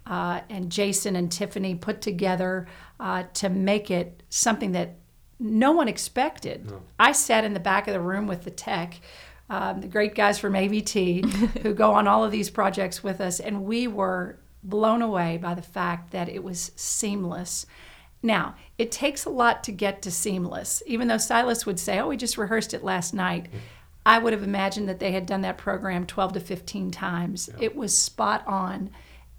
uh, 0.07 0.41
and 0.51 0.71
Jason 0.71 1.17
and 1.17 1.33
Tiffany 1.33 1.75
put 1.75 2.01
together 2.01 2.69
uh, 3.01 3.25
to 3.35 3.49
make 3.49 3.91
it 3.91 4.23
something 4.29 4.73
that 4.73 4.97
no 5.39 5.73
one 5.73 5.89
expected. 5.89 6.71
No. 6.71 6.83
I 6.99 7.13
sat 7.13 7.45
in 7.45 7.55
the 7.55 7.61
back 7.61 7.89
of 7.89 7.95
the 7.95 8.01
room 8.01 8.27
with 8.27 8.45
the 8.45 8.51
tech. 8.51 9.01
Um, 9.49 9.81
the 9.81 9.87
great 9.87 10.15
guys 10.15 10.39
from 10.39 10.55
AVT 10.55 11.25
who 11.63 11.73
go 11.73 11.93
on 11.93 12.09
all 12.09 12.25
of 12.25 12.33
these 12.33 12.51
projects 12.51 13.05
with 13.05 13.21
us, 13.21 13.39
and 13.39 13.65
we 13.65 13.87
were 13.87 14.39
blown 14.63 15.03
away 15.03 15.37
by 15.37 15.55
the 15.55 15.63
fact 15.63 16.11
that 16.11 16.29
it 16.29 16.43
was 16.43 16.73
seamless. 16.75 17.67
Now, 18.23 18.57
it 18.77 18.91
takes 18.91 19.25
a 19.25 19.31
lot 19.31 19.63
to 19.65 19.73
get 19.73 20.03
to 20.03 20.11
seamless. 20.11 20.83
Even 20.87 21.09
though 21.09 21.19
Silas 21.19 21.65
would 21.65 21.79
say, 21.79 22.01
Oh, 22.01 22.09
we 22.09 22.17
just 22.17 22.37
rehearsed 22.37 22.75
it 22.75 22.83
last 22.83 23.15
night, 23.15 23.47
I 24.05 24.19
would 24.19 24.33
have 24.33 24.43
imagined 24.43 24.89
that 24.89 25.01
they 25.01 25.13
had 25.13 25.27
done 25.27 25.43
that 25.43 25.59
program 25.59 26.07
12 26.07 26.35
to 26.35 26.41
15 26.41 26.91
times. 26.91 27.49
Yeah. 27.53 27.67
It 27.67 27.77
was 27.77 27.97
spot 27.97 28.45
on. 28.47 28.91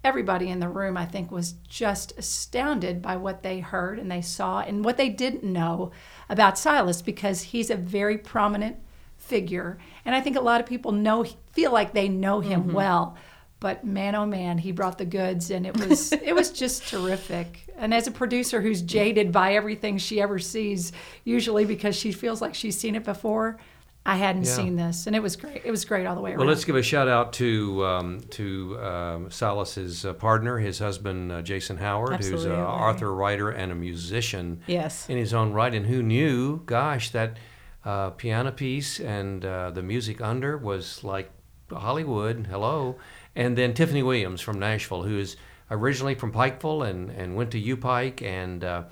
Everybody 0.04 0.48
in 0.48 0.60
the 0.60 0.68
room, 0.68 0.96
I 0.96 1.06
think, 1.06 1.30
was 1.30 1.54
just 1.68 2.16
astounded 2.16 3.02
by 3.02 3.16
what 3.16 3.42
they 3.42 3.60
heard 3.60 3.98
and 3.98 4.10
they 4.10 4.22
saw 4.22 4.60
and 4.60 4.84
what 4.84 4.96
they 4.96 5.08
didn't 5.08 5.42
know 5.42 5.90
about 6.28 6.58
Silas 6.58 7.02
because 7.02 7.42
he's 7.42 7.68
a 7.68 7.76
very 7.76 8.16
prominent 8.16 8.76
figure. 9.16 9.78
And 10.08 10.14
I 10.14 10.22
think 10.22 10.36
a 10.36 10.40
lot 10.40 10.62
of 10.62 10.66
people 10.66 10.92
know, 10.92 11.22
feel 11.52 11.70
like 11.70 11.92
they 11.92 12.08
know 12.08 12.40
him 12.40 12.62
mm-hmm. 12.62 12.72
well 12.72 13.16
but 13.60 13.84
man 13.84 14.14
oh 14.14 14.24
man 14.24 14.56
he 14.56 14.72
brought 14.72 14.98
the 14.98 15.04
goods 15.04 15.50
and 15.50 15.66
it 15.66 15.76
was 15.76 16.12
it 16.24 16.32
was 16.32 16.50
just 16.50 16.86
terrific 16.88 17.68
and 17.76 17.92
as 17.92 18.06
a 18.06 18.10
producer 18.10 18.60
who's 18.60 18.82
jaded 18.82 19.32
by 19.32 19.54
everything 19.54 19.98
she 19.98 20.20
ever 20.20 20.38
sees 20.38 20.92
usually 21.24 21.64
because 21.64 21.96
she 21.96 22.12
feels 22.12 22.40
like 22.40 22.54
she's 22.54 22.78
seen 22.78 22.94
it 22.94 23.04
before 23.04 23.58
I 24.06 24.16
hadn't 24.16 24.46
yeah. 24.46 24.52
seen 24.54 24.76
this, 24.76 25.06
and 25.06 25.14
it 25.14 25.22
was 25.22 25.36
great. 25.36 25.60
It 25.66 25.70
was 25.70 25.84
great 25.84 26.06
all 26.06 26.14
the 26.14 26.22
way 26.22 26.30
around. 26.30 26.38
Well, 26.38 26.48
let's 26.48 26.64
give 26.64 26.76
a 26.76 26.82
shout 26.82 27.08
out 27.08 27.34
to 27.34 27.84
um, 27.84 28.20
to 28.30 28.80
um, 28.80 29.30
Silas's 29.30 30.06
uh, 30.06 30.14
partner, 30.14 30.56
his 30.56 30.78
husband 30.78 31.30
uh, 31.30 31.42
Jason 31.42 31.76
Howard, 31.76 32.14
Absolutely. 32.14 32.46
who's 32.48 32.58
an 32.58 32.58
author, 32.58 33.12
writer, 33.12 33.50
and 33.50 33.70
a 33.70 33.74
musician. 33.74 34.62
Yes. 34.66 35.10
In 35.10 35.18
his 35.18 35.34
own 35.34 35.52
right, 35.52 35.74
and 35.74 35.84
who 35.84 36.02
knew, 36.02 36.62
gosh, 36.64 37.10
that 37.10 37.36
uh, 37.84 38.10
piano 38.10 38.52
piece 38.52 39.00
and 39.00 39.44
uh, 39.44 39.70
the 39.70 39.82
music 39.82 40.20
under 40.20 40.56
was 40.56 41.02
like 41.04 41.30
Hollywood. 41.70 42.46
Hello 42.50 42.96
and 43.38 43.56
then 43.56 43.72
Tiffany 43.72 44.02
Williams 44.02 44.40
from 44.40 44.58
Nashville, 44.58 45.04
who 45.04 45.16
is 45.16 45.36
originally 45.70 46.16
from 46.16 46.32
Pikeville 46.32 46.88
and, 46.88 47.08
and 47.10 47.36
went 47.36 47.52
to 47.52 47.58
U 47.58 47.76
Pike 47.76 48.20
and. 48.20 48.62
Uh, 48.62 48.82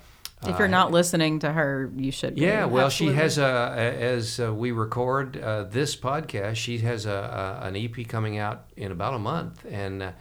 if 0.45 0.59
you're 0.59 0.67
not 0.67 0.91
listening 0.91 1.39
to 1.39 1.51
her, 1.51 1.91
you 1.97 2.11
should. 2.11 2.37
Yeah, 2.37 2.65
well, 2.65 2.85
Absolutely. 2.85 3.15
she 3.15 3.21
has 3.21 3.37
a, 3.39 3.73
as 3.99 4.39
uh, 4.39 4.53
we 4.53 4.71
record 4.71 5.35
uh, 5.35 5.63
this 5.63 5.95
podcast, 5.95 6.57
she 6.57 6.77
has 6.79 7.07
a, 7.07 7.59
a, 7.63 7.67
an 7.67 7.75
EP 7.75 8.07
coming 8.07 8.37
out 8.37 8.65
in 8.77 8.91
about 8.91 9.15
a 9.15 9.19
month, 9.19 9.65
and 9.67 10.03
uh, 10.03 10.11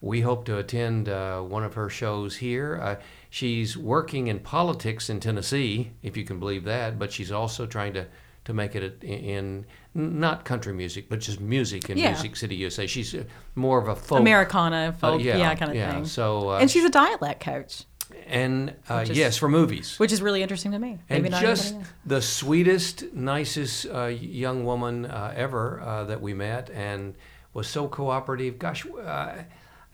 we 0.00 0.22
hope 0.22 0.44
to 0.46 0.58
attend 0.58 1.08
uh, 1.08 1.40
one 1.40 1.62
of 1.62 1.74
her 1.74 1.88
shows 1.88 2.36
here. 2.36 2.98
Uh, 3.30 3.32
she's 3.32 3.76
working 3.76 4.26
in 4.26 4.40
politics 4.40 5.08
in 5.08 5.20
Tennessee, 5.20 5.92
if 6.02 6.16
you 6.16 6.24
can 6.24 6.38
believe 6.38 6.64
that, 6.64 6.98
but 6.98 7.12
she's 7.12 7.32
also 7.32 7.66
trying 7.66 7.94
to 7.94 8.06
to 8.44 8.54
make 8.54 8.74
it 8.74 9.02
in, 9.04 9.66
not 9.94 10.44
country 10.44 10.72
music, 10.72 11.08
but 11.08 11.20
just 11.20 11.40
music 11.40 11.90
in 11.90 11.98
yeah. 11.98 12.12
Music 12.12 12.36
City, 12.36 12.56
USA. 12.56 12.86
She's 12.86 13.14
uh, 13.14 13.24
more 13.54 13.78
of 13.78 13.88
a 13.88 13.96
folk 13.96 14.18
Americana 14.18 14.94
folk, 14.98 15.20
uh, 15.20 15.22
yeah, 15.22 15.36
yeah, 15.36 15.54
kind 15.54 15.70
of 15.70 15.76
yeah. 15.76 15.92
thing. 15.92 16.04
So, 16.04 16.50
uh, 16.50 16.58
and 16.58 16.70
she's 16.70 16.84
a 16.84 16.90
dialect 16.90 17.42
coach. 17.42 17.84
And 18.26 18.74
uh, 18.88 19.04
is, 19.08 19.10
yes, 19.10 19.36
for 19.36 19.48
movies, 19.48 19.98
which 19.98 20.10
is 20.10 20.20
really 20.20 20.42
interesting 20.42 20.72
to 20.72 20.78
me. 20.78 20.98
Maybe 21.08 21.28
and 21.28 21.34
just 21.36 21.76
the 22.04 22.20
sweetest, 22.20 23.12
nicest 23.12 23.86
uh, 23.86 24.06
young 24.06 24.64
woman 24.64 25.06
uh, 25.06 25.32
ever 25.36 26.04
that 26.08 26.20
we 26.20 26.34
met, 26.34 26.70
and 26.70 27.14
was 27.52 27.68
so 27.68 27.88
cooperative. 27.88 28.58
Gosh, 28.58 28.86
I 28.86 29.46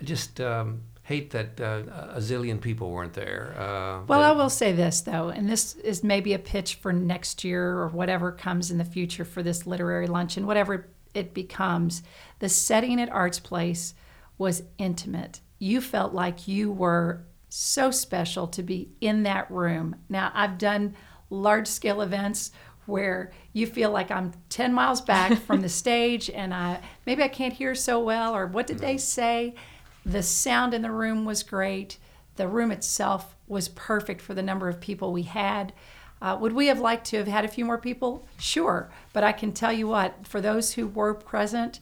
just. 0.02 0.40
Um, 0.40 0.82
hate 1.06 1.30
that 1.30 1.60
uh, 1.60 1.82
a 2.14 2.18
zillion 2.18 2.60
people 2.60 2.90
weren't 2.90 3.12
there. 3.12 3.54
Uh, 3.56 4.04
well, 4.08 4.22
I 4.22 4.32
will 4.32 4.50
say 4.50 4.72
this 4.72 5.02
though, 5.02 5.28
and 5.28 5.48
this 5.48 5.76
is 5.76 6.02
maybe 6.02 6.32
a 6.32 6.38
pitch 6.38 6.74
for 6.74 6.92
next 6.92 7.44
year 7.44 7.78
or 7.78 7.86
whatever 7.88 8.32
comes 8.32 8.72
in 8.72 8.78
the 8.78 8.84
future 8.84 9.24
for 9.24 9.40
this 9.40 9.68
literary 9.68 10.08
luncheon, 10.08 10.48
whatever 10.48 10.88
it 11.14 11.32
becomes. 11.32 12.02
The 12.40 12.48
setting 12.48 13.00
at 13.00 13.08
Arts 13.12 13.38
Place 13.38 13.94
was 14.36 14.64
intimate. 14.78 15.40
You 15.60 15.80
felt 15.80 16.12
like 16.12 16.48
you 16.48 16.72
were 16.72 17.24
so 17.48 17.92
special 17.92 18.48
to 18.48 18.64
be 18.64 18.90
in 19.00 19.22
that 19.22 19.48
room. 19.48 19.94
Now, 20.08 20.32
I've 20.34 20.58
done 20.58 20.96
large 21.30 21.68
scale 21.68 22.00
events 22.00 22.50
where 22.86 23.30
you 23.52 23.68
feel 23.68 23.92
like 23.92 24.10
I'm 24.10 24.32
10 24.48 24.72
miles 24.74 25.00
back 25.00 25.38
from 25.38 25.62
the 25.62 25.68
stage 25.82 26.30
and 26.30 26.52
I 26.52 26.80
maybe 27.06 27.22
I 27.22 27.28
can't 27.28 27.52
hear 27.52 27.76
so 27.76 28.00
well 28.00 28.34
or 28.34 28.48
what 28.48 28.66
did 28.66 28.80
they 28.80 28.96
say? 28.96 29.54
The 30.06 30.22
sound 30.22 30.72
in 30.72 30.82
the 30.82 30.92
room 30.92 31.24
was 31.24 31.42
great. 31.42 31.98
The 32.36 32.46
room 32.46 32.70
itself 32.70 33.34
was 33.48 33.68
perfect 33.68 34.20
for 34.20 34.34
the 34.34 34.42
number 34.42 34.68
of 34.68 34.80
people 34.80 35.12
we 35.12 35.24
had. 35.24 35.72
Uh, 36.22 36.38
would 36.40 36.52
we 36.52 36.68
have 36.68 36.78
liked 36.78 37.06
to 37.08 37.16
have 37.16 37.26
had 37.26 37.44
a 37.44 37.48
few 37.48 37.64
more 37.64 37.76
people? 37.76 38.24
Sure. 38.38 38.88
But 39.12 39.24
I 39.24 39.32
can 39.32 39.50
tell 39.50 39.72
you 39.72 39.88
what, 39.88 40.24
for 40.24 40.40
those 40.40 40.74
who 40.74 40.86
were 40.86 41.12
present, 41.12 41.80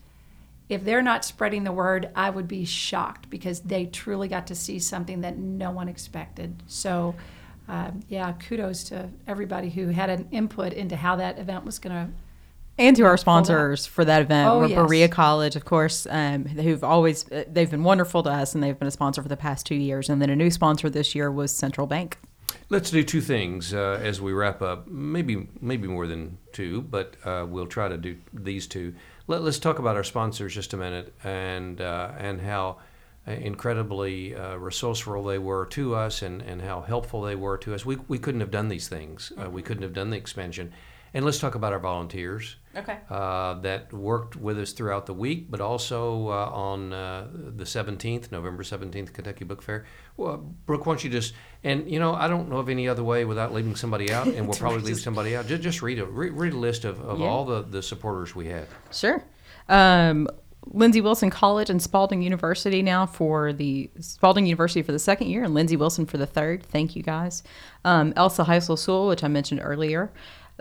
if 0.71 0.83
they're 0.85 1.03
not 1.03 1.23
spreading 1.23 1.65
the 1.65 1.73
word, 1.73 2.09
I 2.17 2.31
would 2.31 2.49
be 2.49 2.65
shocked 2.65 3.29
because 3.29 3.61
they 3.61 3.85
truly 3.85 4.29
got 4.29 4.47
to 4.47 4.55
see 4.55 4.79
something 4.79 5.21
that 5.21 5.37
no 5.37 5.71
one 5.71 5.91
expected. 5.91 6.63
So, 6.67 7.15
uh, 7.69 7.91
yeah, 8.09 8.33
kudos 8.33 8.85
to 8.85 9.11
everybody 9.27 9.69
who 9.69 9.89
had 9.89 10.09
an 10.09 10.29
input 10.31 10.73
into 10.73 10.97
how 10.97 11.17
that 11.17 11.39
event 11.39 11.67
was 11.67 11.79
going 11.79 12.07
to 12.07 12.13
and 12.79 12.97
to 12.97 13.05
our 13.05 13.17
sponsors 13.17 13.87
for 13.87 14.05
that 14.05 14.23
event, 14.23 14.49
oh, 14.49 14.65
yes. 14.65 14.77
Berea 14.77 15.09
College, 15.09 15.57
of 15.57 15.65
course, 15.65 16.07
um, 16.11 16.45
who've 16.45 16.83
always 16.83 17.31
uh, 17.31 17.45
they've 17.49 17.71
been 17.71 17.85
wonderful 17.85 18.23
to 18.25 18.31
us, 18.31 18.55
and 18.55 18.63
they've 18.63 18.79
been 18.79 18.89
a 18.89 18.93
sponsor 18.93 19.23
for 19.23 19.29
the 19.29 19.37
past 19.37 19.67
two 19.67 19.75
years. 19.75 20.09
And 20.09 20.21
then 20.21 20.31
a 20.31 20.37
new 20.37 20.51
sponsor 20.51 20.91
this 20.91 21.15
year 21.15 21.31
was 21.31 21.53
Central 21.53 21.87
Bank. 21.87 22.19
Let's 22.71 22.91
do 22.91 23.03
two 23.03 23.21
things 23.21 23.75
uh, 23.75 24.01
as 24.03 24.21
we 24.21 24.33
wrap 24.33 24.63
up. 24.63 24.89
Maybe 24.89 25.49
maybe 25.61 25.87
more 25.87 26.07
than 26.07 26.39
two, 26.53 26.83
but 26.83 27.17
uh, 27.25 27.47
we'll 27.49 27.67
try 27.67 27.89
to 27.89 27.97
do 27.97 28.17
these 28.33 28.67
two. 28.67 28.95
Let, 29.27 29.43
us 29.43 29.59
talk 29.59 29.79
about 29.79 29.97
our 29.97 30.05
sponsors 30.05 30.55
just 30.55 30.73
a 30.73 30.77
minute 30.77 31.15
and 31.23 31.81
uh, 31.81 32.13
and 32.19 32.41
how 32.41 32.79
incredibly 33.27 34.35
uh, 34.35 34.57
resourceful 34.57 35.25
they 35.25 35.39
were 35.39 35.67
to 35.67 35.95
us 35.95 36.23
and, 36.23 36.43
and 36.43 36.61
how 36.61 36.83
helpful 36.83 37.23
they 37.23 37.35
were 37.35 37.57
to 37.57 37.75
us. 37.75 37.87
We, 37.87 37.97
we 38.07 38.19
couldn't 38.19 38.41
have 38.41 38.51
done 38.51 38.69
these 38.69 38.89
things. 38.89 39.33
Uh, 39.41 39.49
we 39.49 39.63
couldn't 39.63 39.83
have 39.83 39.95
done 39.95 40.11
the 40.11 40.17
expansion. 40.17 40.73
And 41.15 41.25
let's 41.25 41.39
talk 41.39 41.55
about 41.55 41.73
our 41.73 41.79
volunteers. 41.79 42.57
Okay. 42.77 42.99
Uh, 43.09 43.55
that 43.61 43.93
worked 43.93 44.37
with 44.37 44.59
us 44.59 44.73
throughout 44.73 45.07
the 45.07 45.15
week, 45.15 45.51
but 45.51 45.61
also 45.61 46.29
uh, 46.29 46.51
on 46.53 46.93
uh, 46.93 47.29
the 47.33 47.65
17th, 47.65 48.33
November 48.33 48.63
17th, 48.63 49.13
Kentucky 49.13 49.45
Book 49.45 49.63
Fair. 49.63 49.85
Well, 50.17 50.39
Brooke, 50.67 50.87
why 50.87 50.95
don't 50.95 51.05
you 51.05 51.11
just, 51.11 51.35
and 51.63 51.91
you 51.91 51.99
know, 51.99 52.15
I 52.15 52.29
don't 52.29 52.49
know 52.49 52.59
of 52.59 52.69
any 52.69 52.89
other 52.89 53.05
way 53.05 53.25
without 53.25 53.53
leaving 53.53 53.77
somebody 53.77 54.13
out, 54.13 54.27
and 54.27 54.47
we'll 54.47 54.59
probably 54.59 54.83
leave 54.83 55.01
somebody 55.01 55.37
out. 55.37 55.47
Just, 55.47 55.63
just 55.63 55.83
read 55.83 55.99
a 55.99 56.07
read, 56.07 56.33
read 56.33 56.53
a 56.53 56.59
list 56.59 56.85
of, 56.85 57.01
of 57.01 57.21
yeah. 57.21 57.27
all 57.27 57.45
the, 57.45 57.63
the 57.63 57.83
supporters 57.83 58.35
we 58.35 58.49
had. 58.49 58.67
Sure. 58.93 59.23
Um, 59.69 60.29
Lindsey 60.67 61.01
Wilson 61.01 61.31
College 61.31 61.71
and 61.71 61.81
Spalding 61.81 62.23
University 62.23 62.83
now 62.83 63.07
for 63.07 63.53
the 63.53 63.91
Spalding 64.01 64.47
University 64.47 64.83
for 64.83 64.93
the 64.93 64.99
second 64.99 65.29
year 65.29 65.45
and 65.45 65.55
Lindsey 65.55 65.77
Wilson 65.77 66.07
for 66.07 66.17
the 66.17 66.27
third. 66.27 66.63
Thank 66.63 66.97
you 66.97 67.03
guys. 67.03 67.43
Um, 67.85 68.13
Elsa 68.17 68.45
Heisel 68.45 68.77
Sule, 68.77 69.09
which 69.09 69.23
I 69.23 69.29
mentioned 69.29 69.61
earlier. 69.63 70.11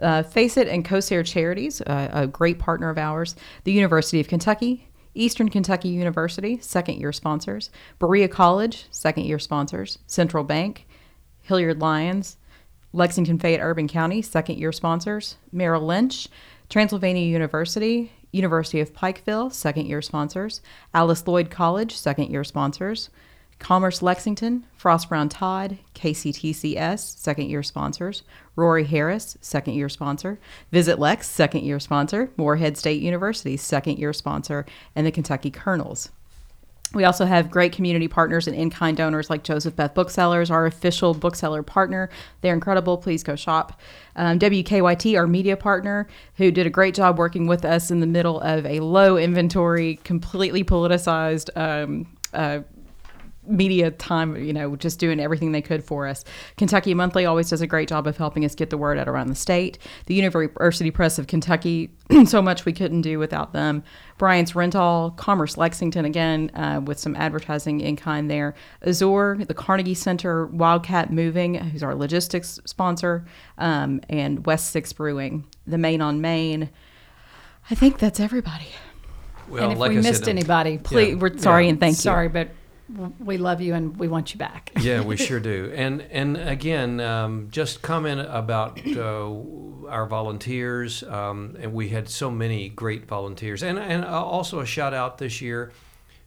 Uh, 0.02 0.24
Face 0.24 0.58
It 0.58 0.68
and 0.68 0.84
Kosair 0.84 1.26
Charities, 1.26 1.82
uh, 1.82 2.10
a 2.12 2.28
great 2.28 2.60
partner 2.60 2.90
of 2.90 2.98
ours. 2.98 3.36
The 3.64 3.72
University 3.72 4.20
of 4.20 4.28
Kentucky, 4.28 4.90
Eastern 5.16 5.50
Kentucky 5.50 5.90
University, 5.90 6.60
second 6.60 7.00
year 7.00 7.12
sponsors. 7.12 7.70
Berea 8.00 8.28
College, 8.28 8.88
second 8.90 9.26
year 9.26 9.40
sponsors. 9.40 10.00
Central 10.08 10.44
Bank, 10.44 10.88
Hilliard 11.42 11.80
Lyons, 11.80 12.38
Lexington 12.92 13.38
Fayette 13.38 13.62
Urban 13.62 13.88
County, 13.88 14.22
second 14.22 14.58
year 14.58 14.72
sponsors. 14.72 15.36
Merrill 15.52 15.86
Lynch, 15.86 16.28
Transylvania 16.70 17.24
University, 17.24 18.12
University 18.32 18.80
of 18.80 18.94
Pikeville, 18.94 19.54
second 19.54 19.86
year 19.86 20.02
sponsors. 20.02 20.62
Alice 20.94 21.28
Lloyd 21.28 21.52
College, 21.52 21.96
second 21.96 22.32
year 22.32 22.44
sponsors. 22.44 23.10
Commerce 23.64 24.02
Lexington, 24.02 24.66
Frost 24.76 25.08
Brown 25.08 25.30
Todd, 25.30 25.78
KCTCS, 25.96 27.18
second 27.18 27.50
year 27.50 27.64
sponsors, 27.64 28.24
Rory 28.58 28.84
Harris, 28.84 29.38
second 29.40 29.76
year 29.76 29.88
sponsor, 29.88 30.38
Visit 30.74 31.00
Lex, 31.00 31.30
second 31.30 31.64
year 31.64 31.80
sponsor, 31.80 32.30
Morehead 32.36 32.78
State 32.78 33.02
University, 33.02 33.56
second 33.56 34.00
year 34.00 34.12
sponsor, 34.12 34.66
and 34.98 35.08
the 35.08 35.12
Kentucky 35.12 35.50
Colonels. 35.50 36.10
We 36.94 37.06
also 37.06 37.24
have 37.24 37.50
great 37.50 37.72
community 37.72 38.10
partners 38.10 38.48
and 38.48 38.56
in 38.56 38.70
kind 38.70 38.98
donors 38.98 39.30
like 39.30 39.46
Joseph 39.46 39.78
Beth 39.78 39.94
Booksellers, 39.94 40.52
our 40.52 40.66
official 40.66 41.14
bookseller 41.14 41.64
partner. 41.64 42.10
They're 42.42 42.54
incredible. 42.54 42.98
Please 42.98 43.24
go 43.24 43.38
shop. 43.38 43.80
Um, 44.18 44.40
WKYT, 44.40 45.18
our 45.18 45.26
media 45.26 45.56
partner, 45.56 46.06
who 46.36 46.52
did 46.52 46.68
a 46.68 46.70
great 46.70 46.96
job 46.96 47.18
working 47.18 47.48
with 47.48 47.64
us 47.64 47.90
in 47.92 48.02
the 48.02 48.08
middle 48.08 48.42
of 48.42 48.66
a 48.66 48.82
low 48.82 49.16
inventory, 49.16 50.02
completely 50.04 50.66
politicized 50.66 51.50
um, 51.56 52.08
uh, 52.34 52.60
media 53.48 53.92
time, 53.92 54.36
you 54.38 54.54
know, 54.54 54.76
just 54.76 55.00
doing 55.00 55.20
everything 55.20 55.52
they 55.52 55.62
could 55.62 55.84
for 55.84 56.08
us. 56.08 56.24
Kentucky 56.58 56.94
Monthly 56.94 57.26
always 57.26 57.50
does 57.50 57.62
a 57.62 57.68
great 57.68 57.90
job 57.90 58.08
of 58.08 58.18
helping 58.18 58.46
us 58.46 58.56
get 58.56 58.70
the 58.70 58.78
word 58.78 58.98
out 58.98 59.08
around 59.08 59.28
the 59.28 59.36
state. 59.36 59.78
The 60.06 60.14
University 60.16 60.92
Press 60.92 61.20
of 61.20 61.28
Kentucky, 61.28 61.92
so 62.26 62.42
much 62.42 62.66
we 62.66 62.74
couldn't 62.74 63.02
do 63.02 63.20
without 63.20 63.54
them. 63.54 63.84
Bryant's 64.18 64.56
Rental, 64.56 65.14
Commerce 65.18 65.58
Lexington, 65.58 66.06
again, 66.06 66.52
uh, 66.54 66.82
with 66.86 67.00
some 67.00 67.16
advertising 67.16 67.82
in 67.82 67.96
kind 67.96 68.30
there. 68.32 68.54
Azur, 68.86 69.46
the 69.48 69.54
Carnegie 69.54 69.94
Center, 69.94 70.46
Wildcat 70.48 71.12
Moving, 71.12 71.56
who's 71.56 71.84
our 71.84 71.96
logistics 71.96 72.60
sponsor, 72.66 73.26
um, 73.58 74.00
and 74.10 74.46
West 74.46 74.72
Six 74.72 74.94
Brewing, 74.94 75.46
the 75.68 75.78
Main 75.78 76.02
on 76.02 76.22
Main. 76.22 76.70
I 77.70 77.76
think 77.76 77.98
that's 77.98 78.20
everybody. 78.20 78.68
Well, 79.50 79.64
and 79.64 79.74
if 79.74 79.80
like 79.80 79.90
we 79.92 79.98
I 79.98 80.02
missed 80.02 80.20
said, 80.26 80.30
um, 80.32 80.38
anybody, 80.38 80.78
Please, 80.78 81.10
Yeah. 81.10 81.16
we're 81.16 81.38
sorry 81.38 81.66
Yeah. 81.66 81.72
and 81.72 81.80
thank 81.80 81.98
sorry, 81.98 82.28
but 82.30 82.48
w- 82.48 82.56
we 83.20 83.38
love 83.38 83.62
you 83.62 83.74
and 83.74 83.98
we 83.98 84.08
want 84.08 84.34
you 84.34 84.38
back. 84.38 84.72
yeah, 84.80 85.02
we 85.02 85.18
sure 85.18 85.40
do. 85.54 85.72
And 85.76 86.02
and 86.02 86.38
again, 86.38 87.00
um, 87.00 87.48
just 87.52 87.82
comment 87.82 88.22
about 88.30 88.80
uh, 88.86 89.34
our 89.88 90.06
volunteers. 90.06 91.04
Um, 91.04 91.56
and 91.60 91.74
we 91.74 91.90
had 91.90 92.10
so 92.10 92.30
many 92.32 92.70
great 92.70 93.06
volunteers, 93.06 93.64
and 93.64 93.78
and 93.80 94.04
uh, 94.04 94.24
also 94.24 94.60
a 94.60 94.66
shout 94.66 94.94
out 94.94 95.18
this 95.18 95.42
year 95.42 95.72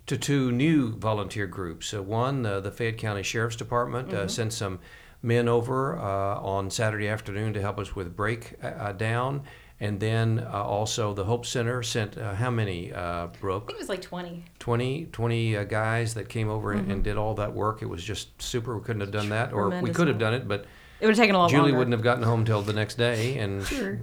to 0.06 0.16
two 0.16 0.52
new 0.52 0.96
volunteer 0.96 1.46
groups. 1.46 1.92
Uh, 1.92 2.02
one, 2.02 2.46
uh, 2.46 2.60
the 2.60 2.70
Fayette 2.70 2.98
County 2.98 3.22
Sheriff's 3.22 3.56
Department 3.56 4.12
uh, 4.12 4.28
sent 4.28 4.52
some 4.52 4.78
men 5.22 5.48
over 5.48 5.98
uh, 5.98 6.40
on 6.40 6.70
Saturday 6.70 7.08
afternoon 7.08 7.52
to 7.54 7.60
help 7.60 7.78
us 7.78 7.96
with 7.96 8.16
break 8.16 8.54
uh, 8.62 8.66
uh, 8.68 8.92
down. 8.92 9.42
And 9.78 10.00
then 10.00 10.38
uh, 10.40 10.62
also 10.62 11.12
the 11.12 11.24
Hope 11.24 11.44
Center 11.44 11.82
sent 11.82 12.16
uh, 12.16 12.34
how 12.34 12.50
many, 12.50 12.92
uh, 12.94 13.26
Brooke? 13.40 13.64
I 13.64 13.66
think 13.66 13.78
it 13.78 13.82
was 13.82 13.88
like 13.90 14.00
20. 14.00 14.44
20, 14.58 15.04
20 15.12 15.56
uh, 15.56 15.64
guys 15.64 16.14
that 16.14 16.28
came 16.30 16.48
over 16.48 16.72
and- 16.72 16.90
and 16.90 17.04
did 17.04 17.16
all 17.18 17.34
that 17.34 17.52
work. 17.52 17.82
It 17.82 17.86
was 17.86 18.02
just 18.02 18.40
super. 18.40 18.76
We 18.78 18.82
couldn't 18.84 19.00
have 19.00 19.10
done 19.10 19.28
that, 19.28 19.52
or 19.52 19.68
we 19.80 19.90
could 19.90 20.08
have 20.08 20.18
done 20.18 20.32
it, 20.34 20.48
but 20.48 20.64
It 21.00 21.04
would 21.04 21.14
have 21.14 21.22
taken 21.22 21.34
a 21.34 21.38
lot 21.38 21.50
Julie 21.50 21.64
longer. 21.64 21.78
wouldn't 21.78 21.92
have 21.92 22.02
gotten 22.02 22.22
home 22.22 22.46
till 22.46 22.62
the 22.62 22.72
next 22.72 22.94
day. 22.96 23.36
And 23.38 23.62
Sure. 23.66 23.98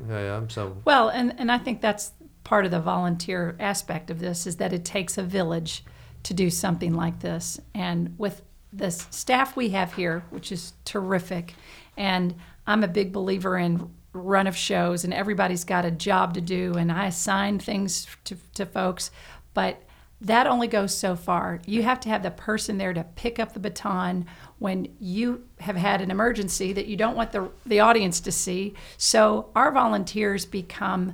so 0.49 0.77
Well, 0.85 1.09
and, 1.09 1.33
and 1.39 1.51
I 1.51 1.57
think 1.57 1.81
that's 1.81 2.11
part 2.43 2.65
of 2.65 2.71
the 2.71 2.79
volunteer 2.79 3.55
aspect 3.59 4.11
of 4.11 4.19
this 4.19 4.45
is 4.45 4.57
that 4.57 4.73
it 4.73 4.85
takes 4.85 5.17
a 5.17 5.23
village 5.23 5.83
to 6.23 6.33
do 6.35 6.51
something 6.51 6.93
like 6.93 7.19
this. 7.21 7.59
And 7.73 8.13
with 8.19 8.43
the 8.71 8.91
staff 8.91 9.55
we 9.55 9.69
have 9.69 9.93
here, 9.95 10.23
which 10.29 10.51
is 10.51 10.73
terrific, 10.85 11.55
and 11.97 12.35
I'm 12.67 12.83
a 12.83 12.87
big 12.87 13.11
believer 13.11 13.57
in 13.57 13.89
run 14.13 14.47
of 14.47 14.55
shows, 14.55 15.03
and 15.03 15.13
everybody's 15.13 15.63
got 15.63 15.85
a 15.85 15.91
job 15.91 16.35
to 16.35 16.41
do, 16.41 16.75
and 16.75 16.91
I 16.91 17.07
assign 17.07 17.59
things 17.59 18.07
to, 18.25 18.37
to 18.53 18.65
folks, 18.65 19.11
but 19.53 19.81
that 20.21 20.47
only 20.47 20.67
goes 20.67 20.95
so 20.95 21.15
far. 21.17 21.59
You 21.65 21.83
have 21.83 21.99
to 22.01 22.09
have 22.09 22.23
the 22.23 22.31
person 22.31 22.77
there 22.77 22.93
to 22.93 23.03
pick 23.03 23.39
up 23.39 23.53
the 23.53 23.59
baton 23.59 24.25
when 24.57 24.87
you 24.99 25.43
have 25.59 25.75
had 25.75 25.99
an 25.99 26.11
emergency 26.11 26.71
that 26.71 26.87
you 26.87 26.95
don't 26.95 27.17
want 27.17 27.33
the, 27.33 27.49
the 27.65 27.81
audience 27.81 28.21
to 28.21 28.31
see. 28.31 28.73
So 28.97 29.49
our 29.53 29.71
volunteers 29.71 30.45
become 30.45 31.13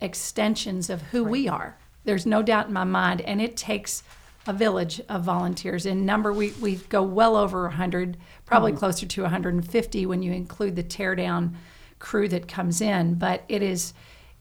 extensions 0.00 0.88
of 0.88 1.02
who 1.02 1.22
we 1.22 1.48
are. 1.48 1.76
There's 2.04 2.24
no 2.24 2.42
doubt 2.42 2.68
in 2.68 2.72
my 2.72 2.84
mind, 2.84 3.20
and 3.22 3.42
it 3.42 3.56
takes 3.56 4.02
a 4.46 4.52
village 4.52 5.00
of 5.08 5.22
volunteers. 5.22 5.84
In 5.84 6.06
number, 6.06 6.32
we, 6.32 6.52
we 6.52 6.76
go 6.76 7.02
well 7.02 7.36
over 7.36 7.62
100, 7.64 8.16
probably 8.46 8.72
mm. 8.72 8.78
closer 8.78 9.04
to 9.04 9.22
150 9.22 10.06
when 10.06 10.22
you 10.22 10.32
include 10.32 10.76
the 10.76 10.84
teardown 10.84 11.54
crew 11.98 12.28
that 12.28 12.48
comes 12.48 12.80
in. 12.80 13.14
But 13.14 13.44
it 13.48 13.62
is, 13.62 13.94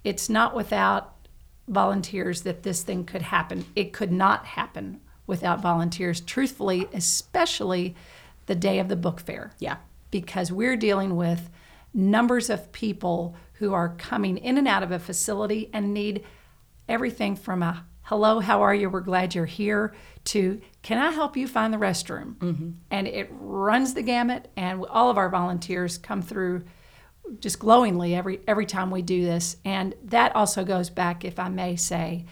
it's 0.04 0.30
not 0.30 0.56
without 0.56 1.28
volunteers 1.68 2.44
that 2.44 2.64
this 2.64 2.84
thing 2.84 3.06
could 3.06 3.24
happen. 3.24 3.66
It 3.76 3.94
could 3.94 4.12
not 4.12 4.46
happen 4.46 5.02
without 5.28 5.62
volunteers, 5.62 6.22
truthfully, 6.22 6.88
especially 6.94 7.96
the 8.46 8.56
day 8.56 8.80
of 8.80 8.88
the 8.88 8.96
book 8.96 9.20
fair. 9.20 9.52
Yeah. 9.60 9.78
Because 10.12 10.52
we're 10.52 10.78
dealing 10.78 11.16
with 11.16 11.50
numbers 11.94 12.50
of 12.50 12.72
people 12.72 13.36
who 13.54 13.74
are 13.74 13.96
coming 13.98 14.38
in 14.38 14.58
and 14.58 14.68
out 14.68 14.84
of 14.84 14.92
a 14.92 15.00
facility 15.00 15.70
and 15.74 15.94
need 15.94 16.24
everything 16.88 17.36
from 17.36 17.64
a 17.64 17.86
hello, 18.04 18.40
how 18.40 18.62
are 18.62 18.76
you? 18.76 18.90
We're 18.90 19.00
glad 19.00 19.34
you're 19.34 19.46
here 19.46 19.94
to 20.26 20.62
can 20.84 21.00
I 21.00 21.12
help 21.12 21.36
you 21.36 21.48
find 21.48 21.74
the 21.74 21.78
restroom? 21.78 22.36
Mm-hmm. 22.36 22.70
And 22.92 23.08
it 23.08 23.28
runs 23.32 23.96
the 23.96 24.04
gamut, 24.04 24.52
and 24.56 24.86
all 24.86 25.10
of 25.10 25.18
our 25.18 25.30
volunteers 25.30 25.98
come 25.98 26.22
through 26.22 26.64
just 27.40 27.60
glowingly 27.60 28.16
every 28.16 28.40
every 28.48 28.66
time 28.66 28.92
we 28.92 29.02
do 29.02 29.24
this. 29.24 29.58
And 29.66 29.96
that 30.04 30.36
also 30.36 30.64
goes 30.64 30.90
back, 30.90 31.26
if 31.26 31.40
I 31.40 31.50
may 31.50 31.76
say, 31.76 32.26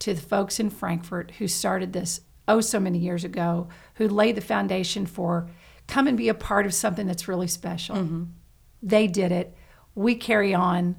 to 0.00 0.14
the 0.14 0.20
folks 0.20 0.60
in 0.60 0.70
Frankfort 0.70 1.32
who 1.38 1.48
started 1.48 1.92
this 1.92 2.20
oh 2.46 2.60
so 2.60 2.80
many 2.80 2.98
years 2.98 3.24
ago, 3.24 3.68
who 3.94 4.08
laid 4.08 4.36
the 4.36 4.40
foundation 4.40 5.06
for 5.06 5.48
come 5.86 6.06
and 6.06 6.16
be 6.16 6.28
a 6.28 6.34
part 6.34 6.66
of 6.66 6.74
something 6.74 7.06
that's 7.06 7.28
really 7.28 7.48
special. 7.48 7.96
Mm-hmm. 7.96 8.24
They 8.82 9.06
did 9.06 9.32
it. 9.32 9.56
We 9.94 10.14
carry 10.14 10.54
on 10.54 10.96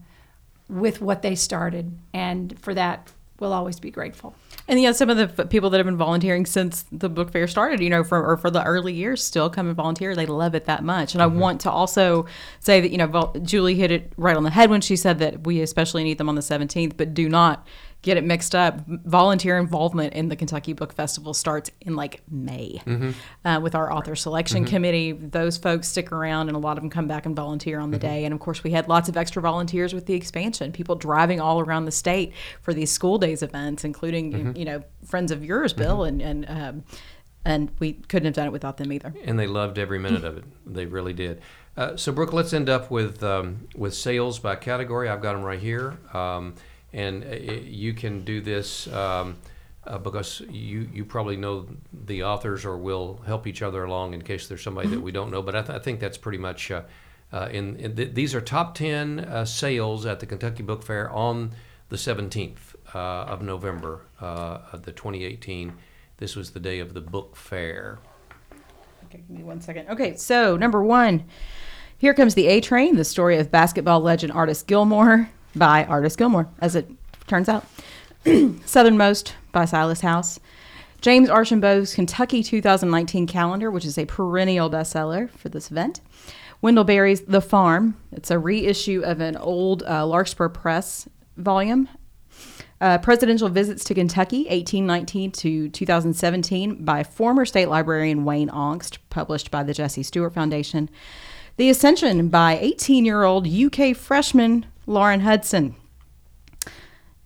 with 0.67 1.01
what 1.01 1.21
they 1.21 1.35
started, 1.35 1.97
and 2.13 2.59
for 2.59 2.73
that, 2.73 3.11
we'll 3.39 3.53
always 3.53 3.79
be 3.79 3.91
grateful. 3.91 4.35
And 4.69 4.79
yeah, 4.79 4.91
some 4.91 5.09
of 5.09 5.17
the 5.17 5.47
people 5.47 5.71
that 5.71 5.77
have 5.77 5.87
been 5.87 5.97
volunteering 5.97 6.45
since 6.45 6.85
the 6.91 7.09
book 7.09 7.31
fair 7.31 7.47
started, 7.47 7.79
you 7.79 7.89
know, 7.89 8.03
for 8.03 8.23
or 8.23 8.37
for 8.37 8.51
the 8.51 8.63
early 8.63 8.93
years, 8.93 9.23
still 9.23 9.49
come 9.49 9.65
and 9.65 9.75
volunteer. 9.75 10.15
They 10.15 10.27
love 10.27 10.53
it 10.53 10.65
that 10.65 10.83
much. 10.83 11.15
And 11.15 11.23
I 11.23 11.25
mm-hmm. 11.25 11.39
want 11.39 11.61
to 11.61 11.71
also 11.71 12.27
say 12.59 12.79
that 12.79 12.91
you 12.91 12.99
know, 12.99 13.33
Julie 13.41 13.73
hit 13.73 13.89
it 13.89 14.13
right 14.15 14.37
on 14.37 14.43
the 14.43 14.51
head 14.51 14.69
when 14.69 14.81
she 14.81 14.95
said 14.95 15.17
that 15.19 15.43
we 15.43 15.61
especially 15.61 16.03
need 16.03 16.19
them 16.19 16.29
on 16.29 16.35
the 16.35 16.41
17th, 16.41 16.97
but 16.97 17.15
do 17.15 17.27
not 17.27 17.65
get 18.01 18.17
it 18.17 18.23
mixed 18.23 18.55
up. 18.55 18.79
Volunteer 18.87 19.57
involvement 19.57 20.13
in 20.13 20.29
the 20.29 20.35
Kentucky 20.35 20.73
Book 20.73 20.93
Festival 20.93 21.33
starts 21.33 21.69
in 21.81 21.95
like 21.95 22.21
May 22.29 22.81
uh, 23.45 23.59
with 23.61 23.75
our 23.75 23.91
author 23.91 24.15
selection 24.15 24.63
committee. 24.65 25.11
Those 25.11 25.57
folks 25.57 25.87
stick 25.89 26.11
around, 26.11 26.47
and 26.47 26.55
a 26.55 26.59
lot 26.59 26.77
of 26.77 26.83
them 26.83 26.89
come 26.89 27.07
back 27.07 27.25
and 27.25 27.35
volunteer 27.35 27.79
on 27.79 27.91
the 27.91 27.99
day. 27.99 28.23
And 28.25 28.33
of 28.33 28.39
course, 28.39 28.63
we 28.63 28.71
had 28.71 28.87
lots 28.87 29.09
of 29.09 29.17
extra 29.17 29.41
volunteers 29.41 29.93
with 29.93 30.05
the 30.05 30.13
expansion. 30.13 30.71
People 30.71 30.95
driving 30.95 31.41
all 31.41 31.59
around 31.59 31.85
the 31.85 31.91
state 31.91 32.33
for 32.61 32.73
these 32.73 32.91
school 32.91 33.17
days 33.17 33.43
events, 33.43 33.83
including 33.83 34.55
you 34.55 34.65
know 34.65 34.83
friends 35.05 35.31
of 35.31 35.43
yours, 35.43 35.73
Bill, 35.73 36.03
and 36.03 36.21
and 36.21 36.45
um, 36.49 36.83
and 37.45 37.71
we 37.79 37.93
couldn't 37.93 38.25
have 38.25 38.35
done 38.35 38.47
it 38.47 38.51
without 38.51 38.77
them 38.77 38.91
either. 38.91 39.13
and 39.25 39.39
they 39.39 39.47
loved 39.47 39.77
every 39.77 39.99
minute 39.99 40.23
of 40.23 40.37
it. 40.37 40.43
They 40.65 40.85
really 40.85 41.13
did. 41.13 41.41
Uh, 41.77 41.95
so, 41.95 42.11
Brooke, 42.11 42.33
let's 42.33 42.51
end 42.53 42.69
up 42.69 42.91
with 42.91 43.23
um, 43.23 43.67
with 43.75 43.93
sales 43.93 44.39
by 44.39 44.55
category. 44.55 45.07
I've 45.07 45.21
got 45.21 45.33
them 45.33 45.43
right 45.43 45.59
here, 45.59 45.97
um, 46.13 46.55
and 46.93 47.23
uh, 47.23 47.35
you 47.35 47.93
can 47.93 48.23
do 48.23 48.41
this 48.41 48.87
um, 48.93 49.37
uh, 49.85 49.97
because 49.97 50.41
you 50.49 50.89
you 50.93 51.05
probably 51.05 51.37
know 51.37 51.67
the 52.05 52.23
authors 52.23 52.65
or 52.65 52.77
will 52.77 53.21
help 53.25 53.47
each 53.47 53.61
other 53.61 53.83
along 53.83 54.13
in 54.13 54.21
case 54.21 54.47
there's 54.47 54.63
somebody 54.63 54.89
that 54.89 55.01
we 55.01 55.11
don't 55.11 55.31
know. 55.31 55.41
But 55.41 55.55
I, 55.55 55.61
th- 55.61 55.79
I 55.79 55.79
think 55.79 55.99
that's 55.99 56.17
pretty 56.17 56.39
much. 56.39 56.71
Uh, 56.71 56.83
uh, 57.31 57.47
in, 57.51 57.75
in 57.75 57.95
th- 57.95 58.15
these 58.15 58.33
are 58.33 58.41
top 58.41 58.73
10 58.73 59.19
uh, 59.19 59.45
sales 59.45 60.03
at 60.07 60.19
the 60.19 60.25
Kentucky 60.25 60.63
Book 60.63 60.81
Fair 60.81 61.11
on 61.11 61.51
the 61.89 61.95
17th 61.95 62.75
uh, 62.93 62.97
of 62.97 63.41
November 63.41 64.01
uh, 64.19 64.59
of 64.71 64.83
the 64.83 64.91
2018. 64.91 65.73
This 66.17 66.35
was 66.35 66.51
the 66.51 66.59
day 66.59 66.79
of 66.79 66.93
the 66.93 67.01
book 67.01 67.35
fair. 67.35 67.99
Okay, 69.05 69.23
give 69.27 69.29
me 69.29 69.43
one 69.43 69.61
second. 69.61 69.89
Okay, 69.89 70.15
so 70.15 70.57
number 70.57 70.83
one, 70.83 71.23
here 71.97 72.13
comes 72.13 72.35
the 72.35 72.47
A 72.47 72.61
Train, 72.61 72.95
the 72.95 73.05
story 73.05 73.37
of 73.37 73.51
basketball 73.51 74.01
legend 74.01 74.33
Artis 74.33 74.63
Gilmore 74.63 75.29
by 75.55 75.85
Artis 75.85 76.15
Gilmore, 76.15 76.47
as 76.59 76.75
it 76.75 76.89
turns 77.27 77.49
out. 77.49 77.65
Southernmost 78.65 79.35
by 79.51 79.65
Silas 79.65 80.01
House. 80.01 80.39
James 81.01 81.29
Archambeault's 81.29 81.95
Kentucky 81.95 82.43
2019 82.43 83.25
calendar, 83.25 83.71
which 83.71 83.85
is 83.85 83.97
a 83.97 84.05
perennial 84.05 84.69
bestseller 84.69 85.29
for 85.29 85.47
this 85.47 85.71
event. 85.71 86.01
Wendell 86.61 86.83
Berry's 86.83 87.21
The 87.21 87.39
Farm. 87.39 87.95
It's 88.11 88.31
a 88.31 88.37
reissue 88.37 89.01
of 89.05 89.21
an 89.21 89.37
old 89.37 89.83
uh, 89.83 90.05
Larkspur 90.05 90.49
Press 90.49 91.07
volume. 91.37 91.87
Uh, 92.81 92.97
Presidential 92.97 93.49
Visits 93.49 93.83
to 93.85 93.93
Kentucky, 93.93 94.43
1819 94.43 95.31
to 95.31 95.69
2017, 95.69 96.83
by 96.83 97.03
former 97.03 97.45
state 97.45 97.67
librarian 97.67 98.25
Wayne 98.25 98.49
Onkst, 98.49 98.97
published 99.09 99.51
by 99.51 99.63
the 99.63 99.73
Jesse 99.73 100.03
Stuart 100.03 100.31
Foundation. 100.31 100.89
The 101.57 101.69
Ascension 101.69 102.29
by 102.29 102.57
18 102.57 103.05
year 103.05 103.23
old 103.23 103.47
UK 103.47 103.95
freshman 103.95 104.65
Lauren 104.89 105.19
Hudson. 105.19 105.75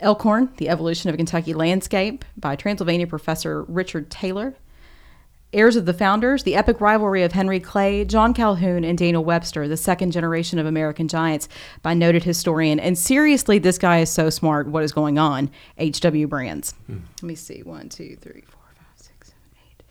Elkhorn, 0.02 0.50
The 0.58 0.68
Evolution 0.68 1.08
of 1.08 1.14
a 1.14 1.18
Kentucky 1.18 1.54
Landscape 1.54 2.26
by 2.36 2.58
Transylvania 2.58 3.08
professor 3.08 3.64
Richard 3.64 4.12
Taylor. 4.12 4.56
heirs 5.54 5.78
of 5.78 5.86
the 5.86 5.94
founders, 5.94 6.44
the 6.44 6.56
epic 6.56 6.82
rivalry 6.82 7.24
of 7.24 7.32
Henry 7.32 7.62
Clay, 7.62 8.04
John 8.04 8.34
Calhoun, 8.34 8.84
and 8.84 8.98
Daniel 8.98 9.24
Webster, 9.24 9.66
the 9.70 9.78
second 9.78 10.12
generation 10.12 10.60
of 10.60 10.66
American 10.66 11.08
giants, 11.08 11.48
by 11.82 11.94
noted 11.94 12.26
historian. 12.26 12.82
And 12.82 12.98
seriously, 12.98 13.60
this 13.60 13.78
guy 13.78 14.00
is 14.00 14.12
so 14.12 14.30
smart. 14.30 14.68
What 14.68 14.84
is 14.84 14.92
going 14.92 15.18
on? 15.18 15.50
H.W. 15.78 16.28
Brands. 16.28 16.74
Hmm. 16.88 16.98
Let 17.22 17.28
me 17.28 17.36
see. 17.36 17.64
One, 17.64 17.88
two, 17.88 18.18
three, 18.18 18.42
four, 18.42 18.60
five, 18.76 18.98
six, 18.98 19.28
seven, 19.30 19.42
eight. 19.70 19.84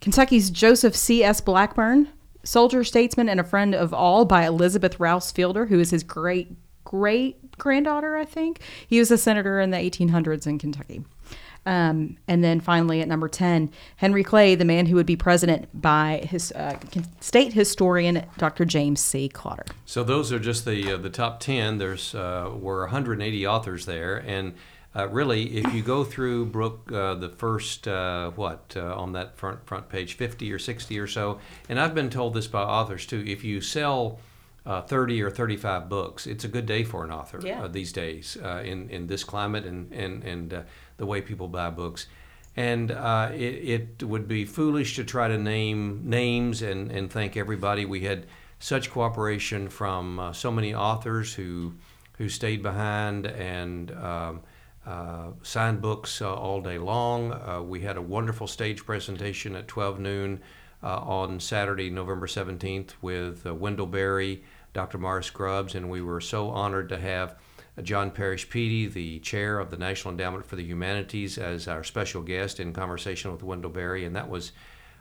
Kentucky's 0.00 0.50
Joseph 0.50 0.94
C.S. 0.94 1.40
Blackburn, 1.40 2.10
soldier, 2.44 2.84
statesman, 2.84 3.28
and 3.28 3.40
a 3.40 3.44
friend 3.44 3.74
of 3.74 3.92
all 3.92 4.24
by 4.24 4.46
Elizabeth 4.46 5.00
Rouse 5.00 5.32
Fielder, 5.32 5.66
who 5.66 5.80
is 5.80 5.90
his 5.90 6.04
great 6.04 6.54
great 6.92 7.56
granddaughter, 7.56 8.16
I 8.16 8.26
think. 8.26 8.60
He 8.86 8.98
was 8.98 9.10
a 9.10 9.16
senator 9.16 9.58
in 9.60 9.70
the 9.70 9.78
1800s 9.78 10.46
in 10.46 10.58
Kentucky. 10.58 11.02
Um, 11.64 12.18
and 12.28 12.44
then 12.44 12.60
finally 12.60 13.00
at 13.00 13.08
number 13.08 13.28
10, 13.28 13.70
Henry 13.96 14.22
Clay, 14.22 14.54
the 14.54 14.66
man 14.66 14.84
who 14.84 14.96
would 14.96 15.06
be 15.06 15.16
president 15.16 15.68
by 15.80 16.26
his 16.28 16.52
uh, 16.52 16.78
state 17.20 17.54
historian, 17.54 18.26
Dr. 18.36 18.66
James 18.66 19.00
C. 19.00 19.30
Klotter. 19.32 19.66
So 19.86 20.04
those 20.04 20.32
are 20.32 20.38
just 20.38 20.66
the 20.66 20.92
uh, 20.92 20.96
the 20.98 21.08
top 21.08 21.40
10. 21.40 21.78
There's 21.78 22.14
uh, 22.14 22.50
were 22.54 22.80
180 22.80 23.46
authors 23.46 23.86
there, 23.86 24.18
and 24.26 24.54
uh, 24.94 25.08
really, 25.08 25.56
if 25.56 25.72
you 25.72 25.82
go 25.82 26.04
through 26.04 26.46
Brooke, 26.46 26.92
uh, 26.92 27.14
the 27.14 27.30
first 27.30 27.88
uh, 27.88 28.32
what 28.32 28.76
on 28.76 29.12
that 29.12 29.38
front 29.38 29.64
front 29.64 29.88
page, 29.88 30.14
50 30.14 30.52
or 30.52 30.58
60 30.58 30.98
or 30.98 31.06
so, 31.06 31.38
and 31.70 31.80
I've 31.80 31.94
been 31.94 32.10
told 32.10 32.34
this 32.34 32.48
by 32.48 32.62
authors 32.62 33.06
too. 33.06 33.24
If 33.24 33.44
you 33.44 33.60
sell 33.60 34.18
uh, 34.64 34.82
30 34.82 35.22
or 35.22 35.30
35 35.30 35.88
books. 35.88 36.26
It's 36.26 36.44
a 36.44 36.48
good 36.48 36.66
day 36.66 36.84
for 36.84 37.04
an 37.04 37.10
author 37.10 37.40
yeah. 37.42 37.64
uh, 37.64 37.68
these 37.68 37.92
days 37.92 38.36
uh, 38.42 38.62
in, 38.64 38.88
in 38.90 39.06
this 39.06 39.24
climate 39.24 39.64
and, 39.64 39.92
and, 39.92 40.22
and 40.24 40.54
uh, 40.54 40.62
the 40.96 41.06
way 41.06 41.20
people 41.20 41.48
buy 41.48 41.70
books. 41.70 42.06
And 42.56 42.90
uh, 42.90 43.30
it, 43.32 43.96
it 44.00 44.04
would 44.04 44.28
be 44.28 44.44
foolish 44.44 44.96
to 44.96 45.04
try 45.04 45.28
to 45.28 45.38
name 45.38 46.02
names 46.04 46.62
and, 46.62 46.90
and 46.90 47.10
thank 47.10 47.36
everybody. 47.36 47.84
We 47.84 48.00
had 48.00 48.26
such 48.58 48.90
cooperation 48.90 49.68
from 49.68 50.18
uh, 50.18 50.32
so 50.32 50.52
many 50.52 50.74
authors 50.74 51.34
who, 51.34 51.74
who 52.18 52.28
stayed 52.28 52.62
behind 52.62 53.26
and 53.26 53.90
um, 53.92 54.42
signed 55.42 55.80
books 55.80 56.20
all 56.20 56.60
day 56.60 56.78
long. 56.78 57.68
we 57.68 57.80
had 57.80 57.96
a 57.96 58.02
wonderful 58.02 58.46
stage 58.46 58.84
presentation 58.84 59.56
at 59.56 59.66
12 59.66 59.98
noon 59.98 60.40
uh, 60.82 60.98
on 60.98 61.38
Saturday, 61.38 61.90
November 61.90 62.26
17th, 62.26 62.90
with 63.00 63.46
uh, 63.46 63.54
Wendell 63.54 63.86
Berry, 63.86 64.42
Dr. 64.72 64.98
Morris 64.98 65.30
Grubbs, 65.30 65.74
and 65.74 65.90
we 65.90 66.02
were 66.02 66.20
so 66.20 66.50
honored 66.50 66.88
to 66.88 66.98
have 66.98 67.34
uh, 67.76 67.82
Jon 67.82 68.10
Parrish 68.10 68.48
Peede, 68.48 68.92
the 68.92 69.18
chair 69.20 69.58
of 69.58 69.70
the 69.70 69.76
National 69.76 70.12
Endowment 70.12 70.46
for 70.46 70.56
the 70.56 70.64
Humanities, 70.64 71.38
as 71.38 71.68
our 71.68 71.84
special 71.84 72.22
guest 72.22 72.60
in 72.60 72.72
conversation 72.72 73.32
with 73.32 73.42
Wendell 73.42 73.70
Berry, 73.70 74.04
and 74.04 74.16
that 74.16 74.28
was 74.28 74.52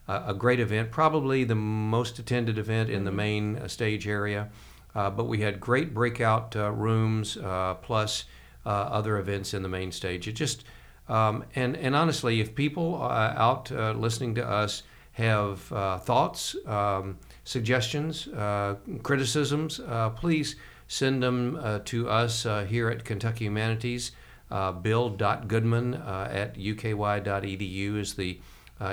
uh, 0.07 0.23
a 0.27 0.33
great 0.33 0.59
event, 0.59 0.91
probably 0.91 1.43
the 1.43 1.55
most 1.55 2.19
attended 2.19 2.57
event 2.57 2.89
in 2.89 3.03
the 3.05 3.11
mm-hmm. 3.11 3.17
main 3.17 3.57
uh, 3.57 3.67
stage 3.67 4.07
area. 4.07 4.49
Uh, 4.93 5.09
but 5.09 5.23
we 5.23 5.39
had 5.39 5.59
great 5.59 5.93
breakout 5.93 6.53
rooms 6.53 7.37
plus 7.81 8.25
other 8.65 9.17
events 9.17 9.53
in 9.53 9.63
the 9.63 9.69
main 9.69 9.89
stage. 9.89 10.27
It 10.27 10.33
just 10.33 10.65
um, 11.07 11.45
and 11.55 11.77
and 11.77 11.95
honestly, 11.95 12.41
if 12.41 12.55
people 12.55 13.01
out 13.01 13.71
listening 13.71 14.35
to 14.35 14.45
us 14.45 14.83
have 15.13 15.71
uh, 15.71 15.97
thoughts, 15.97 16.55
um, 16.65 17.17
suggestions, 17.43 18.27
uh, 18.27 18.75
criticisms, 19.03 19.79
uh, 19.79 20.09
please 20.09 20.55
send 20.87 21.23
them 21.23 21.57
uh, 21.61 21.79
to 21.85 22.09
us 22.09 22.45
uh, 22.45 22.65
here 22.65 22.89
at 22.89 23.05
Kentucky 23.05 23.45
Humanities. 23.45 24.11
bill.goodman 24.49 25.93
at 25.95 26.55
uky.edu 26.55 27.97
is 27.97 28.13
the 28.15 28.39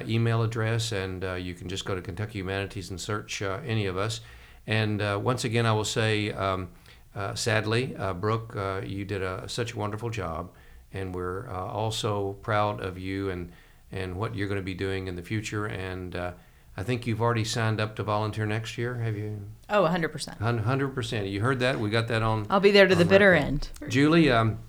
email 0.07 0.43
address, 0.43 0.93
and 0.93 1.25
you 1.45 1.55
can 1.55 1.69
just 1.69 1.85
go 1.85 1.95
to 1.95 2.01
Kentucky 2.01 2.39
Humanities 2.39 2.91
and 2.91 3.01
search 3.01 3.43
any 3.43 3.87
of 3.87 3.97
us. 3.97 4.21
And 4.67 5.01
once 5.25 5.45
again, 5.45 5.67
I 5.67 5.73
will 5.73 5.85
say, 5.85 6.31
um, 6.33 6.69
sadly, 7.35 7.97
Brooke, 8.21 8.55
you 8.87 9.05
did 9.05 9.23
a, 9.23 9.49
such 9.49 9.73
a 9.73 9.79
wonderful 9.79 10.11
job, 10.11 10.51
and 10.93 11.15
we're 11.15 11.49
also 11.51 12.35
proud 12.43 12.81
of 12.81 12.99
you 12.99 13.31
and 13.31 13.51
and 13.91 14.17
what 14.17 14.35
you're 14.35 14.49
going 14.49 14.61
to 14.61 14.65
be 14.65 14.75
doing 14.75 15.09
in 15.09 15.17
the 15.17 15.23
future. 15.23 15.67
And 15.67 16.15
uh, 16.15 16.33
I 16.79 16.85
think 16.85 17.09
you've 17.09 17.21
already 17.21 17.43
signed 17.43 17.81
up 17.81 17.97
to 17.97 18.05
volunteer 18.05 18.47
next 18.47 18.79
year. 18.79 18.95
Have 18.99 19.17
you? 19.17 19.41
Oh, 19.69 19.83
100%. 19.83 20.39
100%. 20.39 21.31
You 21.31 21.41
heard 21.41 21.59
that? 21.59 21.81
We 21.81 21.91
got 21.91 22.07
that 22.07 22.23
on. 22.23 22.47
I'll 22.49 22.61
be 22.61 22.71
there 22.71 22.87
to 22.87 22.95
the 22.95 23.05
bitter 23.05 23.33
record. 23.33 23.47
end. 23.47 23.69
Julie, 23.89 24.31
um, 24.31 24.61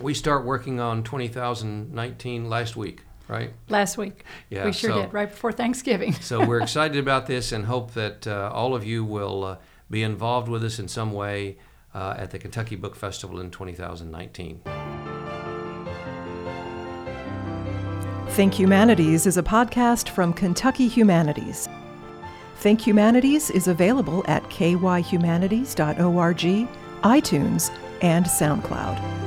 we 0.00 0.14
start 0.14 0.44
working 0.44 0.80
on 0.80 1.04
2019 1.04 2.48
last 2.48 2.74
week, 2.74 3.02
right? 3.28 3.52
Last 3.68 3.96
week. 3.96 4.24
Yeah. 4.50 4.64
We 4.64 4.72
sure 4.72 4.90
so, 4.90 5.02
did, 5.02 5.14
right 5.14 5.30
before 5.30 5.52
Thanksgiving. 5.52 6.14
so 6.14 6.44
we're 6.44 6.60
excited 6.62 6.96
about 6.96 7.28
this 7.28 7.52
and 7.52 7.66
hope 7.66 7.94
that 7.94 8.26
uh, 8.26 8.50
all 8.52 8.74
of 8.74 8.84
you 8.84 9.04
will 9.04 9.44
uh, 9.44 9.56
be 9.88 10.02
involved 10.02 10.48
with 10.48 10.64
us 10.64 10.80
in 10.80 10.88
some 10.88 11.12
way 11.12 11.58
uh, 11.94 12.16
at 12.18 12.32
the 12.32 12.40
Kentucky 12.40 12.74
Book 12.74 12.96
Festival 12.96 13.38
in 13.38 13.52
2019. 13.52 14.93
Think 18.34 18.54
Humanities 18.54 19.26
is 19.26 19.36
a 19.36 19.44
podcast 19.44 20.08
from 20.08 20.32
Kentucky 20.32 20.88
Humanities. 20.88 21.68
Think 22.56 22.84
Humanities 22.84 23.50
is 23.50 23.68
available 23.68 24.24
at 24.26 24.42
kyhumanities.org, 24.50 26.68
iTunes, 27.04 27.70
and 28.02 28.26
SoundCloud. 28.26 29.23